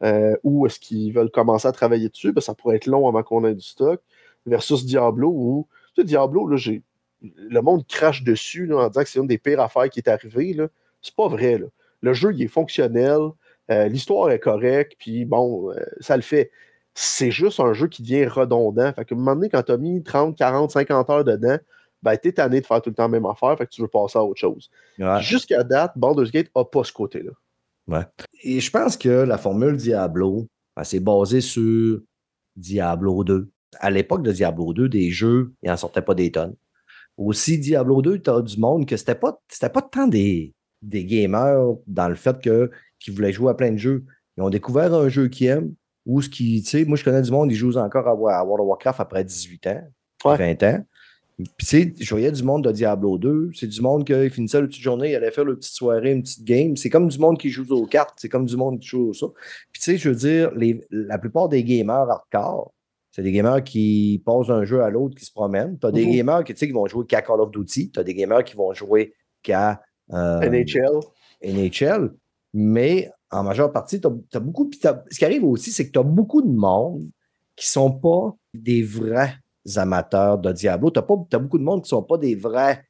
[0.05, 3.25] euh, ou est-ce qu'ils veulent commencer à travailler dessus, ben, ça pourrait être long avant
[3.25, 4.01] qu'on ait du stock
[4.47, 6.83] versus Diablo où, tu sais, Diablo, là, j'ai,
[7.23, 10.09] le monde crache dessus là, en disant que c'est une des pires affaires qui est
[10.09, 10.53] arrivée.
[10.53, 10.69] Là.
[11.03, 11.59] C'est pas vrai.
[11.59, 11.67] Là.
[12.03, 13.21] Le jeu, il est fonctionnel,
[13.71, 16.51] euh, l'histoire est correcte, puis bon, euh, ça le fait.
[16.95, 18.93] C'est juste un jeu qui devient redondant.
[18.93, 21.59] Fait que un moment donné, quand tu as mis 30, 40, 50 heures dedans,
[22.03, 23.89] ben, t'es tanné de faire tout le temps la même affaire, fait que tu veux
[23.89, 24.71] passer à autre chose.
[25.21, 27.33] Jusqu'à date, Baldur's Gate n'a pas ce côté-là.
[27.87, 28.05] Ouais.
[28.43, 32.01] Et je pense que la formule Diablo, ben, c'est basé sur
[32.57, 36.55] Diablo 2 à l'époque de Diablo 2, des jeux, il n'en sortait pas des tonnes.
[37.17, 41.05] Aussi, Diablo 2, tu as du monde que c'était pas, c'était pas tant des, des
[41.05, 44.05] gamers dans le fait que, qu'ils voulaient jouer à plein de jeux.
[44.37, 45.75] Ils ont découvert un jeu qu'ils aiment,
[46.07, 48.63] ou ce qui, tu sais, moi je connais du monde, ils jouent encore à, World
[48.63, 49.83] of Warcraft après 18 ans,
[50.25, 50.85] 20 ans.
[51.57, 53.51] Puis, tu sais, je voyais du monde de Diablo 2.
[53.55, 56.23] C'est du monde qui finissait la petite journée, il allait faire une petite soirée, une
[56.23, 56.77] petite game.
[56.77, 59.15] C'est comme du monde qui joue aux cartes, c'est comme du monde qui joue au
[59.15, 59.27] ça.
[59.73, 62.73] Puis, tu sais, je veux dire, les, la plupart des gamers hardcore,
[63.21, 65.79] c'est des gamers qui passent d'un jeu à l'autre, qui se promènent.
[65.79, 66.13] Tu as des mhm.
[66.13, 67.91] gamers qui, qui vont jouer qu'à Call of Duty.
[67.91, 69.13] Tu as des gamers qui vont jouer
[69.43, 69.83] qu'à
[70.15, 71.01] euh, NHL.
[71.45, 72.15] NHL.
[72.55, 74.71] Mais en majeure partie, tu as, beaucoup.
[74.73, 77.03] ce qui arrive aussi, c'est que tu as beaucoup de monde
[77.57, 79.35] qui ne sont pas des vrais
[79.77, 80.91] amateurs de Diablo.
[80.91, 82.85] Tu as, as, beaucoup de monde qui ne sont pas des vrais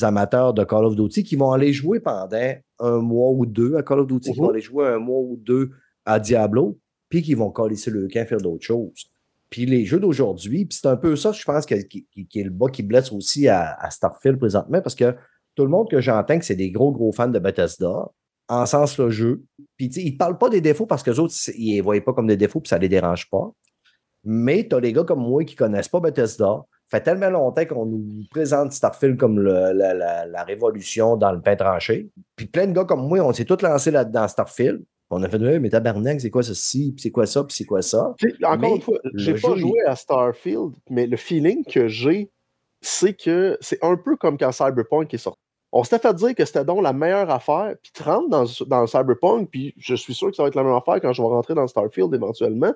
[0.00, 2.38] amateurs de Call of Duty qui vont aller jouer pendant
[2.78, 4.50] un mois ou deux à Call of Duty, qui vont mhm.
[4.50, 5.72] aller jouer un mois ou deux
[6.04, 6.78] à Diablo,
[7.08, 9.10] puis qui vont coller sur le camp faire d'autres choses.
[9.52, 11.76] Puis les jeux d'aujourd'hui, puis c'est un peu ça, je pense, qui,
[12.16, 15.14] est le bas qui blesse aussi à, Starfield présentement, parce que
[15.54, 18.08] tout le monde que j'entends que c'est des gros, gros fans de Bethesda,
[18.48, 19.42] en sens le jeu.
[19.76, 22.00] Puis ils ne parlent pas des défauts parce que les autres, ils ne les voyaient
[22.00, 23.52] pas comme des défauts, puis ça ne les dérange pas.
[24.24, 26.64] Mais tu as les gars comme moi qui ne connaissent pas Bethesda.
[26.90, 32.08] Ça fait tellement longtemps qu'on nous présente Starfield comme la, révolution dans le pain tranché.
[32.36, 34.82] Puis plein de gars comme moi, on s'est tous lancés là-dedans Starfield.
[35.14, 37.82] On a fait, mais tabarnak, c'est quoi ceci, puis c'est quoi ça, puis c'est quoi
[37.82, 38.14] ça?
[38.44, 42.30] encore une fois, j'ai pas joué à Starfield, mais le feeling que j'ai,
[42.80, 45.38] c'est que c'est un peu comme quand Cyberpunk est sorti.
[45.70, 48.86] On s'était fait dire que c'était donc la meilleure affaire, puis tu rentres dans, dans
[48.86, 51.28] Cyberpunk, puis je suis sûr que ça va être la même affaire quand je vais
[51.28, 52.72] rentrer dans Starfield éventuellement,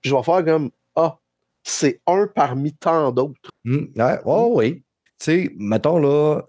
[0.00, 1.18] puis je vais faire comme, ah,
[1.64, 3.50] c'est un parmi tant d'autres.
[3.64, 4.84] Hmm, ouais, oh, oui.
[5.18, 6.42] Tu sais, mettons là,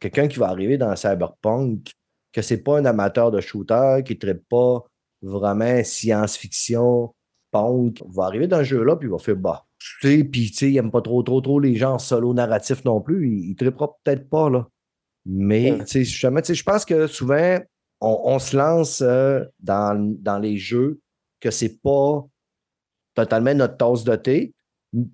[0.00, 1.92] quelqu'un qui va arriver dans Cyberpunk,
[2.32, 4.84] que c'est pas un amateur de shooter, qui ne traite pas
[5.22, 7.14] vraiment science-fiction,
[7.50, 9.66] punk, va arriver dans ce jeu-là, puis il va faire bah.
[9.78, 12.84] Tu sais, puis tu sais, il n'aime pas trop, trop, trop les gens solo narratifs
[12.84, 13.28] non plus.
[13.28, 14.68] Il ne trippera peut-être pas, là.
[15.26, 17.58] Mais, tu sais, justement, tu sais, je pense que souvent,
[18.00, 21.00] on, se lance euh, dans, dans les jeux
[21.40, 22.26] que c'est pas
[23.14, 24.54] totalement notre tasse de thé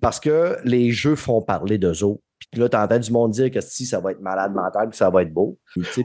[0.01, 2.23] parce que les jeux font parler d'eux autres.
[2.51, 4.95] Puis là, tu entends du monde dire que si ça va être malade mental, que
[4.95, 5.57] ça va être beau.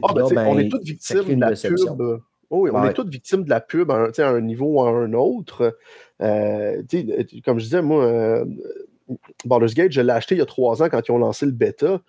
[0.03, 2.19] Ah, ben, on est tous victimes de la pub.
[2.51, 5.13] Oh oui, on est toutes victimes de la pub à un, niveau ou à un
[5.13, 5.77] autre.
[6.21, 6.83] Euh,
[7.43, 8.45] comme je disais, moi, euh,
[9.45, 11.51] Baldur's Gate, je l'ai acheté il y a trois ans quand ils ont lancé le
[11.51, 12.01] bêta.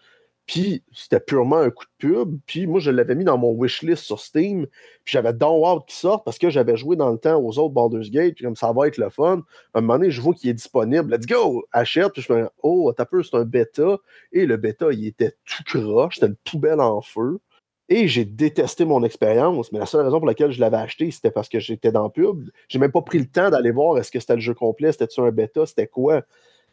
[0.46, 2.38] Puis c'était purement un coup de pub.
[2.46, 4.66] Puis moi, je l'avais mis dans mon wishlist sur Steam.
[5.04, 8.10] Puis j'avais Downward qui sort parce que j'avais joué dans le temps aux autres Baldur's
[8.10, 8.36] Gate.
[8.36, 9.42] Puis comme ça va être le fun.
[9.74, 11.12] À un moment donné, je vois qu'il est disponible.
[11.12, 11.64] Let's go!
[11.72, 12.12] Achète.
[12.12, 13.96] Puis je me dis, oh, t'as c'est un bêta.
[14.32, 16.14] Et le bêta, il était tout croche.
[16.14, 17.40] C'était une poubelle en feu.
[17.88, 21.30] Et j'ai détesté mon expérience, mais la seule raison pour laquelle je l'avais acheté, c'était
[21.30, 22.50] parce que j'étais dans pub.
[22.68, 25.20] J'ai même pas pris le temps d'aller voir est-ce que c'était le jeu complet, c'était-tu
[25.20, 26.22] un bêta, c'était quoi.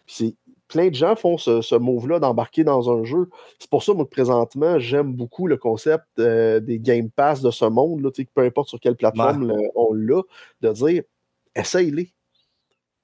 [0.07, 0.35] Puis
[0.67, 3.29] plein de gens font ce, move-là d'embarquer dans un jeu.
[3.59, 7.65] C'est pour ça, moi, présentement, j'aime beaucoup le concept euh, des Game Pass de ce
[7.65, 10.21] monde, là, peu importe sur quelle plateforme on l'a,
[10.61, 11.03] de dire
[11.55, 12.13] essaye-les.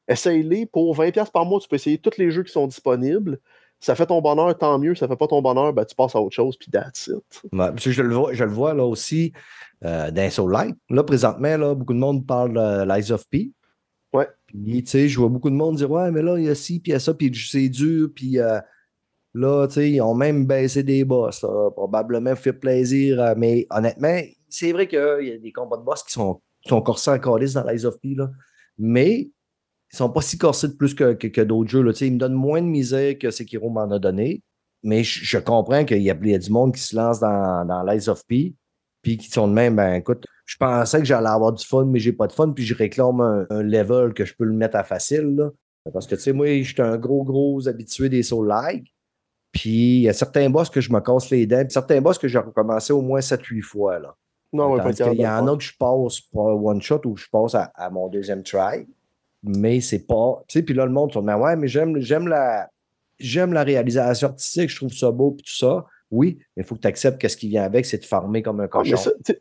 [0.08, 0.66] Essaye-les.
[0.66, 3.40] Pour 20$ par mois, tu peux essayer tous les jeux qui sont disponibles.
[3.80, 4.96] Ça fait ton bonheur, tant mieux.
[4.96, 7.42] Ça fait pas ton bonheur, ben, tu passes à autre chose, puis that's it.
[7.78, 9.32] je, le vois, je le vois là aussi
[9.86, 10.76] euh, dans Soul Light.
[10.90, 13.52] Là, présentement, là, beaucoup de monde parle de l'Eyes of P.
[14.12, 14.28] Ouais.
[14.50, 16.56] Puis, tu sais, je vois beaucoup de monde dire Ouais, mais là, il y a
[16.56, 18.60] ci, puis il y a ça, puis c'est dur, puis euh,
[19.34, 21.46] là, tu sais, ils ont même baissé des boss,
[21.76, 24.20] probablement fait plaisir, euh, mais honnêtement,
[24.50, 27.20] c'est vrai qu'il y a des combats de boss qui sont, qui sont corsés en
[27.20, 28.32] calice dans l'Eyes of P, là.
[28.78, 29.30] Mais
[29.92, 31.82] ils sont pas si corsés de plus que, que, d'autres jeux.
[31.82, 31.92] Là.
[32.02, 34.44] Ils me donnent moins de misère que Sekiro m'en a donné.
[34.84, 38.56] Mais je, comprends qu'il y, a du monde qui se lance dans, dans of P,
[39.02, 42.00] puis qui sont de même, ben écoute, je pensais que j'allais avoir du fun, mais
[42.00, 44.84] j'ai pas de fun, puis je réclame un, level que je peux le mettre à
[44.84, 45.36] facile.
[45.36, 45.52] Là.
[45.94, 48.94] Parce que, tu sais, moi, je suis un gros, gros habitué des soul-like.
[49.52, 52.18] Puis, il y a certains boss que je me casse les dents, puis certains boss
[52.18, 54.00] que j'ai recommencé au moins 7-8 fois.
[54.00, 54.16] Là.
[54.52, 57.90] Non, Il y en a que je passe pour one shot ou je passe à
[57.92, 58.88] mon deuxième try
[59.44, 60.44] mais c'est pas.
[60.48, 62.70] Tu sais, puis là, le monde se dit Ouais, mais j'aime, j'aime la.
[63.20, 65.86] J'aime la réalisation artistique, je trouve ça beau, puis tout ça.
[66.12, 68.42] Oui, mais il faut que tu acceptes que ce qui vient avec, c'est de farmer
[68.42, 68.96] comme un ah, cochon.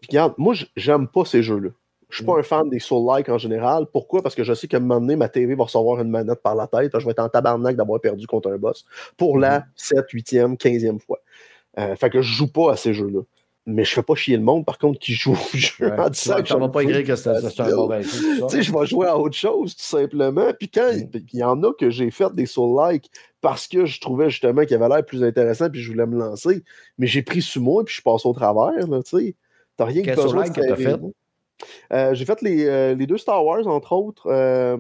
[0.09, 1.71] regarde, moi, j'aime pas ces jeux-là.
[2.11, 2.41] Je suis pas mm.
[2.41, 3.87] un fan des Soul-like en général.
[3.93, 4.23] Pourquoi?
[4.23, 6.55] Parce que je sais qu'à un moment donné, ma TV va recevoir une manette par
[6.55, 6.99] la tête.
[6.99, 8.85] Je vais être en tabarnak d'avoir perdu contre un boss
[9.17, 11.21] pour la 7, 8e, 15e fois.
[11.79, 13.21] Euh, fait que je joue pas à ces jeux-là
[13.69, 16.43] mais je fais pas chier le monde, par contre, qui joue au jeu en disant
[16.43, 18.41] que va pas écrire que c'est un mauvais jeu.
[18.49, 20.51] Tu sais, je vais jouer à autre chose, tout simplement.
[20.59, 21.19] Puis quand mm.
[21.33, 23.11] il y en a que j'ai fait des soul-like
[23.43, 26.65] parce que je trouvais justement qu'il avait l'air plus intéressant, puis je voulais me lancer,
[26.97, 29.35] mais j'ai pris sous moi, puis je passe au travers, tu sais.
[29.77, 31.01] T'as rien que besoin de que fait?
[31.93, 34.77] Euh, j'ai fait les, euh, les, deux Star Wars, entre autres, euh,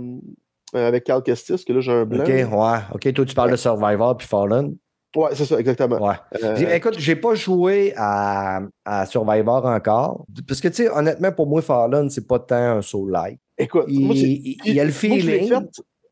[0.72, 2.24] avec Cal Kestis, que là, j'ai un blanc.
[2.24, 2.78] OK, ouais.
[2.94, 4.76] OK, toi, tu parles de Survivor puis Fallen.
[5.16, 6.06] Ouais, c'est ça, exactement.
[6.06, 6.16] Ouais.
[6.42, 6.56] Euh...
[6.74, 10.26] Écoute, j'ai pas joué à, à, Survivor encore.
[10.46, 13.40] Parce que, tu sais, honnêtement, pour moi, Fallen, c'est pas tant un soul-like.
[13.56, 15.50] Écoute, il, il, y a le feeling.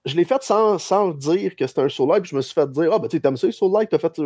[0.04, 2.70] je l'ai fait, sans, sans, dire que c'était un soul-like, puis je me suis fait
[2.70, 4.18] dire Ah, ben, tu t'aimes ça, soul-like, t'as fait.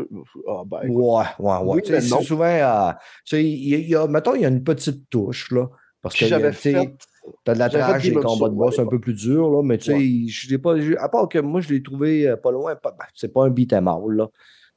[0.46, 0.88] Ah, ben.
[0.88, 1.82] Ouais, ouais, ouais.
[1.84, 2.44] c'est souvent.
[2.44, 2.92] Euh,
[3.24, 5.68] tu sais, il y a, mettons, il y a une petite touche, là.
[6.00, 6.94] Parce que j'avais fait.
[7.44, 9.92] T'as de la trage, les combats de boss un peu plus durs, là, mais tu
[9.92, 10.74] sais, je l'ai pas.
[10.98, 12.74] À part que moi, je l'ai trouvé euh, pas loin.
[12.82, 14.30] Ben, c'est pas un beat em all, là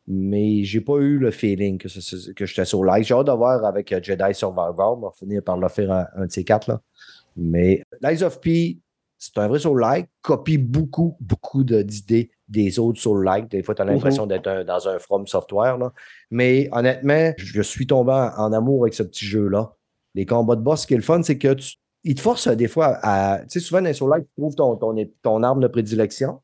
[0.08, 1.88] mais j'ai pas eu le feeling que,
[2.34, 3.06] que j'étais sur live.
[3.06, 4.97] J'ai hâte de voir avec euh, Jedi Survivor.
[4.97, 6.68] On va finir par le faire un, de ces quatre.
[6.68, 6.82] Là.
[7.38, 8.80] Mais Lies of P,
[9.18, 13.49] c'est un vrai soul like, copie beaucoup, beaucoup d'idées des autres soul like.
[13.49, 15.78] Des fois, tu as l'impression d'être dans un From Software.
[15.78, 15.93] Là.
[16.30, 19.74] Mais honnêtement, je suis tombé en, amour avec ce petit jeu-là.
[20.16, 22.49] Les combats de boss, ce qui est le fun, c'est que tu, il te force
[22.49, 23.40] des fois à.
[23.44, 26.41] Tu sais, souvent dans les soul like, tu trouves ton, ton, ton arme de prédilection.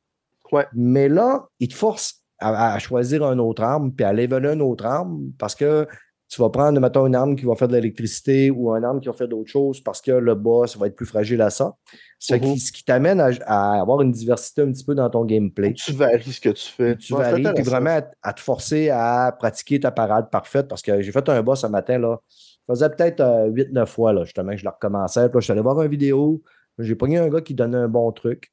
[0.51, 0.65] Ouais.
[0.73, 4.85] Mais là, il te force à, choisir une autre arme, puis à leveler une autre
[4.85, 5.87] arme, parce que
[6.29, 9.07] tu vas prendre, mettons, une arme qui va faire de l'électricité ou une arme qui
[9.07, 11.73] va faire d'autres choses parce que le boss va être plus fragile à ça.
[12.19, 12.83] Ce qui, mhm.
[12.85, 15.73] t'amène à, avoir une diversité un petit peu dans ton gameplay.
[15.73, 16.95] Tu varies ce que tu fais.
[16.97, 21.11] Tu varies, puis vraiment à, te forcer à pratiquer ta parade parfaite parce que j'ai
[21.11, 22.19] fait un boss ce matin, là.
[22.67, 25.27] Ça faisait peut-être 8-9 euh, fois, là, justement, que je le recommençais.
[25.29, 26.43] Puis je suis allé voir une vidéo.
[26.77, 28.51] J'ai pogné un gars qui donnait un bon truc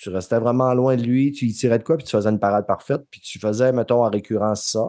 [0.00, 2.38] tu restais vraiment loin de lui, tu y tirais de quoi, puis tu faisais une
[2.38, 4.88] parade parfaite, puis tu faisais, mettons, en récurrence ça.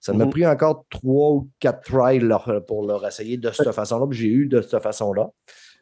[0.00, 0.30] Ça m'a mhm.
[0.30, 2.20] pris encore trois ou quatre tries
[2.66, 5.30] pour leur essayer de cette façon-là, puis j'ai eu de cette façon-là.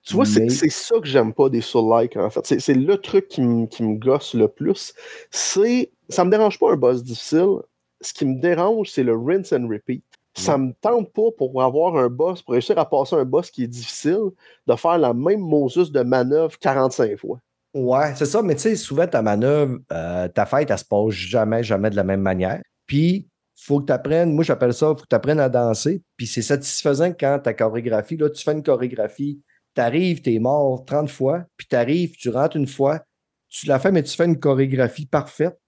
[0.04, 2.60] Tu vois, Mais- c'est c'est ça que j'aime pas des Soul-like, en fait.
[2.60, 4.94] C'est- le truc qui, me- qui me gosse le plus.
[5.30, 5.90] C'est.
[6.08, 7.56] Ça me dérange pas un boss difficile.
[8.00, 10.04] Ce qui me dérange, c'est le rinse and repeat.
[10.34, 13.64] Ça me tente pas pour avoir un boss, pour réussir à passer un boss qui
[13.64, 14.30] est difficile,
[14.68, 17.40] de faire la même Moses de manœuvre 45 fois.
[17.74, 21.10] Ouais, c'est ça, mais tu sais, souvent ta manœuvre, euh, ta fête, elle se passe
[21.10, 22.62] jamais, jamais de la même manière.
[22.86, 23.28] Puis,
[23.60, 26.02] faut que tu apprennes, moi j'appelle ça, faut que tu apprennes à danser.
[26.16, 29.42] Puis c'est satisfaisant quand ta chorégraphie, là, tu fais une chorégraphie,
[29.74, 33.02] tu arrives, tu es mort 30 fois, puis tu arrives, tu rentres une fois,
[33.48, 35.58] tu la fais, mais tu fais une chorégraphie parfaite.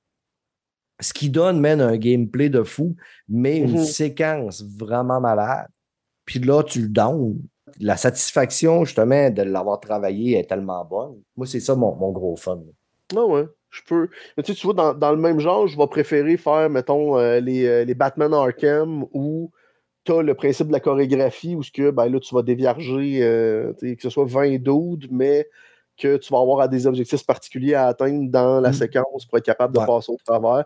[1.00, 2.94] Ce qui donne, même un gameplay de fou,
[3.28, 3.84] mais une Mhm.
[3.84, 5.66] séquence vraiment malade.
[6.26, 7.38] Puis là, tu le downs.
[7.78, 11.20] La satisfaction, justement, de l'avoir travaillé est tellement bonne.
[11.36, 12.60] Moi, c'est ça mon, mon gros fun.
[13.16, 14.08] Ah ouais, je peux.
[14.36, 17.18] Mais tu sais, tu vois, dans, dans le même genre, je vais préférer faire, mettons,
[17.18, 19.50] euh, les, euh, les Batman Arkham où
[20.04, 23.20] tu as le principe de la chorégraphie où ce que, ben là, tu vas dévierger,
[23.22, 25.48] euh, que ce soit 20 doudes, mais
[25.98, 28.74] que tu vas avoir à des objectifs particuliers à atteindre dans la Mm.
[28.74, 29.86] séquence pour être capable de Ouais.
[29.86, 30.64] passer au travers.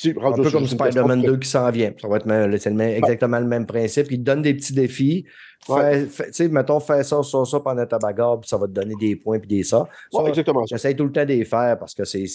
[0.00, 1.92] Puis c'est Un peu comme Spider-Man de- 2 qui s'en vient.
[2.00, 4.10] Ça va être même- le même- exactement le même principe.
[4.10, 5.24] Il te donne des petits défis.
[5.68, 6.00] Ouais.
[6.00, 8.66] Fais- fais- Tu sais, mettons, fais ça, ça, ça pendant ta bagarre, puis ça va
[8.66, 9.88] te donner des points, puis des ça.
[10.12, 10.76] Ça, Ouais, exactement ça.
[10.76, 12.26] J'essaie tout le temps de les faire parce que c'est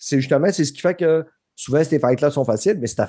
[0.00, 3.02] justement c'est ce qui fait que souvent ces fights-là sont faciles, mais si tu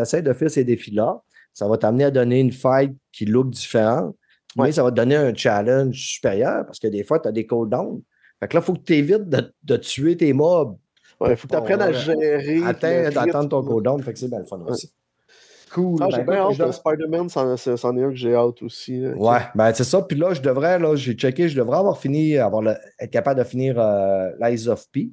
[0.00, 1.20] essaies de faire ces défis-là,
[1.52, 4.14] ça va t'amener à donner une fight qui look différente,
[4.56, 4.72] mais Ouais.
[4.72, 8.00] ça va te donner un challenge supérieur parce que des fois, tu as des cooldowns.
[8.40, 10.76] Fait que là, il faut que tu évites de, de tuer tes mobs
[11.22, 12.60] Il faut que tu apprennes à gérer.
[12.64, 14.92] Attends, le attendre ton cooldown, fait que c'est bien le fun aussi.
[15.72, 15.98] Cool.
[16.00, 16.58] Ah, Ben, j'ai bien écoute, hâte.
[16.58, 17.56] dois- Spider-Man, c'en est un
[18.10, 19.00] que j'ai hâte aussi.
[19.00, 19.10] là.
[19.16, 20.00] Ouais, ben c'est ça.
[20.02, 23.40] Puis là, je devrais, là, j'ai checké, je devrais avoir fini, avoir le- être capable
[23.40, 24.30] de finir euh,
[24.68, 25.10] of P.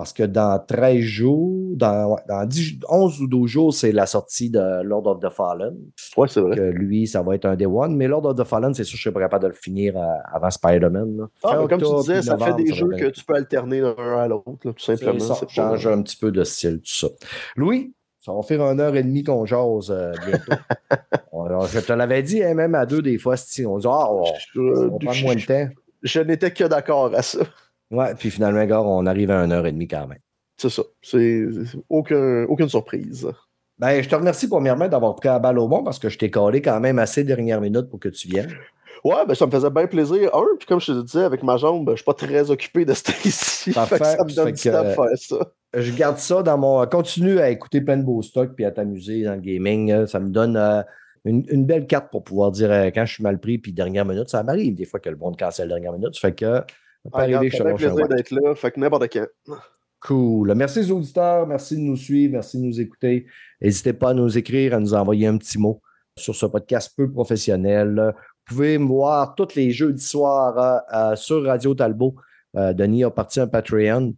[0.00, 4.48] Parce que dans 13 jours, dans, dans 10 11 ou 12 jours, c'est la sortie
[4.48, 5.76] de Lord of the Fallen.
[6.16, 6.56] Ouais, c'est vrai.
[6.56, 7.94] Que lui, ça va être un Day One.
[7.96, 9.96] Mais Lord of the Fallen, c'est sûr que je serai pas capable de le finir
[9.98, 10.00] euh,
[10.32, 11.26] avant Spider-Man.
[11.44, 14.26] Ah, mais comme tu disais, ça fait des jeux que tu peux alterner d'un à
[14.26, 15.18] l'autre, tout simplement.
[15.20, 17.08] Ça, change un petit peu de style, tout ça.
[17.56, 17.92] Louis,
[18.24, 20.52] ça va faire une heure et demie qu'on jase euh, bientôt.
[21.32, 24.12] On- je te l'avais dit, hein, même à deux, des fois, si on dit, ah,
[24.12, 24.24] on,
[24.54, 25.68] Je- on va prendre je- moins de temps.
[26.02, 27.40] je n'étais que d'accord à ça.
[27.90, 30.18] Ouais, puis finalement, gars, on arrive à une heure et demie quand même.
[30.56, 30.82] C'est ça.
[31.02, 33.26] C'est c'est aucun, aucune surprise.
[33.78, 36.30] Ben, je te remercie premièrement d'avoir pris la balle au bon parce que je t'ai
[36.30, 38.52] collé quand même assez dernière minute pour que tu viennes.
[39.02, 40.34] Ouais, ben ça me faisait bien plaisir.
[40.36, 42.84] Un, puis comme je te disais, avec ma jambe, ben, je suis pas très occupé
[42.84, 43.72] de ce ici.
[43.86, 45.36] Fait ça me donne du temps de faire ça.
[45.74, 46.84] Je garde ça dans mon.
[46.86, 49.90] Continue à écouter plein de beaux stocks puis à t'amuser dans le gaming.
[49.90, 50.82] euh, Ça me donne euh,
[51.24, 54.04] une, une belle carte pour pouvoir dire euh, quand je suis mal pris puis dernière
[54.04, 54.28] minute.
[54.28, 56.14] Ça m'arrive des fois que le monde cancelle dernière minute.
[56.14, 56.60] Ça fait que
[57.04, 58.54] ça peut Ah, que je te plaisir d'être là.
[58.54, 59.26] Fait que n'importe quand.
[60.00, 60.54] Cool.
[60.54, 61.46] Merci aux auditeurs.
[61.46, 62.32] Merci de nous suivre.
[62.32, 63.26] Merci de nous écouter.
[63.60, 65.82] N'hésitez pas à nous écrire, à nous envoyer un petit mot
[66.16, 68.14] sur ce podcast peu professionnel.
[68.48, 72.16] Vous pouvez me voir tous les jeudis soirs euh, euh, sur Radio Talbot.
[72.56, 74.14] Euh, Denis a parti un Patreon.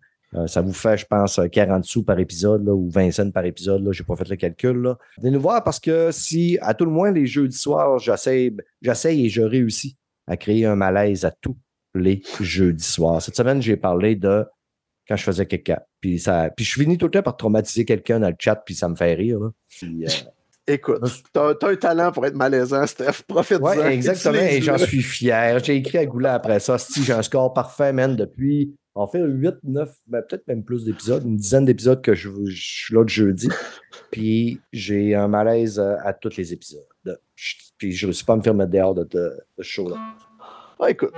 [0.46, 3.86] Ça vous fait, je pense, 40 sous par épisode là, ou 20 cents par épisode.
[3.92, 4.80] Je n'ai pas fait le calcul.
[4.80, 4.98] Là.
[5.18, 8.50] Venez nous voir parce que si, à tout le moins, les jeudis soirs, j'essaie
[9.18, 11.54] et je réussis à créer un malaise à tous
[11.94, 13.20] les jeudis soirs.
[13.22, 14.44] Cette semaine, j'ai parlé de
[15.08, 15.86] quand je faisais caca.
[16.00, 18.74] Puis, ça, puis je finis tout le temps par traumatiser quelqu'un dans le chat, puis
[18.74, 19.40] ça me fait rire.
[19.40, 19.50] là.
[19.68, 20.08] Puis, euh,
[20.66, 21.02] Écoute,
[21.32, 23.22] t'as un talent pour être malaisant, Steph.
[23.26, 23.64] Profite-en.
[23.64, 24.34] Ouais, exactement.
[24.34, 25.58] Et j'en suis fier.
[25.58, 26.78] J'ai écrit à Goulet après ça.
[26.78, 30.84] Si j'ai un score parfait, man, depuis, en fait, 8, 9, ben, peut-être même plus
[30.84, 33.48] d'épisodes, une dizaine d'épisodes que je, je suis là le jeudi.
[34.12, 36.84] Puis j'ai un malaise euh, à tous les épisodes.
[37.76, 39.18] Puis je ne réussis pas à me faire mettre dehors de, de,
[39.58, 39.96] de ce show-là.
[40.84, 41.14] Ah, écoute,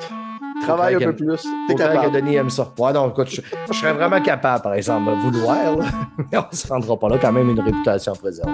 [0.60, 1.42] travaille un peu plus.
[1.66, 2.12] T'es Autant que capable.
[2.12, 2.70] Denis aime ça.
[2.78, 5.84] Ouais, non, écoute, je, je serais vraiment capable, par exemple, de vouloir, là.
[6.18, 8.52] mais on ne se rendra pas là, quand même une réputation préservée.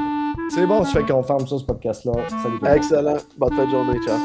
[0.51, 2.13] C'est bon, ça fait qu'on ferme ça, ce podcast-là.
[2.29, 2.77] Salut.
[2.77, 3.17] Excellent.
[3.37, 3.99] Bonne fin de journée.
[4.07, 4.19] Ciao.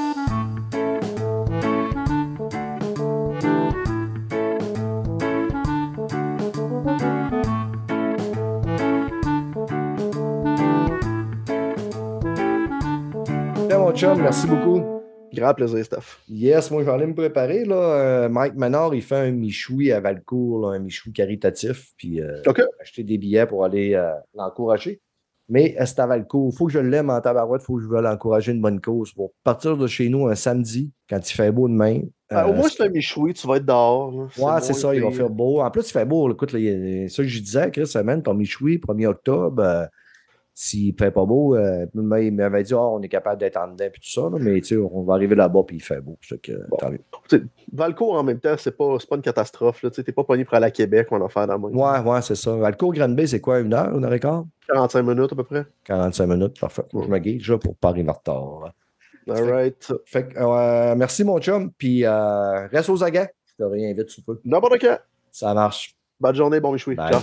[13.95, 15.04] Chum, merci beaucoup.
[15.35, 16.19] Grand plaisir, Steph.
[16.29, 17.65] Yes, moi, je vais aller me préparer.
[17.65, 17.75] Là.
[17.75, 21.93] Euh, Mike Manor, il fait un michoui à Valcourt, là, un michoui caritatif.
[21.97, 22.41] Puis, euh,
[22.81, 25.01] acheter des billets pour aller euh, l'encourager.
[25.47, 26.49] Mais euh, c'est à Valcourt.
[26.53, 27.61] Il faut que je l'aime en tabarouette.
[27.61, 29.11] Il faut que je veuille l'encourager une bonne cause.
[29.13, 32.01] Pour partir de chez nous un samedi, quand il fait beau demain.
[32.29, 34.11] Ah, au moins, c'est un michoui, tu vas être dehors.
[34.11, 34.27] là.
[34.37, 35.61] Ouais, c'est ça, il va faire beau.
[35.61, 36.31] En plus, il fait beau.
[36.31, 39.87] Écoute, là, ça que je disais, Chris, semaine, ton michoui, 1er octobre,
[40.57, 43.67] s'il ne fait pas beau, euh, il m'avait dit, Ah, on est capable d'être en
[43.67, 46.17] dedans et tout ça, là, mais on va arriver là-bas puis il fait beau.
[46.21, 46.77] Fait que, Bon.
[47.73, 49.81] Valcourt, en même temps, c'est pas, pas une catastrophe.
[49.93, 52.21] Tu T'es pas pogné pour aller à Québec ou en affaire dans le Ouais, ouais,
[52.21, 52.55] c'est ça.
[52.55, 54.45] Valcourt Granby, c'est quoi, une heure, une heure et quart?
[54.69, 55.65] 45 minutes à peu près.
[55.83, 56.83] 45 minutes, parfait.
[56.93, 58.71] Je me guide déjà pour pas arriver en retard.
[59.27, 59.93] All right.
[60.05, 61.71] Fait euh, merci, mon chum.
[61.77, 63.33] Puis euh, reste aux aguets.
[63.45, 64.39] Je te réinvite sous peu.
[64.45, 64.97] N'importe quand.
[65.31, 65.95] Ça marche.
[66.19, 66.95] Bonne journée, bon Michoui.
[66.95, 67.19] Ciao.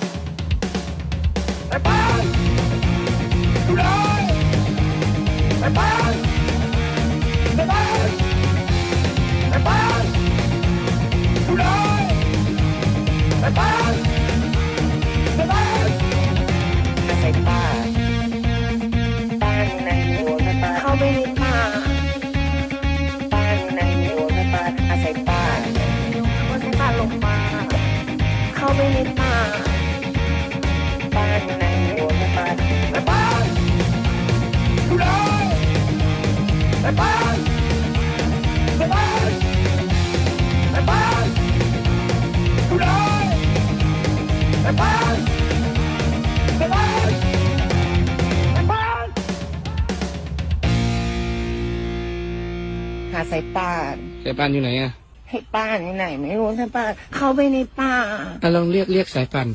[54.43, 54.93] ป่านอยู่ไหนอะ
[55.29, 57.95] ให้ป้านอยู่ไหน ไม่รู้สายป่านเข้าไปในป่า
[58.43, 59.49] อะลองเรียกเรียกสายป่าน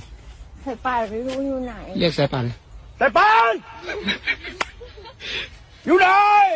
[0.65, 2.45] สายป่านไม่รู้อยู่ไหน เรียกสายป่าน
[2.99, 3.61] Hey, bye!
[5.85, 6.47] You know!